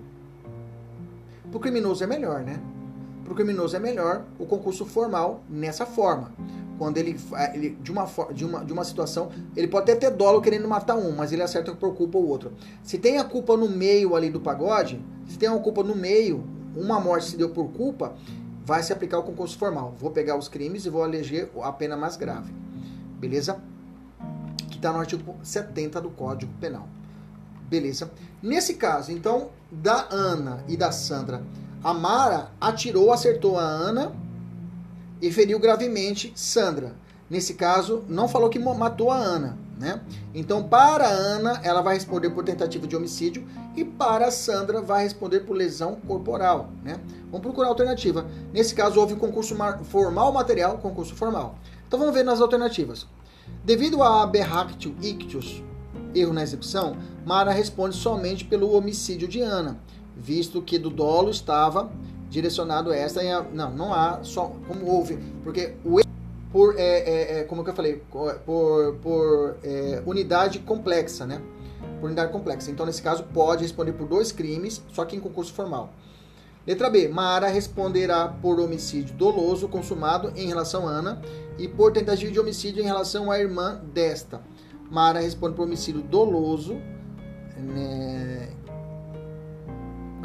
Para 1.49 1.57
o 1.57 1.61
criminoso 1.61 2.05
é 2.05 2.07
melhor, 2.07 2.41
né? 2.43 2.61
Para 3.24 3.32
o 3.32 3.37
criminoso 3.37 3.74
é 3.74 3.78
melhor 3.78 4.24
o 4.39 4.45
concurso 4.45 4.84
formal 4.84 5.43
nessa 5.49 5.87
forma 5.87 6.32
quando 6.79 6.99
ele, 6.99 7.18
ele 7.55 7.70
de, 7.81 7.91
uma, 7.91 8.07
de, 8.33 8.45
uma, 8.45 8.64
de 8.64 8.72
uma 8.72 8.85
situação, 8.85 9.31
ele 9.57 9.68
pode 9.68 9.91
até 9.91 10.09
ter 10.09 10.16
dolo 10.16 10.41
querendo 10.41 10.68
matar 10.68 10.97
um, 10.97 11.12
mas 11.12 11.33
ele 11.33 11.43
acerta 11.43 11.74
por 11.74 11.95
culpa 11.95 12.18
o 12.18 12.29
outro. 12.29 12.53
Se 12.83 12.99
tem 12.99 13.18
a 13.18 13.24
culpa 13.24 13.57
no 13.57 13.68
meio 13.68 14.14
ali 14.14 14.31
do 14.31 14.41
pagode, 14.41 15.03
se 15.29 15.39
tem 15.39 15.49
uma 15.49 15.61
culpa 15.61 15.83
no 15.83 15.95
meio, 15.95 16.45
uma 16.74 17.01
morte 17.01 17.31
se 17.31 17.37
deu 17.37 17.51
por 17.51 17.68
culpa, 17.72 18.14
vai 18.64 18.83
se 18.83 18.93
aplicar 18.93 19.18
o 19.18 19.22
concurso 19.22 19.57
formal. 19.57 19.95
Vou 19.99 20.11
pegar 20.11 20.37
os 20.37 20.49
crimes 20.49 20.85
e 20.85 20.91
vou 20.91 21.05
eleger 21.05 21.51
a 21.62 21.72
pena 21.72 21.97
mais 21.97 22.16
grave. 22.16 22.53
Beleza? 23.18 23.61
Que 24.68 24.77
está 24.77 24.93
no 24.93 24.99
artigo 24.99 25.37
70 25.43 26.01
do 26.01 26.11
Código 26.11 26.53
Penal. 26.61 26.89
Beleza? 27.68 28.11
Nesse 28.43 28.74
caso, 28.74 29.11
então, 29.11 29.51
da 29.70 30.07
Ana 30.11 30.64
e 30.68 30.77
da 30.77 30.93
Sandra, 30.93 31.43
a 31.83 31.95
Mara 31.95 32.51
atirou, 32.61 33.12
acertou 33.12 33.59
a 33.59 33.62
Ana 33.62 34.12
e 35.27 35.33
feriu 35.33 35.59
gravemente 35.59 36.33
Sandra. 36.37 36.95
Nesse 37.29 37.55
caso, 37.55 38.05
não 38.09 38.29
falou 38.29 38.49
que 38.49 38.59
matou 38.59 39.11
a 39.11 39.16
Ana, 39.16 39.59
né? 39.77 40.01
Então, 40.33 40.62
para 40.62 41.09
a 41.09 41.11
Ana, 41.11 41.61
ela 41.64 41.83
vai 41.83 41.95
responder 41.95 42.31
por 42.31 42.45
tentativa 42.45 42.87
de 42.87 42.95
homicídio 42.95 43.45
e 43.74 43.85
para 43.85 44.27
a 44.27 44.31
Sandra 44.31 44.81
vai 44.81 45.03
responder 45.03 45.41
por 45.41 45.57
lesão 45.57 45.97
corporal, 46.07 46.70
né? 46.85 47.01
Vamos 47.24 47.41
procurar 47.41 47.68
alternativa. 47.68 48.24
Nesse 48.53 48.77
caso, 48.77 49.01
houve 49.01 49.16
concurso 49.16 49.57
formal 49.85 50.33
material, 50.33 50.79
concurso 50.79 51.16
formal. 51.16 51.59
Então, 51.89 51.99
vamos 51.99 52.14
ver 52.14 52.24
nas 52.24 52.41
alternativas. 52.41 53.09
Devido 53.64 54.05
a 54.05 54.22
aberractio 54.22 54.95
ictus, 55.03 55.64
erro 56.14 56.33
na 56.33 56.45
execução, 56.45 56.97
Mara 57.24 57.51
responde 57.51 57.97
somente 57.97 58.45
pelo 58.45 58.72
homicídio 58.72 59.27
de 59.27 59.41
Ana, 59.41 59.81
visto 60.16 60.62
que 60.62 60.79
do 60.79 60.91
dolo 60.91 61.31
estava 61.31 61.91
direcionado 62.37 62.91
a 62.91 62.97
essa. 62.97 63.22
Não, 63.53 63.70
não 63.70 63.95
há 63.95 64.20
só 64.22 64.53
como 64.68 64.87
houve, 64.87 65.18
porque 65.43 65.74
o 65.84 66.01
por 66.53 66.78
é, 66.78 66.80
é, 66.80 67.39
é, 67.41 67.45
como 67.45 67.64
que 67.64 67.70
eu 67.70 67.74
falei, 67.74 68.03
por, 68.47 68.95
por 69.03 69.57
é, 69.62 70.03
unidade 70.07 70.61
complexa, 70.61 71.26
né? 71.26 71.43
Por 72.01 72.07
unidade 72.07 72.32
complexa. 72.32 72.70
Então, 72.70 72.87
nesse 72.87 73.03
caso, 73.03 73.24
pode 73.24 73.62
responder 73.62 73.93
por 73.93 74.07
dois 74.07 74.32
crimes, 74.32 74.82
só 74.93 75.05
que 75.05 75.16
em 75.16 75.20
concurso 75.20 75.53
formal. 75.53 75.93
Letra 76.66 76.89
B. 76.89 77.09
Mara 77.09 77.49
responderá 77.49 78.28
por 78.28 78.59
homicídio 78.59 79.14
doloso 79.14 79.68
consumado 79.68 80.32
em 80.34 80.47
relação 80.47 80.89
a 80.89 80.91
Ana 80.91 81.20
e 81.59 81.68
por 81.68 81.93
tentativa 81.93 82.30
de 82.30 82.41
homicídio 82.41 82.82
em 82.82 82.87
relação 82.87 83.30
à 83.30 83.39
irmã 83.39 83.80
desta. 83.93 84.41
Mara 84.91 85.20
responde 85.20 85.55
por 85.55 85.64
homicídio 85.64 86.01
doloso 86.01 86.74
né, 87.57 88.49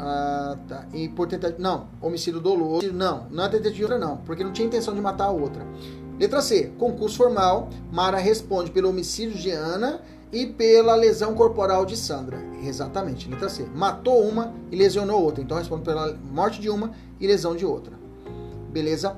Ah, 0.04 0.56
tá. 0.68 0.84
E 0.92 1.08
por 1.08 1.28
tentativa. 1.28 1.62
Não, 1.62 1.86
homicídio 2.00 2.40
doloso. 2.40 2.92
Não, 2.92 3.28
não 3.30 3.44
é 3.44 3.48
tentativa 3.48 3.96
não, 3.96 4.16
porque 4.16 4.42
não 4.42 4.52
tinha 4.52 4.66
intenção 4.66 4.92
de 4.92 5.00
matar 5.00 5.26
a 5.26 5.30
outra. 5.30 5.64
Letra 6.18 6.42
C. 6.42 6.72
Concurso 6.76 7.16
formal. 7.16 7.70
Mara 7.92 8.18
responde 8.18 8.72
pelo 8.72 8.88
homicídio 8.88 9.38
de 9.38 9.52
Ana 9.52 10.00
e 10.32 10.44
pela 10.44 10.96
lesão 10.96 11.34
corporal 11.34 11.86
de 11.86 11.96
Sandra. 11.96 12.42
Exatamente, 12.64 13.30
letra 13.30 13.48
C. 13.48 13.64
Matou 13.74 14.26
uma 14.26 14.52
e 14.72 14.76
lesionou 14.76 15.22
outra. 15.22 15.40
Então 15.40 15.56
responde 15.56 15.84
pela 15.84 16.12
morte 16.32 16.60
de 16.60 16.68
uma 16.68 16.90
e 17.20 17.26
lesão 17.28 17.54
de 17.54 17.64
outra. 17.64 17.92
Beleza? 18.72 19.16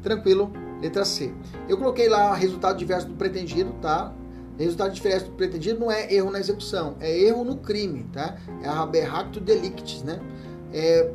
Tranquilo? 0.00 0.52
Letra 0.80 1.04
C. 1.04 1.34
Eu 1.68 1.76
coloquei 1.76 2.08
lá 2.08 2.32
resultado 2.34 2.78
diverso 2.78 3.08
do 3.08 3.14
pretendido, 3.14 3.72
tá? 3.82 4.12
Resultado 4.64 4.92
diverso 4.92 5.26
do 5.26 5.32
pretendido 5.32 5.80
não 5.80 5.90
é 5.90 6.12
erro 6.12 6.30
na 6.30 6.38
execução, 6.38 6.96
é 7.00 7.18
erro 7.18 7.44
no 7.44 7.56
crime, 7.56 8.06
tá? 8.12 8.36
É 8.62 8.68
a 8.68 8.82
aberracto 8.82 9.40
delictis, 9.40 10.02
né? 10.02 10.20
É, 10.72 11.10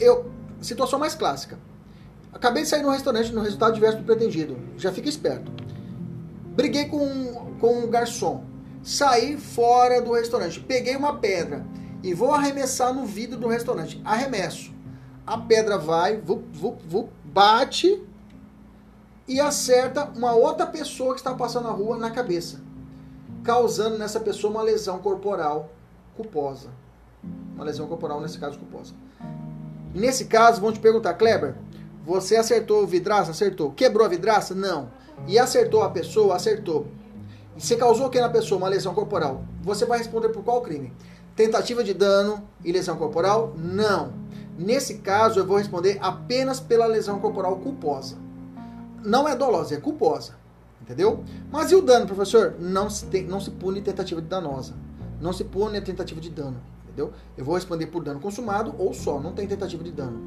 eu, 0.00 0.30
situação 0.60 0.98
mais 0.98 1.14
clássica. 1.14 1.58
Acabei 2.32 2.64
de 2.64 2.68
sair 2.68 2.82
no 2.82 2.90
restaurante 2.90 3.32
no 3.32 3.40
resultado 3.40 3.72
diverso 3.72 3.98
do 3.98 4.04
pretendido. 4.04 4.58
Já 4.76 4.92
fica 4.92 5.08
esperto. 5.08 5.50
Briguei 6.56 6.86
com, 6.86 7.54
com 7.60 7.84
um 7.84 7.88
garçom. 7.88 8.44
Saí 8.82 9.36
fora 9.36 10.02
do 10.02 10.12
restaurante. 10.12 10.60
Peguei 10.60 10.96
uma 10.96 11.16
pedra 11.18 11.64
e 12.02 12.12
vou 12.12 12.32
arremessar 12.32 12.92
no 12.92 13.06
vidro 13.06 13.38
do 13.38 13.46
restaurante. 13.46 14.00
Arremesso. 14.04 14.74
A 15.26 15.38
pedra 15.38 15.78
vai, 15.78 16.18
vup, 16.18 16.44
vup, 16.52 16.82
vup, 16.86 17.10
bate 17.24 18.02
e 19.28 19.40
acerta 19.40 20.04
uma 20.14 20.34
outra 20.34 20.66
pessoa 20.66 21.12
que 21.12 21.20
está 21.20 21.34
passando 21.34 21.64
na 21.64 21.70
rua 21.70 21.96
na 21.96 22.10
cabeça, 22.10 22.60
causando 23.42 23.98
nessa 23.98 24.20
pessoa 24.20 24.52
uma 24.52 24.62
lesão 24.62 24.98
corporal 24.98 25.70
culposa. 26.16 26.68
Uma 27.54 27.64
lesão 27.64 27.86
corporal, 27.86 28.20
nesse 28.20 28.38
caso, 28.38 28.58
culposa. 28.58 28.94
Nesse 29.94 30.26
caso, 30.26 30.60
vão 30.60 30.72
te 30.72 30.78
perguntar, 30.78 31.14
Kleber, 31.14 31.56
você 32.04 32.36
acertou 32.36 32.82
o 32.82 32.86
vidraça? 32.86 33.32
Acertou. 33.32 33.72
Quebrou 33.72 34.06
a 34.06 34.08
vidraça? 34.08 34.54
Não. 34.54 34.90
E 35.26 35.38
acertou 35.38 35.82
a 35.82 35.90
pessoa? 35.90 36.36
Acertou. 36.36 36.86
E 37.56 37.60
você 37.60 37.76
causou 37.76 38.06
o 38.06 38.10
que 38.10 38.20
na 38.20 38.28
pessoa? 38.28 38.58
Uma 38.58 38.68
lesão 38.68 38.94
corporal. 38.94 39.42
Você 39.62 39.84
vai 39.84 39.98
responder 39.98 40.28
por 40.28 40.44
qual 40.44 40.60
crime? 40.60 40.92
Tentativa 41.34 41.82
de 41.82 41.92
dano 41.92 42.46
e 42.64 42.70
lesão 42.70 42.96
corporal? 42.96 43.54
Não. 43.56 44.12
Nesse 44.56 44.98
caso, 44.98 45.40
eu 45.40 45.46
vou 45.46 45.58
responder 45.58 45.98
apenas 46.00 46.60
pela 46.60 46.86
lesão 46.86 47.18
corporal 47.18 47.56
culposa 47.56 48.25
não 49.06 49.28
é 49.28 49.36
dolosa, 49.36 49.74
é 49.74 49.80
culposa. 49.80 50.34
Entendeu? 50.82 51.24
Mas 51.50 51.70
e 51.70 51.74
o 51.74 51.82
dano, 51.82 52.06
professor? 52.06 52.54
Não 52.58 52.90
se, 52.90 53.06
tem, 53.06 53.24
não 53.24 53.40
se 53.40 53.50
pune 53.50 53.80
tentativa 53.80 54.20
de 54.20 54.28
danosa. 54.28 54.74
Não 55.20 55.32
se 55.32 55.44
pune 55.44 55.78
a 55.78 55.82
tentativa 55.82 56.20
de 56.20 56.30
dano. 56.30 56.60
Entendeu? 56.84 57.12
Eu 57.36 57.44
vou 57.44 57.54
responder 57.54 57.86
por 57.86 58.02
dano 58.02 58.20
consumado 58.20 58.74
ou 58.78 58.92
só, 58.92 59.18
não 59.20 59.32
tem 59.32 59.46
tentativa 59.46 59.82
de 59.82 59.90
dano. 59.90 60.20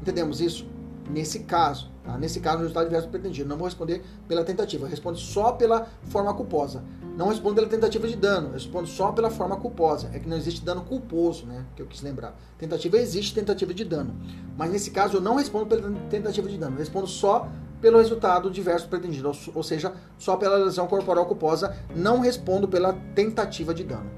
Entendemos 0.00 0.40
isso? 0.40 0.66
Nesse 1.10 1.40
caso, 1.40 1.90
tá? 2.04 2.18
Nesse 2.18 2.38
caso, 2.38 2.58
o 2.58 2.60
resultado 2.60 2.84
diverso 2.84 3.08
pretendido. 3.08 3.48
Não 3.48 3.56
vou 3.56 3.66
responder 3.66 4.04
pela 4.26 4.44
tentativa, 4.44 4.84
eu 4.84 4.90
respondo 4.90 5.16
só 5.16 5.52
pela 5.52 5.88
forma 6.02 6.32
culposa. 6.34 6.84
Não 7.16 7.28
respondo 7.28 7.54
pela 7.54 7.66
tentativa 7.66 8.06
de 8.06 8.14
dano, 8.14 8.52
respondo 8.52 8.86
só 8.86 9.10
pela 9.10 9.30
forma 9.30 9.56
culposa. 9.56 10.10
É 10.12 10.18
que 10.18 10.28
não 10.28 10.36
existe 10.36 10.62
dano 10.64 10.82
culposo, 10.82 11.46
né? 11.46 11.64
Que 11.74 11.82
eu 11.82 11.86
quis 11.86 12.02
lembrar. 12.02 12.38
Tentativa 12.58 12.98
existe 12.98 13.34
tentativa 13.34 13.72
de 13.72 13.84
dano. 13.84 14.14
Mas 14.56 14.70
nesse 14.70 14.90
caso, 14.90 15.16
eu 15.16 15.20
não 15.20 15.36
respondo 15.36 15.66
pela 15.66 15.90
tentativa 16.10 16.48
de 16.48 16.58
dano, 16.58 16.76
respondo 16.76 17.06
só 17.06 17.48
pelo 17.80 17.98
resultado 17.98 18.50
diverso 18.50 18.88
pretendido, 18.88 19.32
ou 19.54 19.62
seja, 19.62 19.92
só 20.18 20.36
pela 20.36 20.56
lesão 20.56 20.86
corporal 20.86 21.26
culposa, 21.26 21.76
não 21.94 22.20
respondo 22.20 22.66
pela 22.66 22.92
tentativa 23.14 23.72
de 23.72 23.84
dano. 23.84 24.10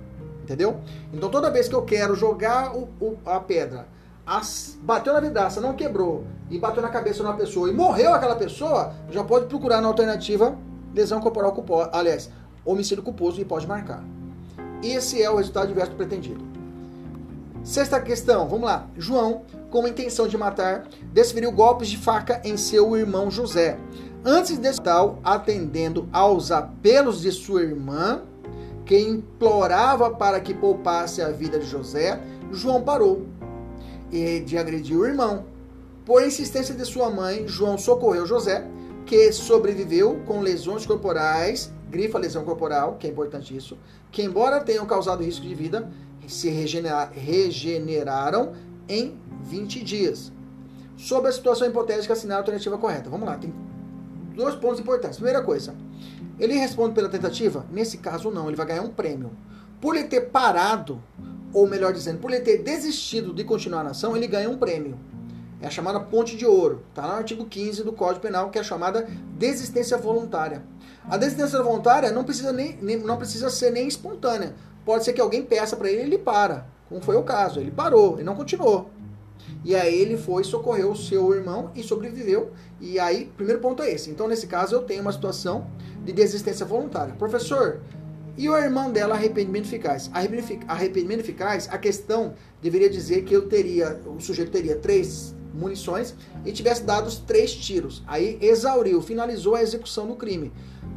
Entendeu? 0.43 0.81
Então 1.13 1.31
toda 1.31 1.51
vez 1.51 1.69
que 1.69 1.75
eu 1.75 1.83
quero 1.83 2.15
jogar 2.15 2.75
o, 2.75 2.89
o, 3.01 3.19
a 3.27 3.39
pedra, 3.39 3.87
as, 4.27 4.79
bateu 4.83 5.13
na 5.13 5.21
vidraça, 5.21 5.61
não 5.61 5.75
quebrou, 5.75 6.25
e 6.51 6.59
bateu 6.59 6.83
na 6.83 6.89
cabeça 6.89 7.19
de 7.19 7.23
uma 7.23 7.37
pessoa 7.37 7.69
e 7.69 7.73
morreu 7.73 8.13
aquela 8.13 8.37
pessoa, 8.37 8.93
já 9.11 9.23
pode 9.23 9.47
procurar 9.47 9.81
na 9.81 9.89
alternativa 9.89 10.57
lesão 10.95 11.21
corporal 11.21 11.53
culposa, 11.53 11.91
aliás, 11.93 12.31
homicídio 12.65 13.03
culposo 13.03 13.41
e 13.41 13.45
pode 13.45 13.67
marcar. 13.67 14.03
Esse 14.83 15.23
é 15.23 15.31
o 15.31 15.37
resultado 15.37 15.69
diverso 15.69 15.93
pretendido. 15.93 16.45
Sexta 17.63 18.01
questão, 18.01 18.49
vamos 18.49 18.65
lá. 18.65 18.87
João 18.97 19.43
com 19.71 19.87
a 19.87 19.89
intenção 19.89 20.27
de 20.27 20.37
matar, 20.37 20.89
desferiu 21.13 21.53
golpes 21.53 21.89
de 21.89 21.97
faca 21.97 22.41
em 22.45 22.57
seu 22.57 22.97
irmão 22.97 23.31
José. 23.31 23.79
Antes 24.25 24.59
desse 24.59 24.81
tal, 24.81 25.19
atendendo 25.25 26.09
aos 26.13 26.51
apelos 26.51 27.23
de 27.23 27.33
sua 27.33 27.63
irmã, 27.63 28.23
que 28.85 28.99
implorava 28.99 30.11
para 30.11 30.41
que 30.41 30.53
poupasse 30.53 31.23
a 31.23 31.31
vida 31.31 31.59
de 31.59 31.67
José, 31.67 32.21
João 32.51 32.83
parou 32.83 33.27
e 34.11 34.41
de 34.41 34.59
agredir 34.59 34.99
o 34.99 35.07
irmão. 35.07 35.45
Por 36.05 36.25
insistência 36.25 36.75
de 36.75 36.85
sua 36.85 37.09
mãe, 37.09 37.47
João 37.47 37.79
socorreu 37.79 38.27
José, 38.27 38.67
que 39.07 39.33
sobreviveu 39.33 40.21
com 40.27 40.41
lesões 40.41 40.85
corporais, 40.85 41.73
grifa 41.89 42.19
lesão 42.19 42.45
corporal, 42.45 42.97
que 42.99 43.07
é 43.07 43.11
importante 43.11 43.57
isso, 43.57 43.79
que 44.11 44.23
embora 44.23 44.61
tenham 44.61 44.85
causado 44.87 45.23
risco 45.23 45.47
de 45.47 45.55
vida, 45.55 45.89
se 46.27 46.49
regeneraram 46.49 48.53
em 48.91 49.17
20 49.45 49.83
dias. 49.83 50.33
Sobre 50.97 51.31
a 51.31 51.33
situação 51.33 51.67
hipotética, 51.67 52.13
assinar 52.13 52.37
a 52.37 52.41
alternativa 52.41 52.77
correta. 52.77 53.09
Vamos 53.09 53.27
lá, 53.27 53.39
tem 53.39 53.55
dois 54.35 54.55
pontos 54.57 54.81
importantes. 54.81 55.17
Primeira 55.17 55.43
coisa, 55.43 55.75
ele 56.39 56.55
responde 56.55 56.95
pela 56.95 57.09
tentativa? 57.09 57.65
Nesse 57.71 57.99
caso, 57.99 58.31
não, 58.31 58.49
ele 58.49 58.57
vai 58.57 58.67
ganhar 58.67 58.83
um 58.83 58.91
prêmio. 58.91 59.31
Por 59.81 59.97
ele 59.97 60.09
ter 60.09 60.23
parado, 60.23 61.03
ou 61.55 61.67
melhor 61.67 61.93
dizendo, 61.93 62.19
por 62.19 62.31
ele 62.31 62.43
ter 62.43 62.59
desistido 62.59 63.33
de 63.33 63.45
continuar 63.45 63.85
na 63.85 63.91
ação, 63.91 64.17
ele 64.17 64.27
ganha 64.27 64.51
um 64.51 64.59
prêmio. 64.59 64.99
É 65.63 65.67
a 65.67 65.71
chamada 65.71 66.01
ponte 66.01 66.37
de 66.37 66.45
ouro. 66.45 66.83
Está 66.89 67.03
no 67.03 67.13
artigo 67.13 67.45
15 67.45 67.85
do 67.85 67.93
Código 67.93 68.21
Penal, 68.21 68.51
que 68.51 68.59
é 68.59 68.61
a 68.61 68.65
chamada 68.65 69.07
desistência 69.39 69.97
voluntária. 69.97 70.63
A 71.09 71.17
desistência 71.17 71.63
voluntária 71.63 72.11
não 72.11 72.25
precisa, 72.25 72.53
nem, 72.53 72.77
nem 72.81 72.99
não 72.99 73.17
precisa 73.17 73.51
ser 73.51 73.71
nem 73.71 73.87
espontânea. 73.87 74.55
Pode 74.85 75.05
ser 75.05 75.13
que 75.13 75.21
alguém 75.21 75.43
peça 75.43 75.77
para 75.77 75.91
ele 75.91 76.01
e 76.01 76.05
ele 76.05 76.19
para. 76.19 76.67
Como 76.91 77.01
foi 77.01 77.17
o 77.17 77.23
caso. 77.23 77.61
Ele 77.61 77.71
parou, 77.71 78.17
ele 78.17 78.25
não 78.25 78.35
continuou. 78.35 78.91
E 79.65 79.75
aí 79.75 79.95
ele 79.95 80.19
foi, 80.19 80.45
socorreu 80.45 80.91
o 80.91 80.97
seu 80.97 81.33
irmão 81.33 81.71
e 81.75 81.83
sobreviveu. 81.83 82.51
E 82.81 82.99
aí, 82.99 83.31
primeiro 83.37 83.61
ponto 83.61 83.83
é 83.83 83.91
esse. 83.91 84.11
Então, 84.11 84.29
nesse 84.29 84.47
caso, 84.47 84.75
eu 84.75 84.83
tenho 84.83 85.01
uma 85.01 85.13
situação 85.13 85.71
de 86.05 86.13
desistência 86.13 86.67
voluntária. 86.67 87.15
Professor, 87.15 87.81
e 88.37 88.49
o 88.49 88.57
irmão 88.57 88.91
dela, 88.91 89.15
arrependimento 89.15 89.67
eficaz? 89.67 90.11
Arrependimento 90.67 91.21
eficaz, 91.21 91.69
a 91.71 91.79
questão 91.79 92.35
deveria 92.61 92.91
dizer 92.91 93.23
que 93.23 93.35
eu 93.35 93.49
teria, 93.49 94.01
o 94.07 94.21
sujeito 94.21 94.51
teria 94.51 94.77
três 94.77 95.35
munições 95.53 96.15
e 96.45 96.53
tivesse 96.53 96.83
dado 96.83 97.11
três 97.27 97.55
tiros. 97.55 98.03
Aí 98.07 98.39
exauriu, 98.41 99.01
finalizou 99.03 99.55
a 99.55 99.63
execução 99.63 100.07
do 100.07 100.17
crime. 100.17 100.53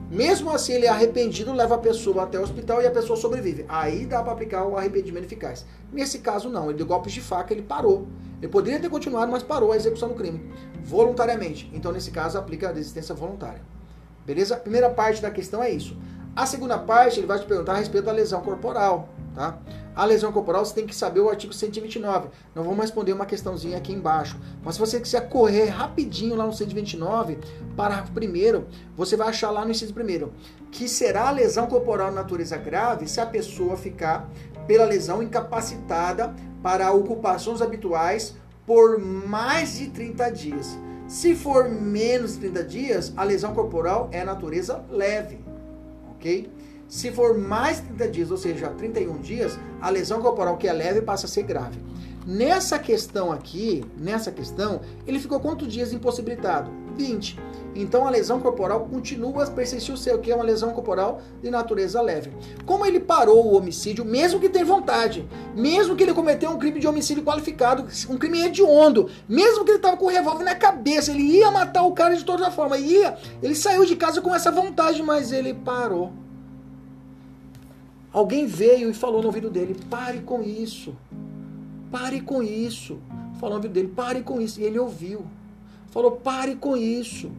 Mesmo 0.10 0.52
assim, 0.52 0.74
ele 0.74 0.86
é 0.86 0.90
arrependido, 0.90 1.52
leva 1.54 1.76
a 1.76 1.78
pessoa 1.78 2.24
até 2.24 2.40
o 2.40 2.44
hospital 2.44 2.82
e 2.82 2.88
a 2.88 2.92
pessoa 2.92 3.18
sobrevive. 3.18 3.66
Aí 3.68 4.06
dá 4.06 4.22
para 4.22 4.32
aplicar 4.32 4.66
o 4.66 4.78
arrependimento 4.78 5.26
eficaz. 5.26 5.66
Nesse 5.92 6.20
caso, 6.20 6.50
não. 6.50 6.70
Ele 6.70 6.78
deu 6.78 6.86
golpes 6.86 7.14
de 7.14 7.22
faca, 7.22 7.54
ele 7.54 7.64
parou. 7.64 8.08
Ele 8.42 8.52
poderia 8.52 8.80
ter 8.80 8.90
continuado, 8.90 9.32
mas 9.32 9.42
parou 9.42 9.72
a 9.72 9.76
execução 9.76 10.10
do 10.10 10.16
crime. 10.16 10.52
Voluntariamente. 10.84 11.72
Então, 11.74 11.92
nesse 11.92 12.12
caso, 12.12 12.38
aplica 12.38 12.70
a 12.70 12.72
desistência 12.72 13.16
voluntária. 13.16 13.62
Beleza? 14.26 14.56
Primeira 14.56 14.90
parte 14.90 15.22
da 15.22 15.32
questão 15.32 15.64
é 15.64 15.70
isso. 15.72 15.98
A 16.36 16.46
segunda 16.46 16.78
parte, 16.78 17.20
ele 17.20 17.28
vai 17.28 17.40
te 17.40 17.46
perguntar 17.46 17.74
a 17.74 17.78
respeito 17.78 18.06
da 18.06 18.12
lesão 18.12 18.42
corporal. 18.42 19.10
Tá? 19.34 19.58
A 19.96 20.06
lesão 20.06 20.32
corporal, 20.32 20.66
você 20.66 20.74
tem 20.74 20.88
que 20.88 20.96
saber 20.96 21.20
o 21.20 21.30
artigo 21.30 21.54
129. 21.54 22.30
Não 22.56 22.64
vamos 22.64 22.80
responder 22.80 23.14
uma 23.14 23.26
questãozinha 23.26 23.78
aqui 23.78 23.94
embaixo. 23.94 24.40
Mas 24.64 24.76
se 24.76 24.80
você 24.80 25.00
quiser 25.00 25.30
correr 25.30 25.66
rapidinho 25.66 26.36
lá 26.36 26.46
no 26.46 26.54
129, 26.54 27.38
parágrafo 27.76 28.12
primeiro, 28.12 28.68
você 28.98 29.16
vai 29.16 29.28
achar 29.28 29.52
lá 29.52 29.64
no 29.64 29.72
inciso 29.72 29.94
primeiro 29.94 30.34
que 30.72 30.90
será 30.90 31.28
a 31.28 31.32
lesão 31.32 31.68
corporal 31.68 32.12
natureza 32.12 32.58
grave 32.58 33.08
se 33.08 33.22
a 33.22 33.26
pessoa 33.26 33.78
ficar 33.78 34.28
pela 34.66 34.86
lesão 34.86 35.22
incapacitada 35.22 36.34
para 36.64 36.92
ocupações 36.92 37.62
habituais 37.62 38.36
por 38.66 38.98
mais 38.98 39.78
de 39.78 39.90
30 39.90 40.30
dias. 40.32 40.78
Se 41.08 41.36
for 41.36 41.70
menos 41.70 42.34
de 42.34 42.40
30 42.50 42.64
dias, 42.64 43.14
a 43.16 43.24
lesão 43.24 43.54
corporal 43.54 44.10
é 44.12 44.24
natureza 44.24 44.84
leve, 44.90 45.40
ok? 46.16 46.50
Se 46.94 47.12
for 47.12 47.36
mais 47.36 47.78
de 47.78 47.88
30 47.88 48.08
dias, 48.10 48.30
ou 48.30 48.38
seja, 48.38 48.70
31 48.70 49.18
dias, 49.18 49.58
a 49.82 49.90
lesão 49.90 50.22
corporal 50.22 50.58
que 50.58 50.68
é 50.68 50.72
leve 50.72 51.02
passa 51.02 51.26
a 51.26 51.28
ser 51.28 51.42
grave. 51.42 51.80
Nessa 52.24 52.78
questão 52.78 53.32
aqui, 53.32 53.84
nessa 53.98 54.32
questão, 54.32 54.80
ele 55.08 55.20
ficou 55.20 55.40
quantos 55.40 55.74
dias 55.74 55.92
impossibilitado? 55.92 56.70
20. 56.96 57.40
Então 57.74 58.06
a 58.06 58.12
lesão 58.12 58.40
corporal 58.40 58.82
continua 58.82 59.44
a 59.44 59.50
persistir 59.50 59.92
o 59.92 59.98
seu, 59.98 60.20
que 60.20 60.32
é 60.32 60.36
uma 60.36 60.44
lesão 60.44 60.70
corporal 60.70 61.20
de 61.42 61.50
natureza 61.50 62.00
leve. 62.00 62.32
Como 62.64 62.86
ele 62.86 63.00
parou 63.00 63.44
o 63.44 63.58
homicídio, 63.58 64.06
mesmo 64.06 64.40
que 64.40 64.48
tenha 64.48 64.64
vontade, 64.64 65.28
mesmo 65.56 65.96
que 65.96 66.04
ele 66.04 66.14
cometeu 66.14 66.52
um 66.52 66.60
crime 66.60 66.80
de 66.80 66.88
homicídio 66.88 67.24
qualificado, 67.24 67.88
um 68.08 68.20
crime 68.20 68.46
hediondo, 68.46 69.10
mesmo 69.28 69.66
que 69.66 69.72
ele 69.72 69.78
estava 69.78 69.98
com 69.98 70.06
o 70.06 70.10
revólver 70.10 70.44
na 70.44 70.54
cabeça, 70.54 71.10
ele 71.10 71.24
ia 71.24 71.50
matar 71.50 71.82
o 71.82 71.94
cara 71.94 72.16
de 72.16 72.24
toda 72.24 72.52
forma, 72.52 72.78
ia, 72.78 73.18
ele 73.42 73.56
saiu 73.56 73.84
de 73.84 73.96
casa 73.96 74.22
com 74.22 74.36
essa 74.36 74.52
vontade, 74.52 75.02
mas 75.02 75.32
ele 75.32 75.56
parou. 75.56 76.23
Alguém 78.14 78.46
veio 78.46 78.90
e 78.90 78.94
falou 78.94 79.22
no 79.22 79.28
ouvido 79.28 79.50
dele: 79.50 79.76
pare 79.90 80.20
com 80.22 80.42
isso. 80.42 80.96
pare 81.92 82.22
com 82.22 82.42
isso. 82.42 83.00
Falou 83.40 83.50
no 83.50 83.56
ouvido 83.56 83.74
dele, 83.74 83.88
pare 83.90 84.22
com 84.22 84.40
isso. 84.40 84.62
E 84.62 84.64
ele 84.64 84.80
ouviu. 84.80 85.26
Falou, 85.88 86.12
pare 86.12 86.56
com 86.56 86.78
isso. 86.78 87.32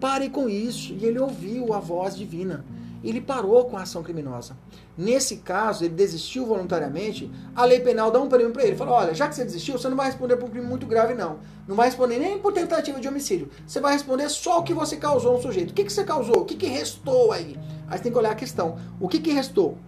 Pare 0.00 0.28
com 0.28 0.48
isso. 0.48 0.94
E 0.94 1.04
ele 1.04 1.18
ouviu 1.18 1.72
a 1.72 1.78
voz 1.78 2.16
divina 2.16 2.64
ele 3.08 3.20
parou 3.20 3.64
com 3.66 3.76
a 3.76 3.82
ação 3.82 4.02
criminosa. 4.02 4.56
Nesse 4.96 5.36
caso, 5.36 5.84
ele 5.84 5.94
desistiu 5.94 6.46
voluntariamente, 6.46 7.30
a 7.54 7.64
lei 7.64 7.80
penal 7.80 8.10
dá 8.10 8.20
um 8.20 8.28
prêmio 8.28 8.52
para 8.52 8.64
ele. 8.64 8.76
Fala, 8.76 8.92
olha, 8.92 9.14
já 9.14 9.28
que 9.28 9.34
você 9.34 9.44
desistiu, 9.44 9.78
você 9.78 9.88
não 9.88 9.96
vai 9.96 10.06
responder 10.06 10.36
por 10.36 10.46
um 10.46 10.50
crime 10.50 10.66
muito 10.66 10.86
grave, 10.86 11.14
não. 11.14 11.38
Não 11.68 11.76
vai 11.76 11.86
responder 11.86 12.18
nem 12.18 12.38
por 12.38 12.52
tentativa 12.52 12.98
de 12.98 13.06
homicídio. 13.06 13.48
Você 13.66 13.80
vai 13.80 13.92
responder 13.92 14.28
só 14.28 14.58
o 14.58 14.62
que 14.62 14.74
você 14.74 14.96
causou 14.96 15.34
no 15.34 15.42
sujeito. 15.42 15.70
O 15.70 15.74
que, 15.74 15.84
que 15.84 15.92
você 15.92 16.04
causou? 16.04 16.38
O 16.38 16.44
que, 16.44 16.56
que 16.56 16.66
restou 16.66 17.32
aí? 17.32 17.56
Aí 17.88 17.96
você 17.96 18.04
tem 18.04 18.12
que 18.12 18.18
olhar 18.18 18.32
a 18.32 18.34
questão. 18.34 18.78
O 19.00 19.08
que, 19.08 19.20
que 19.20 19.32
restou? 19.32 19.78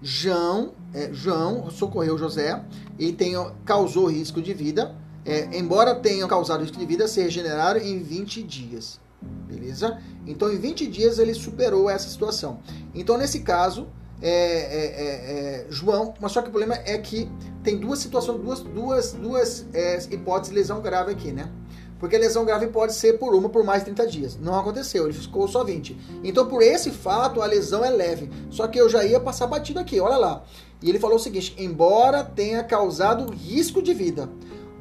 João, 0.00 0.72
é, 0.92 1.10
João 1.12 1.70
socorreu 1.70 2.18
José 2.18 2.62
e 2.98 3.12
tem, 3.12 3.34
causou 3.64 4.06
risco 4.06 4.42
de 4.42 4.52
vida. 4.52 4.94
É, 5.24 5.56
embora 5.56 5.94
tenha 5.94 6.26
causado 6.28 6.60
risco 6.60 6.76
de 6.76 6.84
vida, 6.84 7.08
se 7.08 7.22
regeneraram 7.22 7.80
em 7.80 8.02
20 8.02 8.42
dias. 8.42 9.00
Beleza? 9.48 9.98
Então, 10.26 10.52
em 10.52 10.58
20 10.58 10.86
dias 10.86 11.18
ele 11.18 11.32
superou 11.32 11.88
essa 11.88 12.08
situação. 12.08 12.60
Então, 12.94 13.16
nesse 13.16 13.40
caso, 13.40 13.88
é, 14.20 14.28
é, 14.28 14.84
é, 14.86 15.64
é, 15.64 15.66
João, 15.70 16.14
mas 16.20 16.32
só 16.32 16.40
que 16.40 16.48
o 16.48 16.50
problema 16.50 16.74
é 16.84 16.96
que 16.98 17.30
tem 17.62 17.78
duas 17.78 17.98
situações, 17.98 18.40
duas, 18.40 18.60
duas, 18.60 19.12
duas 19.12 19.66
hipóteses 20.10 20.52
de 20.52 20.58
lesão 20.58 20.80
grave 20.80 21.12
aqui, 21.12 21.32
né? 21.32 21.50
Porque 21.98 22.16
a 22.16 22.18
lesão 22.18 22.44
grave 22.44 22.66
pode 22.66 22.92
ser 22.94 23.18
por 23.18 23.34
uma 23.34 23.48
por 23.48 23.64
mais 23.64 23.82
30 23.82 24.06
dias. 24.06 24.38
Não 24.38 24.58
aconteceu, 24.58 25.04
ele 25.04 25.14
ficou 25.14 25.46
só 25.48 25.64
20. 25.64 25.96
Então, 26.22 26.46
por 26.46 26.62
esse 26.62 26.90
fato, 26.90 27.40
a 27.40 27.46
lesão 27.46 27.84
é 27.84 27.90
leve. 27.90 28.30
Só 28.50 28.66
que 28.66 28.78
eu 28.78 28.88
já 28.88 29.04
ia 29.04 29.20
passar 29.20 29.46
batido 29.46 29.80
aqui, 29.80 30.00
olha 30.00 30.16
lá. 30.16 30.42
E 30.82 30.90
ele 30.90 30.98
falou 30.98 31.16
o 31.16 31.20
seguinte: 31.20 31.54
embora 31.56 32.24
tenha 32.24 32.62
causado 32.62 33.32
risco 33.32 33.80
de 33.80 33.94
vida. 33.94 34.28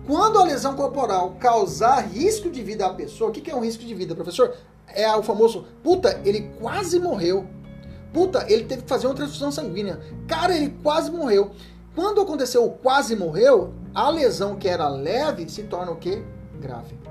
Quando 0.06 0.38
a 0.38 0.44
lesão 0.44 0.76
corporal 0.76 1.38
causar 1.40 2.02
risco 2.02 2.50
de 2.50 2.62
vida 2.62 2.86
à 2.86 2.94
pessoa, 2.94 3.30
o 3.30 3.34
que 3.34 3.50
é 3.50 3.56
um 3.56 3.64
risco 3.64 3.86
de 3.86 3.96
vida, 3.96 4.14
professor? 4.14 4.54
É 4.88 5.10
o 5.16 5.24
famoso, 5.24 5.66
puta, 5.82 6.20
ele 6.26 6.52
quase 6.60 7.00
morreu. 7.00 7.48
Puta, 8.12 8.46
ele 8.50 8.66
teve 8.66 8.84
que 8.84 8.90
fazer 8.90 9.08
uma 9.08 9.16
transfusão 9.16 9.52
sanguínea. 9.52 10.00
Cara, 10.28 10.56
ele 10.56 10.76
quase 10.84 11.10
morreu. 11.10 11.52
Quando 11.96 12.22
aconteceu 12.22 12.66
o 12.66 12.72
quase 12.72 13.16
morreu, 13.16 13.74
a 13.96 14.10
lesão 14.10 14.56
que 14.56 14.68
era 14.68 14.90
leve 14.90 15.48
se 15.50 15.64
torna 15.64 15.92
o 15.92 15.96
quê? 15.96 16.22
Grave. 16.60 17.03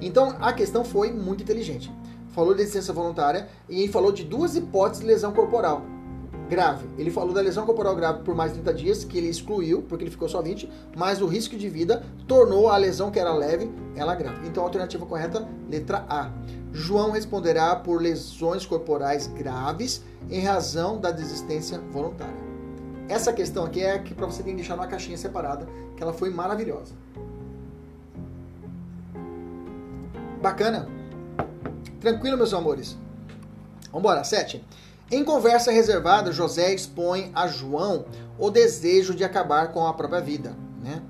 Então 0.00 0.36
a 0.40 0.52
questão 0.52 0.84
foi 0.84 1.12
muito 1.12 1.42
inteligente. 1.42 1.92
Falou 2.28 2.54
de 2.54 2.62
licença 2.62 2.92
voluntária 2.92 3.48
e 3.68 3.88
falou 3.88 4.12
de 4.12 4.24
duas 4.24 4.56
hipóteses 4.56 5.00
de 5.00 5.06
lesão 5.06 5.32
corporal 5.32 5.82
grave. 6.48 6.88
Ele 6.96 7.10
falou 7.10 7.32
da 7.32 7.40
lesão 7.40 7.66
corporal 7.66 7.94
grave 7.94 8.22
por 8.22 8.34
mais 8.34 8.52
de 8.52 8.60
30 8.60 8.74
dias, 8.74 9.04
que 9.04 9.18
ele 9.18 9.28
excluiu, 9.28 9.82
porque 9.82 10.04
ele 10.04 10.10
ficou 10.10 10.28
só 10.28 10.40
20, 10.40 10.70
mas 10.96 11.20
o 11.20 11.26
risco 11.26 11.56
de 11.56 11.68
vida 11.68 12.04
tornou 12.26 12.68
a 12.68 12.76
lesão 12.76 13.10
que 13.10 13.18
era 13.18 13.32
leve, 13.34 13.70
ela 13.94 14.14
grave. 14.14 14.46
Então 14.46 14.62
a 14.62 14.66
alternativa 14.66 15.04
correta, 15.04 15.46
letra 15.68 16.04
A. 16.08 16.30
João 16.72 17.10
responderá 17.10 17.74
por 17.76 18.00
lesões 18.00 18.66
corporais 18.66 19.26
graves 19.26 20.02
em 20.30 20.40
razão 20.40 20.98
da 20.98 21.10
desistência 21.10 21.78
voluntária. 21.90 22.46
Essa 23.08 23.32
questão 23.32 23.64
aqui 23.64 23.82
é 23.82 23.98
que 23.98 24.14
para 24.14 24.26
você 24.26 24.42
tem 24.42 24.52
que 24.52 24.60
deixar 24.60 24.76
numa 24.76 24.88
caixinha 24.88 25.16
separada, 25.16 25.66
que 25.96 26.02
ela 26.02 26.12
foi 26.12 26.28
maravilhosa. 26.30 26.94
Bacana? 30.46 30.88
Tranquilo, 31.98 32.36
meus 32.36 32.54
amores? 32.54 32.96
Vambora, 33.92 34.22
7. 34.22 34.64
Em 35.10 35.24
conversa 35.24 35.72
reservada, 35.72 36.30
José 36.30 36.72
expõe 36.72 37.32
a 37.34 37.48
João 37.48 38.04
o 38.38 38.48
desejo 38.48 39.12
de 39.12 39.24
acabar 39.24 39.72
com 39.72 39.84
a 39.84 39.92
própria 39.92 40.20
vida. 40.20 40.56
Né? 40.80 41.02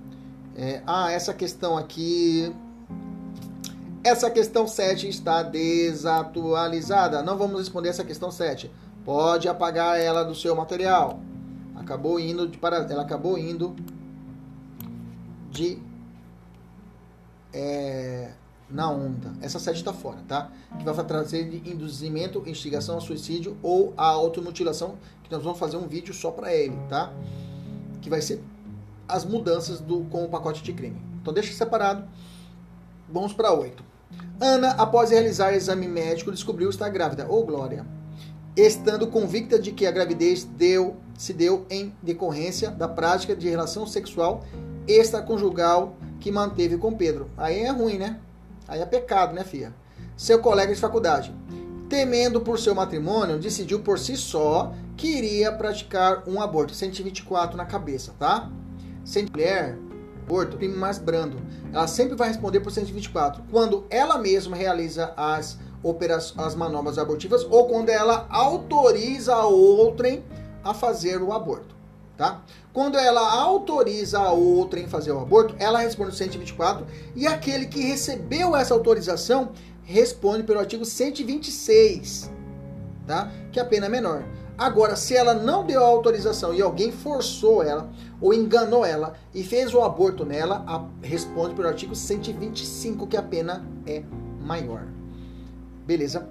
É, 0.57 0.82
ah, 0.87 1.12
essa 1.12 1.34
questão 1.34 1.76
aqui. 1.76 2.51
Essa 4.03 4.30
questão 4.30 4.66
7 4.66 5.07
está 5.07 5.43
desatualizada. 5.43 7.22
Não 7.22 7.37
vamos 7.37 7.59
responder 7.59 7.91
essa 7.91 8.05
questão 8.05 8.30
7. 8.30 8.70
Pode 9.05 9.51
apagar 9.51 10.01
ela 10.01 10.24
do 10.24 10.34
seu 10.34 10.57
material. 10.57 11.20
Acabou 11.74 12.18
indo 12.18 12.49
de 12.49 12.57
para, 12.57 12.78
ela 12.91 13.03
acabou 13.03 13.37
indo 13.37 13.76
de 15.51 15.78
é, 17.53 18.30
na 18.68 18.90
onda. 18.90 19.32
Essa 19.40 19.58
sede 19.58 19.78
está 19.78 19.92
fora, 19.92 20.18
tá? 20.26 20.50
Que 20.78 20.84
vai 20.84 21.04
trazer 21.04 21.62
induzimento, 21.66 22.42
instigação 22.46 22.96
ao 22.96 23.00
suicídio 23.00 23.56
ou 23.62 23.94
a 23.96 24.06
automutilação, 24.06 24.96
que 25.22 25.30
nós 25.30 25.42
vamos 25.42 25.58
fazer 25.58 25.76
um 25.76 25.86
vídeo 25.86 26.12
só 26.12 26.30
para 26.30 26.54
ele, 26.54 26.76
tá? 26.88 27.12
Que 28.00 28.10
vai 28.10 28.20
ser 28.20 28.42
as 29.08 29.24
mudanças 29.24 29.80
do 29.80 30.04
com 30.04 30.24
o 30.24 30.28
pacote 30.28 30.62
de 30.62 30.72
crime. 30.72 31.00
Então 31.20 31.32
deixa 31.32 31.52
separado. 31.52 32.04
Vamos 33.08 33.32
para 33.32 33.52
8. 33.52 33.84
Ana, 34.40 34.70
após 34.72 35.10
realizar 35.10 35.54
exame 35.54 35.86
médico, 35.86 36.32
descobriu 36.32 36.68
estar 36.68 36.88
grávida. 36.88 37.26
Ô, 37.28 37.40
oh, 37.40 37.44
Glória! 37.44 37.86
Estando 38.56 39.06
convicta 39.06 39.58
de 39.58 39.70
que 39.70 39.86
a 39.86 39.90
gravidez 39.90 40.44
deu, 40.44 40.96
se 41.16 41.32
deu 41.32 41.66
em 41.68 41.94
decorrência 42.02 42.70
da 42.70 42.88
prática 42.88 43.36
de 43.36 43.48
relação 43.48 43.86
sexual 43.86 44.44
extraconjugal 44.88 45.96
que 46.20 46.30
manteve 46.30 46.78
com 46.78 46.94
Pedro. 46.94 47.30
Aí 47.36 47.60
é 47.60 47.70
ruim, 47.70 47.98
né? 47.98 48.20
Aí 48.68 48.80
é 48.80 48.86
pecado, 48.86 49.34
né, 49.34 49.44
filha? 49.44 49.74
Seu 50.16 50.40
colega 50.40 50.74
de 50.74 50.80
faculdade, 50.80 51.34
temendo 51.88 52.40
por 52.40 52.58
seu 52.58 52.74
matrimônio, 52.74 53.38
decidiu 53.38 53.80
por 53.80 53.98
si 53.98 54.16
só 54.16 54.72
que 54.96 55.06
iria 55.06 55.52
praticar 55.52 56.22
um 56.26 56.40
aborto. 56.40 56.74
124 56.74 57.56
na 57.56 57.64
cabeça, 57.64 58.14
tá? 58.18 58.50
Sem 59.04 59.26
mulher, 59.30 59.78
aborto, 60.22 60.56
crime 60.56 60.76
mais 60.76 60.98
brando. 60.98 61.38
Ela 61.72 61.86
sempre 61.86 62.16
vai 62.16 62.28
responder 62.28 62.60
por 62.60 62.72
124. 62.72 63.44
Quando 63.50 63.86
ela 63.90 64.18
mesma 64.18 64.56
realiza 64.56 65.12
as 65.16 65.58
as 66.36 66.54
manobras 66.56 66.98
abortivas 66.98 67.46
ou 67.48 67.68
quando 67.68 67.90
ela 67.90 68.26
autoriza 68.28 69.36
outrem 69.36 70.24
a 70.64 70.74
fazer 70.74 71.22
o 71.22 71.32
aborto 71.32 71.75
tá? 72.16 72.42
Quando 72.72 72.98
ela 72.98 73.20
autoriza 73.32 74.18
a 74.18 74.32
outra 74.32 74.80
em 74.80 74.86
fazer 74.86 75.12
o 75.12 75.20
aborto, 75.20 75.54
ela 75.58 75.78
responde 75.78 76.10
o 76.10 76.14
124 76.14 76.86
e 77.14 77.26
aquele 77.26 77.66
que 77.66 77.80
recebeu 77.80 78.56
essa 78.56 78.74
autorização 78.74 79.52
responde 79.82 80.42
pelo 80.42 80.58
artigo 80.58 80.84
126, 80.84 82.30
tá? 83.06 83.30
Que 83.52 83.60
a 83.60 83.64
pena 83.64 83.86
é 83.86 83.88
menor. 83.88 84.24
Agora, 84.58 84.96
se 84.96 85.14
ela 85.14 85.34
não 85.34 85.66
deu 85.66 85.84
a 85.84 85.86
autorização 85.86 86.54
e 86.54 86.62
alguém 86.62 86.90
forçou 86.90 87.62
ela 87.62 87.90
ou 88.20 88.32
enganou 88.32 88.84
ela 88.86 89.14
e 89.34 89.44
fez 89.44 89.74
o 89.74 89.82
aborto 89.82 90.24
nela, 90.24 90.64
a, 90.66 90.84
responde 91.06 91.54
pelo 91.54 91.68
artigo 91.68 91.94
125, 91.94 93.06
que 93.06 93.16
a 93.16 93.22
pena 93.22 93.66
é 93.86 94.02
maior. 94.40 94.86
Beleza? 95.86 96.26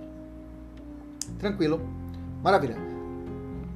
Tranquilo? 1.38 1.80
Maravilha. 2.44 2.76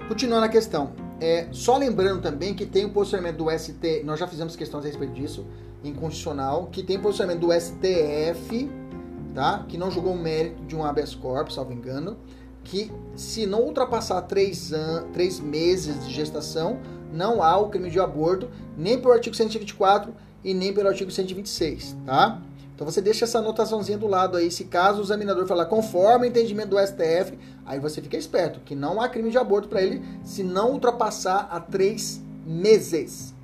Continuando 0.08 0.46
a 0.46 0.50
questão. 0.50 1.09
É, 1.22 1.48
só 1.52 1.78
lembrando 1.78 2.22
também 2.22 2.54
que 2.54 2.66
tem 2.66 2.86
o 2.86 2.90
posicionamento 2.92 3.38
do 3.38 3.50
ST, 3.52 4.04
nós 4.06 4.20
já 4.20 4.28
fizemos 4.28 4.56
questões 4.56 4.86
a 4.86 4.88
respeito 4.88 5.14
disso, 5.14 5.46
inconstitucional, 5.84 6.68
que 6.72 6.82
tem 6.82 7.00
posicionamento 7.00 7.42
do 7.42 7.52
STF, 7.52 8.70
tá? 9.34 9.66
Que 9.68 9.78
não 9.78 9.92
julgou 9.92 10.14
o 10.14 10.18
mérito 10.18 10.64
de 10.64 10.76
um 10.76 10.84
habeas 10.84 11.14
corpus, 11.14 11.56
salvo 11.56 11.74
engano, 11.74 12.18
que 12.64 12.92
se 13.16 13.46
não 13.46 13.64
ultrapassar 13.64 14.22
três, 14.24 14.72
an 14.72 15.08
três 15.12 15.40
meses 15.40 16.06
de 16.06 16.14
gestação, 16.14 16.80
não 17.12 17.42
há 17.42 17.58
o 17.58 17.70
crime 17.70 17.90
de 17.90 18.00
aborto, 18.00 18.50
nem 18.78 19.00
pelo 19.00 19.14
artigo 19.14 19.36
124 19.36 20.14
e 20.44 20.54
nem 20.54 20.74
pelo 20.74 20.88
artigo 20.88 21.12
126, 21.12 21.98
tá? 22.06 22.42
Então 22.80 22.90
você 22.90 23.02
deixa 23.02 23.26
essa 23.26 23.40
anotaçãozinha 23.40 23.98
do 23.98 24.08
lado 24.08 24.38
aí, 24.38 24.50
se 24.50 24.64
caso 24.64 25.02
o 25.02 25.04
examinador 25.04 25.46
falar 25.46 25.66
conforme 25.66 26.26
o 26.26 26.30
entendimento 26.30 26.70
do 26.70 26.80
STF, 26.80 27.38
aí 27.66 27.78
você 27.78 28.02
fica 28.02 28.16
esperto, 28.16 28.62
que 28.62 28.74
não 28.74 29.02
há 29.02 29.10
crime 29.10 29.30
de 29.30 29.38
aborto 29.38 29.68
para 29.68 29.82
ele 29.82 30.02
se 30.24 30.46
não 30.46 30.72
ultrapassar 30.72 31.50
a 31.52 31.60
três 31.60 32.24
meses. 32.46 33.36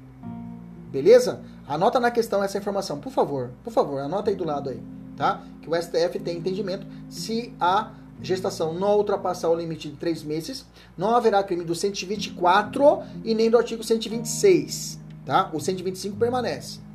Beleza? 0.90 1.42
Anota 1.68 2.00
na 2.00 2.12
questão 2.12 2.42
essa 2.42 2.58
informação, 2.58 2.98
por 2.98 3.12
favor, 3.12 3.52
por 3.62 3.74
favor, 3.74 4.00
anota 4.00 4.30
aí 4.30 4.38
do 4.38 4.46
lado 4.46 4.70
aí, 4.70 4.82
tá? 5.18 5.44
Que 5.62 5.70
o 5.70 5.76
STF 5.76 6.18
tem 6.18 6.38
entendimento 6.38 6.88
se 7.10 7.54
a 7.60 7.92
gestação 8.22 8.74
não 8.74 8.96
ultrapassar 8.96 9.50
o 9.50 9.56
limite 9.56 9.90
de 9.90 9.98
três 9.98 10.24
meses, 10.24 10.66
não 10.98 11.14
haverá 11.14 11.44
crime 11.44 11.66
do 11.66 11.76
124 11.76 13.04
e 13.22 13.36
nem 13.36 13.50
do 13.50 13.58
artigo 13.58 13.84
126, 13.84 14.98
tá? 15.26 15.50
O 15.52 15.60
125 15.60 16.16
permanece. 16.16 16.86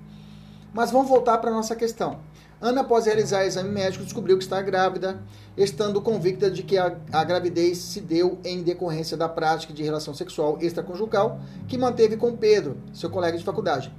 Mas 0.72 0.90
vamos 0.90 1.08
voltar 1.08 1.38
para 1.38 1.50
nossa 1.50 1.74
questão. 1.74 2.29
Ana, 2.60 2.82
após 2.82 3.06
realizar 3.06 3.46
exame 3.46 3.70
médico, 3.70 4.04
descobriu 4.04 4.36
que 4.36 4.44
está 4.44 4.60
grávida, 4.60 5.18
estando 5.56 5.98
convicta 6.02 6.50
de 6.50 6.62
que 6.62 6.76
a, 6.76 6.94
a, 7.10 7.24
gravidez 7.24 7.78
se 7.78 8.02
deu 8.02 8.38
em 8.44 8.62
decorrência 8.62 9.16
da 9.16 9.30
prática 9.30 9.72
de 9.72 9.82
relação 9.82 10.12
sexual 10.12 10.58
extraconjugal 10.60 11.40
que 11.66 11.78
manteve 11.78 12.18
com 12.18 12.36
Pedro, 12.36 12.76
seu 12.92 13.08
colega 13.08 13.38
de 13.38 13.44
faculdade. 13.44 13.90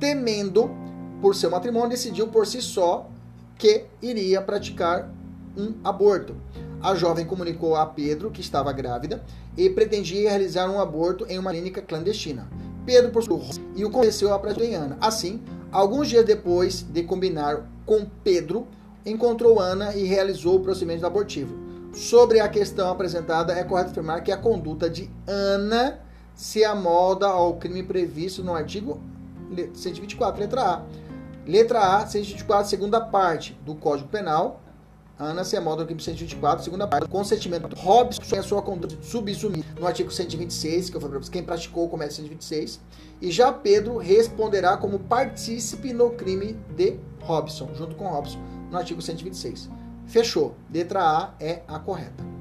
Temendo 0.00 0.68
por 1.22 1.36
seu 1.36 1.48
matrimônio, 1.48 1.90
decidiu 1.90 2.26
por 2.26 2.44
si 2.44 2.60
só 2.60 3.08
que 3.56 3.84
iria 4.02 4.42
praticar 4.42 5.08
um 5.56 5.74
aborto. 5.84 6.34
A 6.80 6.96
jovem 6.96 7.24
comunicou 7.24 7.76
a 7.76 7.86
Pedro 7.86 8.32
que 8.32 8.40
estava 8.40 8.72
grávida 8.72 9.22
e 9.56 9.70
pretendia 9.70 10.30
realizar 10.30 10.68
um 10.68 10.80
aborto 10.80 11.24
em 11.28 11.38
uma 11.38 11.52
clínica 11.52 11.82
clandestina. 11.82 12.48
Pedro 12.84 13.12
por 13.12 13.22
sua 13.22 13.40
e 13.76 13.84
o 13.84 13.90
conheceu 13.90 14.34
a 14.34 14.38
prática 14.40 14.64
em 14.64 14.74
Ana. 14.74 14.96
Assim, 15.00 15.40
alguns 15.70 16.08
dias 16.08 16.24
depois 16.24 16.82
de 16.82 17.02
combinar 17.04 17.64
com 17.88 18.04
Pedro, 18.22 18.68
encontrou 19.04 19.58
Ana 19.58 19.96
e 19.96 20.04
realizou 20.04 20.56
o 20.56 20.60
procedimento 20.60 21.06
abortivo. 21.06 21.56
Sobre 21.94 22.38
a 22.38 22.46
questão 22.46 22.90
apresentada, 22.90 23.54
é 23.54 23.64
correto 23.64 23.90
afirmar 23.90 24.22
que 24.22 24.30
a 24.30 24.36
conduta 24.36 24.90
de 24.90 25.10
Ana 25.26 25.98
se 26.34 26.62
amolda 26.62 27.26
ao 27.26 27.56
crime 27.56 27.82
previsto 27.82 28.44
no 28.44 28.54
artigo 28.54 29.00
124, 29.72 30.38
letra 30.38 30.62
A. 30.62 30.82
Letra 31.46 31.96
A, 31.96 32.06
124, 32.06 32.68
segunda 32.68 33.00
parte 33.00 33.58
do 33.64 33.74
Código 33.74 34.08
Penal. 34.10 34.60
Ana 35.18 35.42
se 35.42 35.56
amolda 35.56 35.82
ao 35.82 35.86
crime 35.86 36.00
124, 36.00 36.64
segunda 36.64 36.86
parte. 36.86 37.08
Consentimento. 37.08 37.74
Robson 37.76 38.36
é 38.36 38.42
sua 38.42 38.62
conduta 38.62 38.96
subsumir 39.02 39.64
no 39.78 39.86
artigo 39.86 40.12
126, 40.12 40.90
que 40.90 40.96
eu 40.96 41.00
falei 41.00 41.16
para 41.16 41.26
você, 41.26 41.32
quem 41.32 41.42
praticou 41.42 41.86
o 41.86 41.88
comércio 41.88 42.22
126. 42.22 42.80
E 43.20 43.30
já 43.32 43.52
Pedro 43.52 43.98
responderá 43.98 44.76
como 44.76 45.00
partícipe 45.00 45.92
no 45.92 46.10
crime 46.10 46.52
de 46.76 47.00
Robson, 47.20 47.68
junto 47.74 47.96
com 47.96 48.06
Robson, 48.06 48.38
no 48.70 48.78
artigo 48.78 49.02
126. 49.02 49.68
Fechou. 50.06 50.54
Letra 50.72 51.02
A 51.02 51.34
é 51.40 51.62
a 51.66 51.80
correta. 51.80 52.37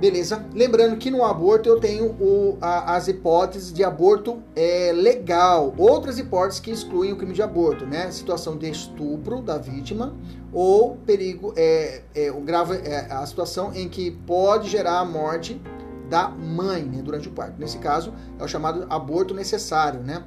Beleza? 0.00 0.46
Lembrando 0.54 0.96
que 0.96 1.10
no 1.10 1.22
aborto 1.22 1.68
eu 1.68 1.78
tenho 1.78 2.06
o, 2.18 2.56
a, 2.58 2.96
as 2.96 3.06
hipóteses 3.06 3.70
de 3.70 3.84
aborto 3.84 4.42
é, 4.56 4.92
legal, 4.94 5.74
outras 5.76 6.18
hipóteses 6.18 6.58
que 6.58 6.70
excluem 6.70 7.12
o 7.12 7.16
crime 7.16 7.34
de 7.34 7.42
aborto, 7.42 7.84
né? 7.84 8.10
Situação 8.10 8.56
de 8.56 8.70
estupro 8.70 9.42
da 9.42 9.58
vítima 9.58 10.14
ou 10.54 10.96
perigo, 10.96 11.52
é, 11.54 12.00
é, 12.14 12.32
o 12.32 12.40
grave, 12.40 12.76
é, 12.78 13.12
a 13.12 13.26
situação 13.26 13.74
em 13.74 13.90
que 13.90 14.10
pode 14.10 14.70
gerar 14.70 15.00
a 15.00 15.04
morte 15.04 15.60
da 16.08 16.28
mãe 16.28 16.82
né, 16.82 17.02
durante 17.02 17.28
o 17.28 17.32
parto. 17.32 17.54
Nesse 17.58 17.76
caso, 17.76 18.14
é 18.38 18.42
o 18.42 18.48
chamado 18.48 18.86
aborto 18.88 19.34
necessário, 19.34 20.00
né? 20.00 20.24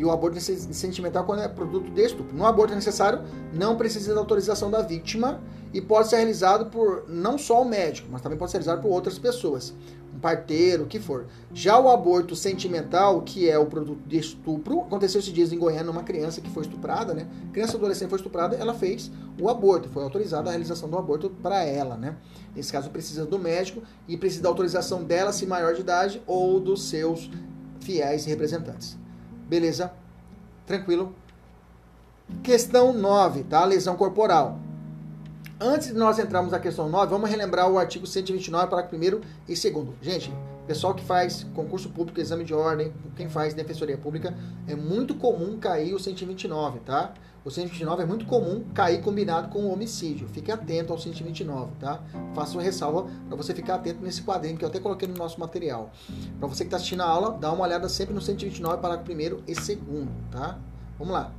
E 0.00 0.04
o 0.04 0.10
aborto 0.10 0.40
sentimental 0.40 1.24
quando 1.24 1.42
é 1.42 1.48
produto 1.48 1.90
de 1.90 2.00
estupro. 2.00 2.34
No 2.34 2.46
aborto 2.46 2.74
necessário, 2.74 3.20
não 3.52 3.76
precisa 3.76 4.14
da 4.14 4.20
autorização 4.20 4.70
da 4.70 4.80
vítima 4.80 5.42
e 5.74 5.80
pode 5.82 6.08
ser 6.08 6.16
realizado 6.16 6.70
por 6.70 7.04
não 7.06 7.36
só 7.36 7.60
o 7.60 7.66
médico, 7.66 8.08
mas 8.10 8.22
também 8.22 8.38
pode 8.38 8.50
ser 8.50 8.56
realizado 8.56 8.80
por 8.80 8.88
outras 8.88 9.18
pessoas, 9.18 9.74
um 10.16 10.18
parteiro, 10.18 10.84
o 10.84 10.86
que 10.86 10.98
for. 10.98 11.26
Já 11.52 11.78
o 11.78 11.90
aborto 11.90 12.34
sentimental, 12.34 13.20
que 13.20 13.46
é 13.46 13.58
o 13.58 13.66
produto 13.66 14.00
de 14.06 14.16
estupro, 14.16 14.80
aconteceu 14.80 15.20
esses 15.20 15.34
dias 15.34 15.52
em 15.52 15.58
Goiânia 15.58 15.90
uma 15.90 16.02
criança 16.02 16.40
que 16.40 16.48
foi 16.48 16.62
estuprada, 16.62 17.12
né? 17.12 17.28
Criança 17.52 17.76
adolescente 17.76 18.08
foi 18.08 18.16
estuprada, 18.16 18.56
ela 18.56 18.72
fez 18.72 19.10
o 19.38 19.50
aborto, 19.50 19.90
foi 19.90 20.02
autorizada 20.02 20.48
a 20.48 20.52
realização 20.52 20.88
do 20.88 20.96
aborto 20.96 21.28
para 21.42 21.62
ela, 21.62 21.98
né? 21.98 22.16
Nesse 22.56 22.72
caso 22.72 22.88
precisa 22.88 23.26
do 23.26 23.38
médico 23.38 23.82
e 24.08 24.16
precisa 24.16 24.44
da 24.44 24.48
autorização 24.48 25.04
dela, 25.04 25.30
se 25.30 25.44
maior 25.44 25.74
de 25.74 25.82
idade, 25.82 26.22
ou 26.26 26.58
dos 26.58 26.84
seus 26.84 27.30
fiéis 27.80 28.24
representantes. 28.24 28.98
Beleza? 29.50 29.92
Tranquilo? 30.64 31.12
Questão 32.40 32.92
9, 32.92 33.42
tá? 33.42 33.64
Lesão 33.64 33.96
corporal. 33.96 34.60
Antes 35.58 35.88
de 35.88 35.94
nós 35.94 36.20
entrarmos 36.20 36.52
na 36.52 36.60
questão 36.60 36.88
9, 36.88 37.10
vamos 37.10 37.28
relembrar 37.28 37.68
o 37.68 37.76
artigo 37.76 38.06
129, 38.06 38.68
parágrafo 38.68 38.94
1 38.94 39.02
e 39.48 39.70
2. 39.70 39.88
Gente, 40.00 40.32
pessoal 40.68 40.94
que 40.94 41.04
faz 41.04 41.44
concurso 41.52 41.90
público, 41.90 42.20
exame 42.20 42.44
de 42.44 42.54
ordem, 42.54 42.94
quem 43.16 43.28
faz 43.28 43.52
defensoria 43.52 43.98
pública, 43.98 44.32
é 44.68 44.76
muito 44.76 45.16
comum 45.16 45.58
cair 45.58 45.94
o 45.94 45.98
129, 45.98 46.78
tá? 46.86 47.12
O 47.44 47.50
129 47.50 48.02
é 48.02 48.06
muito 48.06 48.26
comum 48.26 48.64
cair 48.74 49.00
combinado 49.00 49.48
com 49.48 49.60
o 49.60 49.72
homicídio. 49.72 50.28
Fique 50.28 50.52
atento 50.52 50.92
ao 50.92 50.98
129, 50.98 51.72
tá? 51.80 52.02
Faça 52.34 52.52
uma 52.52 52.62
ressalva 52.62 53.10
para 53.28 53.36
você 53.36 53.54
ficar 53.54 53.76
atento 53.76 54.02
nesse 54.02 54.22
quadrinho 54.22 54.58
que 54.58 54.64
eu 54.64 54.68
até 54.68 54.78
coloquei 54.78 55.08
no 55.08 55.16
nosso 55.16 55.40
material. 55.40 55.90
Para 56.38 56.48
você 56.48 56.64
que 56.64 56.68
está 56.68 56.76
assistindo 56.76 57.02
a 57.02 57.06
aula, 57.06 57.38
dá 57.38 57.50
uma 57.50 57.64
olhada 57.64 57.88
sempre 57.88 58.14
no 58.14 58.20
129, 58.20 58.82
parágrafo 58.82 59.10
1 59.10 59.42
e 59.46 59.54
2, 59.54 59.78
tá? 60.30 60.58
Vamos 60.98 61.14
lá. 61.14 61.32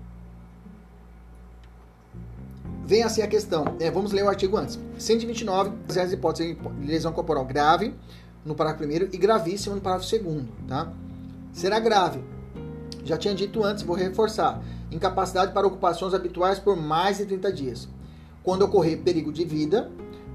Vem 2.84 3.04
assim 3.04 3.22
a 3.22 3.28
questão. 3.28 3.64
É, 3.80 3.92
vamos 3.92 4.12
ler 4.12 4.24
o 4.24 4.30
artigo 4.30 4.58
antes. 4.58 4.80
129, 4.98 5.72
as 5.88 6.12
hipóteses 6.12 6.58
de 6.58 6.88
lesão 6.88 7.14
corporal 7.14 7.46
grave 7.46 7.94
no 8.44 8.56
parágrafo 8.56 8.80
primeiro 8.80 9.08
e 9.14 9.18
gravíssima 9.18 9.76
no 9.76 9.82
parágrafo 9.82 10.10
segundo, 10.10 10.50
tá? 10.68 10.92
Será 11.54 11.80
grave. 11.80 12.24
Já 13.06 13.18
tinha 13.18 13.36
dito 13.36 13.64
antes, 13.64 13.84
vou 13.84 13.96
reforçar. 13.96 14.62
Incapacidade 14.92 15.54
para 15.54 15.66
ocupações 15.66 16.14
habituais 16.14 16.60
por 16.60 16.76
mais 16.76 17.18
de 17.18 17.26
30 17.26 17.54
dias. 17.54 17.90
Quando 18.44 18.64
ocorrer 18.64 19.00
perigo 19.00 19.32
de 19.32 19.46
vida, 19.46 19.90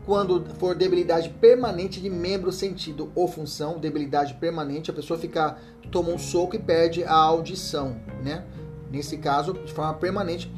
quando 0.06 0.44
for 0.54 0.74
debilidade 0.74 1.28
permanente 1.28 2.00
de 2.00 2.08
membro, 2.08 2.50
sentido 2.50 3.10
ou 3.14 3.28
função, 3.28 3.78
debilidade 3.78 4.34
permanente, 4.34 4.90
a 4.90 4.94
pessoa 4.94 5.18
fica 5.18 5.56
toma 5.90 6.10
um 6.10 6.18
soco 6.18 6.56
e 6.56 6.58
perde 6.58 7.04
a 7.04 7.14
audição, 7.14 7.96
né? 8.22 8.44
Nesse 8.90 9.18
caso, 9.18 9.52
de 9.52 9.72
forma 9.72 9.94
permanente. 9.94 10.50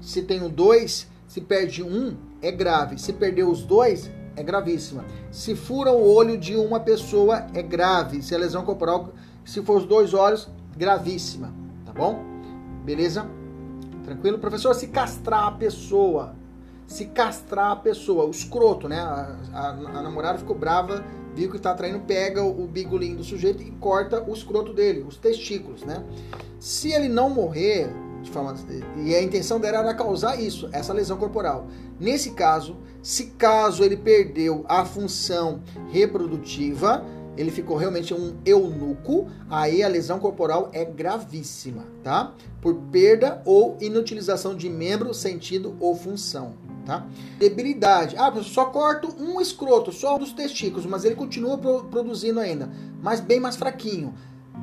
Se 0.00 0.22
tenho 0.22 0.48
dois 0.48 1.08
se 1.26 1.40
perde 1.40 1.82
um, 1.82 2.16
é 2.40 2.50
grave. 2.50 2.98
Se 2.98 3.12
perder 3.12 3.44
os 3.44 3.62
dois, 3.62 4.10
é 4.36 4.42
gravíssima. 4.42 5.04
Se 5.30 5.54
fura 5.54 5.90
o 5.90 6.14
olho 6.14 6.38
de 6.38 6.56
uma 6.56 6.80
pessoa, 6.80 7.46
é 7.54 7.62
grave. 7.62 8.22
Se 8.22 8.34
a 8.34 8.38
lesão 8.38 8.64
corporal, 8.64 9.12
se 9.44 9.62
for 9.62 9.78
os 9.78 9.86
dois 9.86 10.14
olhos, 10.14 10.48
gravíssima. 10.76 11.52
Tá 11.84 11.92
bom? 11.92 12.24
Beleza? 12.84 13.28
Tranquilo? 14.06 14.38
Professor, 14.38 14.72
se 14.72 14.86
castrar 14.86 15.48
a 15.48 15.50
pessoa. 15.50 16.36
Se 16.86 17.06
castrar 17.06 17.72
a 17.72 17.76
pessoa, 17.76 18.24
o 18.24 18.30
escroto, 18.30 18.88
né? 18.88 19.00
A, 19.00 19.36
a, 19.52 19.68
a 19.70 20.02
namorada 20.02 20.38
ficou 20.38 20.56
brava, 20.56 21.04
viu 21.34 21.50
que 21.50 21.58
tá 21.58 21.74
traindo, 21.74 21.98
pega 21.98 22.44
o, 22.44 22.62
o 22.62 22.68
bigolinho 22.68 23.16
do 23.16 23.24
sujeito 23.24 23.60
e 23.60 23.72
corta 23.72 24.22
o 24.22 24.32
escroto 24.32 24.72
dele, 24.72 25.04
os 25.06 25.16
testículos, 25.16 25.82
né? 25.82 26.04
Se 26.60 26.92
ele 26.92 27.08
não 27.08 27.28
morrer, 27.28 27.90
de 28.22 28.30
forma, 28.30 28.54
e 28.98 29.12
a 29.16 29.20
intenção 29.20 29.58
dela 29.58 29.78
era 29.78 29.94
causar 29.94 30.40
isso, 30.40 30.68
essa 30.72 30.92
lesão 30.92 31.16
corporal. 31.16 31.66
Nesse 31.98 32.30
caso, 32.30 32.76
se 33.02 33.26
caso 33.30 33.82
ele 33.82 33.96
perdeu 33.96 34.64
a 34.68 34.84
função 34.84 35.62
reprodutiva, 35.90 37.04
ele 37.36 37.50
ficou 37.50 37.76
realmente 37.76 38.14
um 38.14 38.36
eunuco, 38.44 39.28
aí 39.50 39.82
a 39.82 39.88
lesão 39.88 40.18
corporal 40.18 40.70
é 40.72 40.84
gravíssima, 40.84 41.84
tá? 42.02 42.32
Por 42.60 42.74
perda 42.90 43.42
ou 43.44 43.76
inutilização 43.80 44.56
de 44.56 44.68
membro, 44.68 45.12
sentido 45.12 45.76
ou 45.78 45.94
função, 45.94 46.54
tá? 46.84 47.06
Debilidade. 47.38 48.16
Ah, 48.16 48.32
só 48.42 48.66
corto 48.66 49.14
um 49.18 49.40
escroto, 49.40 49.92
só 49.92 50.16
um 50.16 50.18
dos 50.18 50.32
testículos, 50.32 50.86
mas 50.86 51.04
ele 51.04 51.14
continua 51.14 51.58
produzindo 51.58 52.40
ainda, 52.40 52.70
mas 53.02 53.20
bem 53.20 53.40
mais 53.40 53.56
fraquinho. 53.56 54.14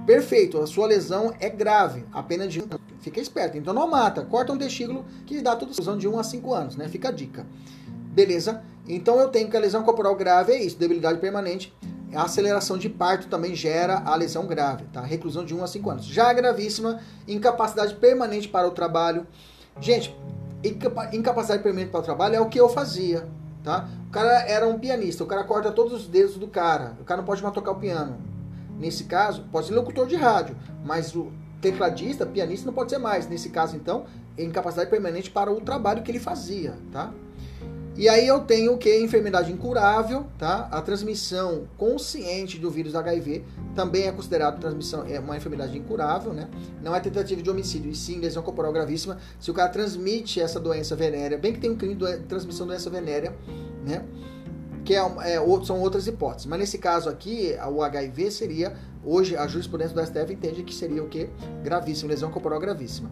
Perfeito, 0.05 0.59
a 0.59 0.67
sua 0.67 0.87
lesão 0.87 1.33
é 1.39 1.49
grave, 1.49 2.03
apenas 2.11 2.51
de 2.51 2.59
um 2.59 2.67
Fica 3.03 3.19
esperto, 3.19 3.57
então 3.57 3.73
não 3.73 3.85
mata, 3.85 4.23
corta 4.23 4.53
um 4.53 4.57
testículo 4.57 5.05
que 5.25 5.41
dá 5.41 5.57
tudo 5.57 5.73
lesão 5.77 5.97
de 5.97 6.07
1 6.07 6.19
a 6.19 6.23
5 6.23 6.53
anos, 6.53 6.75
né? 6.77 6.87
Fica 6.87 7.09
a 7.09 7.11
dica. 7.11 7.45
Beleza? 8.13 8.63
Então 8.87 9.19
eu 9.19 9.27
tenho 9.27 9.49
que 9.49 9.57
a 9.57 9.59
lesão 9.59 9.83
corporal 9.83 10.15
grave 10.15 10.53
é 10.53 10.63
isso, 10.63 10.77
debilidade 10.77 11.19
permanente. 11.19 11.73
A 12.15 12.23
aceleração 12.23 12.77
de 12.77 12.89
parto 12.89 13.27
também 13.27 13.55
gera 13.55 14.01
a 14.05 14.15
lesão 14.15 14.45
grave, 14.45 14.85
tá? 14.91 15.01
Reclusão 15.01 15.43
de 15.43 15.53
1 15.53 15.63
a 15.63 15.67
5 15.67 15.89
anos. 15.89 16.05
Já 16.05 16.31
gravíssima, 16.33 16.99
incapacidade 17.27 17.95
permanente 17.95 18.47
para 18.47 18.67
o 18.67 18.71
trabalho. 18.71 19.25
Gente, 19.79 20.15
incapacidade 21.11 21.63
permanente 21.63 21.91
para 21.91 21.99
o 21.99 22.03
trabalho 22.03 22.35
é 22.35 22.39
o 22.39 22.47
que 22.47 22.59
eu 22.59 22.69
fazia, 22.69 23.27
tá? 23.63 23.89
O 24.07 24.11
cara 24.11 24.43
era 24.47 24.67
um 24.67 24.77
pianista, 24.77 25.23
o 25.23 25.27
cara 25.27 25.43
corta 25.43 25.71
todos 25.71 25.93
os 25.93 26.07
dedos 26.07 26.37
do 26.37 26.47
cara, 26.47 26.95
o 27.01 27.03
cara 27.03 27.21
não 27.21 27.25
pode 27.25 27.41
mais 27.41 27.53
tocar 27.53 27.71
o 27.71 27.79
piano. 27.79 28.17
Nesse 28.77 29.05
caso, 29.05 29.45
pode 29.51 29.67
ser 29.67 29.73
locutor 29.73 30.07
de 30.07 30.15
rádio, 30.15 30.55
mas 30.83 31.15
o 31.15 31.31
tecladista, 31.61 32.25
pianista 32.25 32.65
não 32.65 32.73
pode 32.73 32.91
ser 32.91 32.97
mais. 32.97 33.27
Nesse 33.27 33.49
caso, 33.49 33.75
então, 33.75 34.05
é 34.37 34.43
incapacidade 34.43 34.89
permanente 34.89 35.31
para 35.31 35.51
o 35.51 35.61
trabalho 35.61 36.03
que 36.03 36.11
ele 36.11 36.19
fazia, 36.19 36.75
tá? 36.91 37.11
E 37.95 38.09
aí 38.09 38.27
eu 38.27 38.39
tenho 38.39 38.73
o 38.73 38.77
que? 38.77 38.95
Enfermidade 38.99 39.51
incurável, 39.51 40.25
tá? 40.39 40.67
A 40.71 40.81
transmissão 40.81 41.67
consciente 41.77 42.57
do 42.57 42.71
vírus 42.71 42.95
HIV 42.95 43.43
também 43.75 44.07
é 44.07 44.11
considerado 44.11 44.59
transmissão, 44.59 45.05
é 45.07 45.19
uma 45.19 45.37
enfermidade 45.37 45.77
incurável, 45.77 46.33
né? 46.33 46.49
Não 46.81 46.95
é 46.95 46.99
tentativa 46.99 47.41
de 47.41 47.49
homicídio, 47.49 47.91
e 47.91 47.95
sim 47.95 48.19
lesão 48.19 48.41
corporal 48.41 48.73
gravíssima. 48.73 49.19
Se 49.39 49.51
o 49.51 49.53
cara 49.53 49.69
transmite 49.69 50.41
essa 50.41 50.59
doença 50.59 50.95
venérea, 50.95 51.37
bem 51.37 51.53
que 51.53 51.59
tem 51.59 51.69
um 51.69 51.75
crime 51.75 51.93
de 51.93 52.17
transmissão 52.23 52.65
de 52.65 52.71
doença 52.71 52.89
venérea, 52.89 53.31
né? 53.85 54.03
que 54.83 54.93
é, 54.93 54.99
é, 54.99 55.37
são 55.63 55.79
outras 55.79 56.07
hipóteses. 56.07 56.45
Mas 56.45 56.59
nesse 56.59 56.77
caso 56.77 57.09
aqui, 57.09 57.55
o 57.71 57.81
HIV 57.81 58.31
seria, 58.31 58.75
hoje 59.03 59.35
a 59.35 59.47
jurisprudência 59.47 59.95
do 59.95 60.05
STF 60.05 60.33
entende 60.33 60.63
que 60.63 60.73
seria 60.73 61.03
o 61.03 61.07
que? 61.07 61.29
Gravíssimo, 61.63 62.09
lesão 62.09 62.29
corporal 62.29 62.59
gravíssima. 62.59 63.11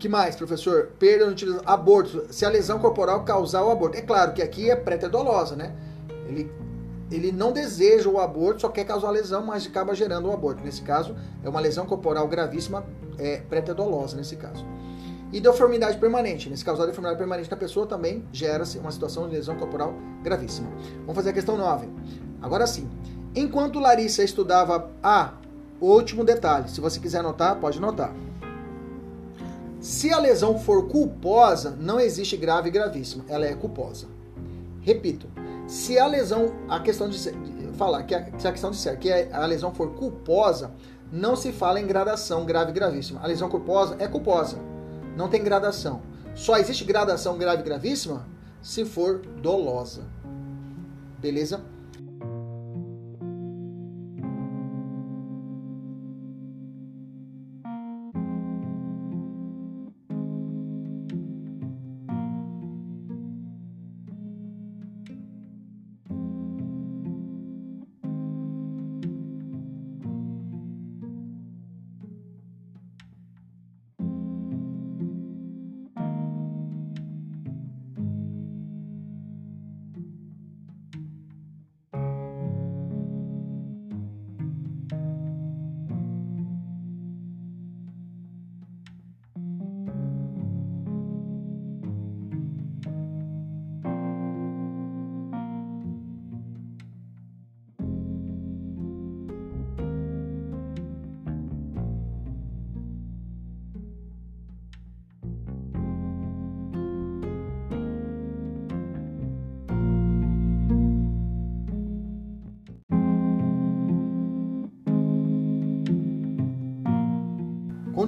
Que 0.00 0.08
mais, 0.08 0.34
professor? 0.34 0.92
Perda 0.98 1.26
no 1.26 1.32
utilização, 1.32 1.62
aborto. 1.68 2.26
Se 2.30 2.44
a 2.44 2.48
lesão 2.48 2.78
corporal 2.78 3.22
causar 3.22 3.62
o 3.62 3.70
aborto. 3.70 3.98
É 3.98 4.00
claro 4.00 4.32
que 4.32 4.40
aqui 4.40 4.70
é 4.70 4.74
pré-dolosa, 4.74 5.54
né? 5.54 5.76
Ele, 6.26 6.50
ele 7.10 7.30
não 7.30 7.52
deseja 7.52 8.08
o 8.08 8.18
aborto, 8.18 8.62
só 8.62 8.70
quer 8.70 8.84
causar 8.84 9.08
a 9.08 9.10
lesão, 9.10 9.44
mas 9.44 9.66
acaba 9.66 9.94
gerando 9.94 10.28
o 10.28 10.32
aborto. 10.32 10.64
Nesse 10.64 10.80
caso, 10.80 11.14
é 11.44 11.48
uma 11.48 11.60
lesão 11.60 11.84
corporal 11.84 12.26
gravíssima, 12.26 12.84
é, 13.18 13.42
pré-dolosa 13.42 14.16
nesse 14.16 14.36
caso. 14.36 14.64
E 15.30 15.38
deformidade 15.38 15.98
permanente. 15.98 16.48
Nesse 16.48 16.64
caso, 16.64 16.82
a 16.82 16.86
deformidade 16.86 17.18
permanente 17.18 17.50
da 17.50 17.56
pessoa 17.56 17.86
também 17.86 18.24
gera-se 18.32 18.78
uma 18.78 18.90
situação 18.90 19.28
de 19.28 19.36
lesão 19.36 19.56
corporal 19.56 19.94
gravíssima. 20.22 20.68
Vamos 21.00 21.14
fazer 21.14 21.30
a 21.30 21.34
questão 21.34 21.58
9. 21.58 21.88
Agora 22.40 22.66
sim. 22.66 22.88
Enquanto 23.36 23.78
Larissa 23.78 24.24
estudava. 24.24 24.90
Ah, 25.02 25.34
último 25.78 26.24
detalhe. 26.24 26.70
Se 26.70 26.80
você 26.80 26.98
quiser 26.98 27.18
anotar, 27.18 27.56
pode 27.56 27.78
anotar. 27.78 28.12
Se 29.80 30.12
a 30.12 30.18
lesão 30.18 30.58
for 30.58 30.88
culposa, 30.88 31.74
não 31.80 31.98
existe 31.98 32.36
grave 32.36 32.68
e 32.68 32.70
gravíssima. 32.70 33.24
Ela 33.28 33.46
é 33.46 33.54
culposa. 33.54 34.06
Repito. 34.82 35.26
Se 35.66 35.98
a 35.98 36.06
lesão. 36.06 36.54
A 36.68 36.80
questão 36.80 37.08
de. 37.08 37.18
Falar 37.78 38.02
que 38.02 38.14
a, 38.14 38.38
se 38.38 38.46
a 38.46 38.52
questão 38.52 38.70
disser 38.70 38.98
que 38.98 39.10
a 39.10 39.46
lesão 39.46 39.72
for 39.72 39.94
culposa, 39.94 40.70
não 41.10 41.34
se 41.34 41.50
fala 41.50 41.80
em 41.80 41.86
gradação 41.86 42.44
grave 42.44 42.72
e 42.72 42.74
gravíssima. 42.74 43.20
A 43.22 43.26
lesão 43.26 43.48
culposa 43.48 43.96
é 43.98 44.06
culposa. 44.06 44.58
Não 45.16 45.28
tem 45.28 45.42
gradação. 45.42 46.02
Só 46.34 46.58
existe 46.58 46.84
gradação 46.84 47.38
grave 47.38 47.62
e 47.62 47.64
gravíssima 47.64 48.28
se 48.60 48.84
for 48.84 49.22
dolosa. 49.40 50.02
Beleza? 51.18 51.62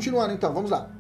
Continuando 0.03 0.35
então, 0.35 0.53
vamos 0.53 0.69
lá. 0.69 0.91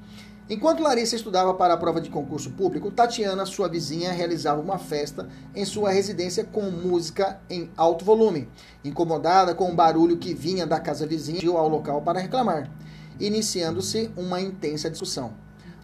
Enquanto 0.48 0.80
Larissa 0.80 1.16
estudava 1.16 1.52
para 1.54 1.74
a 1.74 1.76
prova 1.76 2.00
de 2.00 2.08
concurso 2.08 2.52
público, 2.52 2.88
Tatiana, 2.88 3.44
sua 3.44 3.66
vizinha, 3.66 4.12
realizava 4.12 4.60
uma 4.60 4.78
festa 4.78 5.28
em 5.56 5.64
sua 5.64 5.90
residência 5.90 6.44
com 6.44 6.70
música 6.70 7.40
em 7.50 7.68
alto 7.76 8.04
volume. 8.04 8.48
Incomodada 8.84 9.56
com 9.56 9.72
o 9.72 9.74
barulho 9.74 10.18
que 10.18 10.32
vinha 10.32 10.64
da 10.64 10.78
casa 10.78 11.04
vizinha, 11.04 11.42
ia 11.42 11.50
ao 11.50 11.68
local 11.68 12.00
para 12.02 12.20
reclamar, 12.20 12.70
iniciando-se 13.18 14.08
uma 14.16 14.40
intensa 14.40 14.88
discussão. 14.88 15.32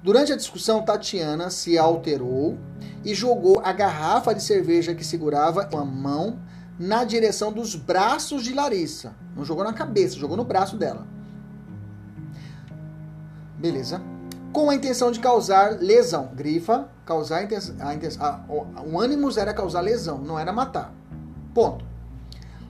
Durante 0.01 0.33
a 0.33 0.37
discussão, 0.37 0.85
Tatiana 0.85 1.51
se 1.51 1.77
alterou 1.77 2.57
e 3.05 3.15
jogou 3.15 3.61
a 3.65 3.73
garrafa 3.73 4.33
de 4.33 4.45
cerveja 4.45 4.95
que 4.95 5.05
segurava 5.05 5.65
com 5.65 5.77
a 5.77 5.85
mão 5.85 6.39
na 6.79 7.03
direção 7.03 7.53
dos 7.53 7.75
braços 7.75 8.45
de 8.45 8.55
Larissa. 8.55 9.13
Não 9.35 9.45
jogou 9.45 9.65
na 9.65 9.73
cabeça, 9.73 10.15
jogou 10.15 10.37
no 10.37 10.45
braço 10.45 10.77
dela. 10.77 11.18
Beleza. 13.59 14.01
Com 14.53 14.71
a 14.71 14.75
intenção 14.75 15.11
de 15.11 15.21
causar 15.21 15.79
lesão. 15.81 16.31
Grifa, 16.35 16.89
causar 17.05 17.39
a 17.39 17.43
intenção. 17.43 17.77
A 17.81 17.95
intenção 17.95 18.25
a, 18.25 18.41
o 18.83 19.01
ânimo 19.01 19.29
era 19.39 19.53
causar 19.53 19.81
lesão, 19.81 20.19
não 20.19 20.39
era 20.39 20.53
matar. 20.53 20.95
Ponto. 21.53 21.85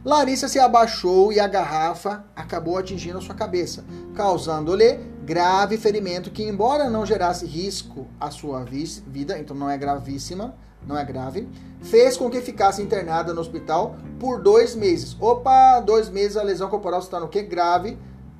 Larissa 0.04 0.48
se 0.48 0.58
abaixou 0.58 1.32
e 1.32 1.40
a 1.40 1.46
garrafa 1.46 2.24
acabou 2.34 2.78
atingindo 2.78 3.18
a 3.18 3.20
sua 3.20 3.34
cabeça, 3.34 3.84
causando-lhe 4.14 4.94
grave 5.24 5.76
ferimento 5.76 6.30
que, 6.30 6.42
embora 6.42 6.88
não 6.88 7.04
gerasse 7.04 7.44
risco 7.44 8.06
à 8.18 8.30
sua 8.30 8.64
vida, 8.64 9.38
então 9.38 9.54
não 9.54 9.68
é 9.68 9.76
gravíssima, 9.76 10.54
não 10.86 10.96
é 10.96 11.04
grave, 11.04 11.48
fez 11.82 12.16
com 12.16 12.30
que 12.30 12.40
ficasse 12.40 12.80
internada 12.80 13.34
no 13.34 13.40
hospital 13.40 13.96
por 14.18 14.40
dois 14.40 14.74
meses. 14.74 15.16
Opa, 15.20 15.80
dois 15.80 16.08
meses 16.08 16.36
a 16.36 16.42
lesão 16.42 16.70
corporal 16.70 17.00
está 17.00 17.20
no 17.20 17.28
que? 17.28 17.42
Grave, 17.42 17.98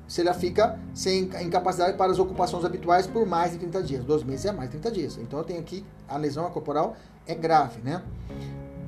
se 0.09 0.21
ela 0.21 0.33
fica 0.33 0.77
sem 0.93 1.29
incapacidade 1.41 1.95
para 1.95 2.11
as 2.11 2.17
ocupações 2.17 2.65
habituais 2.65 3.05
por 3.05 3.27
mais 3.27 3.51
de 3.51 3.59
30 3.59 3.83
dias. 3.83 4.03
Dois 4.03 4.23
meses 4.23 4.45
é 4.45 4.51
mais 4.51 4.69
de 4.69 4.79
30 4.79 4.91
dias. 4.91 5.17
Então 5.17 5.37
eu 5.37 5.45
tenho 5.45 5.59
aqui 5.59 5.85
a 6.07 6.17
lesão 6.17 6.49
corporal 6.49 6.97
é 7.27 7.35
grave, 7.35 7.79
né? 7.81 8.01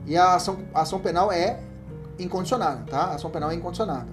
E 0.07 0.17
a 0.17 0.33
ação, 0.33 0.57
a 0.73 0.81
ação 0.81 0.99
penal 0.99 1.31
é 1.31 1.59
incondicionada, 2.17 2.83
tá? 2.89 3.03
A 3.03 3.15
ação 3.15 3.29
penal 3.29 3.51
é 3.51 3.53
incondicionada. 3.53 4.09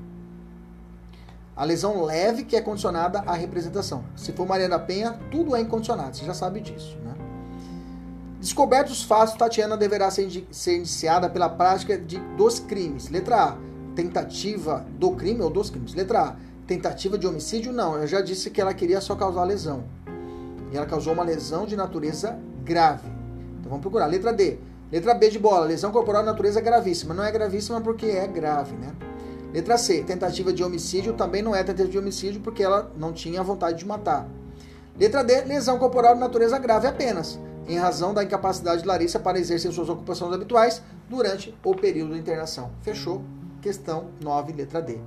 A 1.56 1.64
lesão 1.64 2.04
leve 2.04 2.44
que 2.44 2.54
é 2.54 2.60
condicionada 2.60 3.20
à 3.20 3.32
representação. 3.32 4.04
Se 4.14 4.32
for 4.32 4.46
Maria 4.46 4.68
da 4.68 4.78
Penha, 4.78 5.18
tudo 5.30 5.56
é 5.56 5.60
incondicionado, 5.62 6.14
você 6.14 6.26
já 6.26 6.34
sabe 6.34 6.60
disso, 6.60 6.98
né? 7.02 7.14
Descobertos 8.38 8.98
os 8.98 9.02
fatos, 9.02 9.34
Tatiana 9.34 9.78
deverá 9.78 10.10
ser, 10.10 10.46
ser 10.50 10.76
indiciada 10.76 11.28
pela 11.30 11.48
prática 11.48 11.98
de 11.98 12.18
dos 12.36 12.60
crimes. 12.60 13.08
Letra 13.08 13.44
A, 13.44 13.56
tentativa 13.96 14.86
do 14.90 15.12
crime 15.12 15.40
ou 15.40 15.50
dos 15.50 15.70
crimes. 15.70 15.94
Letra 15.94 16.20
A, 16.20 16.36
Tentativa 16.68 17.16
de 17.16 17.26
homicídio, 17.26 17.72
não. 17.72 17.96
Eu 17.96 18.06
já 18.06 18.20
disse 18.20 18.50
que 18.50 18.60
ela 18.60 18.74
queria 18.74 19.00
só 19.00 19.16
causar 19.16 19.42
lesão. 19.44 19.84
E 20.70 20.76
ela 20.76 20.84
causou 20.84 21.14
uma 21.14 21.24
lesão 21.24 21.64
de 21.64 21.74
natureza 21.74 22.38
grave. 22.62 23.08
Então 23.58 23.70
vamos 23.70 23.80
procurar. 23.80 24.04
Letra 24.04 24.34
D. 24.34 24.58
Letra 24.92 25.14
B 25.14 25.30
de 25.30 25.38
bola. 25.38 25.64
Lesão 25.64 25.90
corporal 25.90 26.20
de 26.20 26.26
natureza 26.26 26.60
gravíssima. 26.60 27.14
Não 27.14 27.24
é 27.24 27.32
gravíssima 27.32 27.80
porque 27.80 28.04
é 28.04 28.26
grave, 28.26 28.76
né? 28.76 28.92
Letra 29.50 29.78
C. 29.78 30.02
Tentativa 30.02 30.52
de 30.52 30.62
homicídio 30.62 31.14
também 31.14 31.40
não 31.40 31.56
é 31.56 31.64
tentativa 31.64 31.88
de 31.88 31.98
homicídio 31.98 32.42
porque 32.42 32.62
ela 32.62 32.92
não 32.98 33.14
tinha 33.14 33.42
vontade 33.42 33.78
de 33.78 33.86
matar. 33.86 34.28
Letra 35.00 35.24
D. 35.24 35.40
Lesão 35.46 35.78
corporal 35.78 36.12
de 36.12 36.20
natureza 36.20 36.58
grave 36.58 36.86
apenas, 36.86 37.40
em 37.66 37.78
razão 37.78 38.12
da 38.12 38.22
incapacidade 38.22 38.82
de 38.82 38.88
Larissa 38.88 39.18
para 39.18 39.38
exercer 39.38 39.72
suas 39.72 39.88
ocupações 39.88 40.34
habituais 40.34 40.82
durante 41.08 41.56
o 41.64 41.74
período 41.74 42.12
de 42.12 42.20
internação. 42.20 42.70
Fechou? 42.82 43.22
Questão 43.62 44.08
9, 44.20 44.52
letra 44.52 44.82
D. 44.82 44.98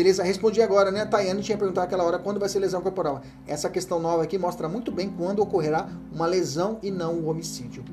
Beleza, 0.00 0.22
respondi 0.22 0.62
agora, 0.62 0.90
né? 0.90 1.02
A 1.02 1.06
Tayane 1.06 1.42
tinha 1.42 1.58
perguntado 1.58 1.84
aquela 1.84 2.04
hora 2.04 2.18
quando 2.18 2.40
vai 2.40 2.48
ser 2.48 2.58
lesão 2.58 2.80
corporal. 2.80 3.20
Essa 3.46 3.68
questão 3.68 4.00
nova 4.00 4.22
aqui 4.22 4.38
mostra 4.38 4.66
muito 4.66 4.90
bem 4.90 5.10
quando 5.10 5.40
ocorrerá 5.40 5.90
uma 6.10 6.24
lesão 6.24 6.78
e 6.82 6.90
não 6.90 7.16
um 7.16 7.28
homicídio. 7.28 7.84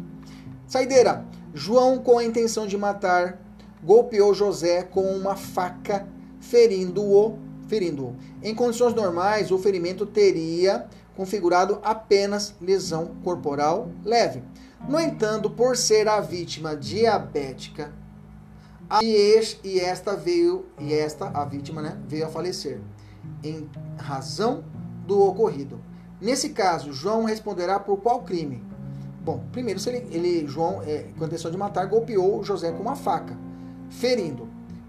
Saideira. 0.66 1.26
João, 1.54 2.00
com 2.00 2.18
a 2.18 2.24
intenção 2.24 2.66
de 2.66 2.78
matar, 2.78 3.42
golpeou 3.84 4.34
José 4.34 4.84
com 4.84 5.02
uma 5.02 5.36
faca, 5.36 6.08
ferindo-o. 6.40 7.38
Ferindo-o. 7.68 8.16
Em 8.42 8.56
condições 8.56 8.94
normais, 8.94 9.52
o 9.52 9.58
ferimento 9.58 10.06
teria 10.06 10.86
configurado 11.14 11.78
apenas 11.84 12.56
lesão 12.62 13.18
corporal 13.22 13.90
leve. 14.06 14.42
No 14.88 14.98
entanto, 14.98 15.50
por 15.50 15.76
ser 15.76 16.08
a 16.08 16.22
vítima 16.22 16.74
diabética, 16.74 17.92
e 19.64 19.80
esta 19.80 20.16
veio, 20.16 20.66
e 20.80 20.94
esta, 20.94 21.28
a 21.28 21.44
vítima, 21.44 21.82
né, 21.82 21.98
veio 22.08 22.26
a 22.26 22.30
falecer, 22.30 22.80
em 23.44 23.70
razão 23.98 24.64
do 25.06 25.22
ocorrido. 25.22 25.80
Nesse 26.22 26.50
caso, 26.50 26.94
João 26.94 27.26
responderá 27.26 27.80
por 27.80 27.98
qual 27.98 28.24
crime? 28.24 28.64
Bom, 29.22 29.44
primeiro, 29.52 29.80
se 29.80 29.90
ele, 29.90 30.08
ele 30.16 30.48
João, 30.48 30.82
é, 30.84 31.06
com 31.18 31.24
a 31.24 31.28
intenção 31.28 31.52
de 31.52 31.58
matar, 31.58 31.86
golpeou 31.86 32.44
José 32.44 32.72
com 32.72 32.82
uma 32.82 32.96
faca, 32.96 33.38
ferindo, 33.90 34.48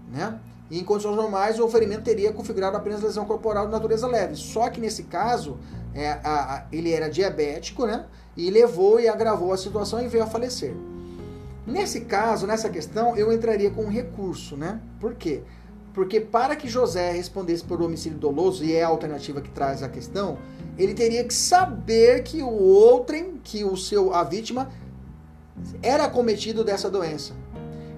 né? 0.09 0.39
E 0.69 0.79
em 0.79 0.83
condições 0.83 1.15
normais, 1.15 1.59
o 1.59 1.67
ferimento 1.67 2.03
teria 2.03 2.31
configurado 2.31 2.77
apenas 2.77 3.01
lesão 3.01 3.25
corporal 3.25 3.65
de 3.65 3.71
natureza 3.71 4.07
leve. 4.07 4.35
Só 4.35 4.69
que 4.69 4.79
nesse 4.79 5.03
caso, 5.03 5.57
é, 5.93 6.11
a, 6.11 6.55
a, 6.55 6.65
ele 6.71 6.91
era 6.93 7.09
diabético, 7.09 7.85
né? 7.85 8.05
E 8.37 8.49
levou 8.49 8.99
e 8.99 9.09
agravou 9.09 9.51
a 9.51 9.57
situação 9.57 10.01
e 10.01 10.07
veio 10.07 10.23
a 10.23 10.27
falecer. 10.27 10.73
Nesse 11.69 12.01
caso, 12.01 12.47
nessa 12.47 12.67
questão, 12.67 13.15
eu 13.15 13.31
entraria 13.31 13.69
com 13.69 13.83
um 13.83 13.89
recurso, 13.89 14.57
né? 14.57 14.81
Por 14.99 15.13
quê? 15.13 15.43
Porque 15.93 16.19
para 16.19 16.55
que 16.55 16.67
José 16.67 17.11
respondesse 17.11 17.63
por 17.63 17.79
homicídio 17.81 18.17
doloso, 18.17 18.63
e 18.63 18.73
é 18.73 18.83
a 18.83 18.87
alternativa 18.87 19.39
que 19.39 19.51
traz 19.51 19.83
a 19.83 19.89
questão, 19.89 20.39
ele 20.77 20.95
teria 20.95 21.23
que 21.23 21.33
saber 21.33 22.23
que 22.23 22.41
o 22.41 22.49
outrem, 22.49 23.39
que 23.43 23.63
o 23.63 23.77
seu 23.77 24.13
a 24.13 24.23
vítima 24.23 24.69
era 25.83 26.09
cometido 26.09 26.63
dessa 26.63 26.89
doença. 26.89 27.33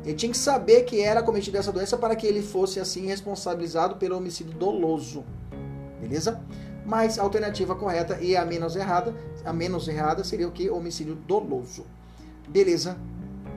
Ele 0.03 0.15
tinha 0.15 0.31
que 0.31 0.37
saber 0.37 0.81
que 0.83 0.99
era 0.99 1.23
cometido 1.23 1.55
dessa 1.55 1.71
doença 1.71 1.95
para 1.95 2.15
que 2.15 2.27
ele 2.27 2.41
fosse 2.41 2.79
assim 2.79 3.05
responsabilizado 3.05 3.95
pelo 3.95 4.17
homicídio 4.17 4.53
doloso. 4.53 5.23
Beleza? 6.01 6.41
Mas 6.85 7.19
a 7.19 7.21
alternativa 7.21 7.75
correta 7.75 8.17
e 8.19 8.35
a 8.35 8.43
menos 8.43 8.75
errada, 8.75 9.13
a 9.45 9.53
menos 9.53 9.87
errada 9.87 10.23
seria 10.23 10.47
o 10.47 10.51
que? 10.51 10.69
Homicídio 10.69 11.15
doloso. 11.15 11.85
Beleza? 12.49 12.97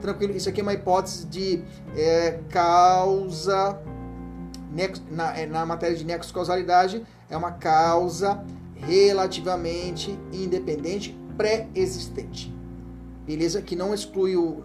Tranquilo. 0.01 0.35
Isso 0.35 0.49
aqui 0.49 0.59
é 0.61 0.63
uma 0.63 0.73
hipótese 0.73 1.25
de 1.25 1.63
é, 1.95 2.39
causa 2.49 3.79
na, 5.09 5.37
é, 5.37 5.45
na 5.45 5.65
matéria 5.65 5.95
de 5.95 6.03
nexo 6.03 6.33
causalidade, 6.33 7.05
é 7.29 7.37
uma 7.37 7.51
causa 7.51 8.43
relativamente 8.75 10.17
independente 10.31 11.17
pré-existente. 11.37 12.53
Beleza? 13.25 13.61
Que 13.61 13.75
não 13.75 13.93
exclui, 13.93 14.35
o, 14.35 14.63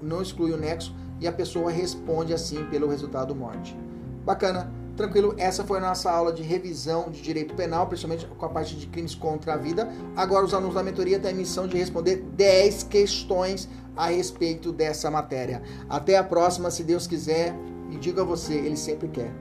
não 0.00 0.22
exclui 0.22 0.52
o 0.52 0.56
nexo 0.56 0.94
e 1.20 1.26
a 1.26 1.32
pessoa 1.32 1.70
responde 1.70 2.32
assim 2.32 2.64
pelo 2.66 2.88
resultado 2.88 3.34
morte. 3.34 3.76
Bacana? 4.24 4.70
Tranquilo? 4.96 5.34
Essa 5.36 5.62
foi 5.62 5.78
a 5.78 5.80
nossa 5.80 6.10
aula 6.10 6.32
de 6.32 6.42
revisão 6.42 7.10
de 7.10 7.20
direito 7.20 7.54
penal, 7.54 7.86
principalmente 7.86 8.26
com 8.26 8.46
a 8.46 8.48
parte 8.48 8.74
de 8.74 8.86
crimes 8.86 9.14
contra 9.14 9.52
a 9.52 9.56
vida. 9.56 9.92
Agora 10.16 10.44
os 10.44 10.54
alunos 10.54 10.74
da 10.74 10.82
mentoria 10.82 11.20
têm 11.20 11.32
a 11.32 11.34
missão 11.34 11.68
de 11.68 11.76
responder 11.76 12.24
10 12.34 12.84
questões 12.84 13.68
a 13.94 14.06
respeito 14.06 14.72
dessa 14.72 15.10
matéria. 15.10 15.62
Até 15.88 16.16
a 16.16 16.24
próxima, 16.24 16.70
se 16.70 16.82
Deus 16.82 17.06
quiser. 17.06 17.54
E 17.90 17.96
digo 17.98 18.20
a 18.20 18.24
você, 18.24 18.54
Ele 18.54 18.76
sempre 18.76 19.06
quer. 19.08 19.32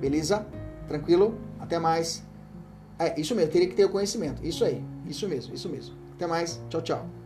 Beleza? 0.00 0.46
Tranquilo? 0.88 1.36
Até 1.58 1.78
mais. 1.78 2.22
É, 2.98 3.20
isso 3.20 3.34
mesmo, 3.34 3.50
teria 3.50 3.68
que 3.68 3.74
ter 3.74 3.84
o 3.84 3.90
conhecimento. 3.90 4.44
Isso 4.46 4.64
aí. 4.64 4.82
Isso 5.06 5.28
mesmo, 5.28 5.54
isso 5.54 5.68
mesmo. 5.68 5.96
Até 6.14 6.26
mais. 6.26 6.60
Tchau, 6.68 6.82
tchau. 6.82 7.19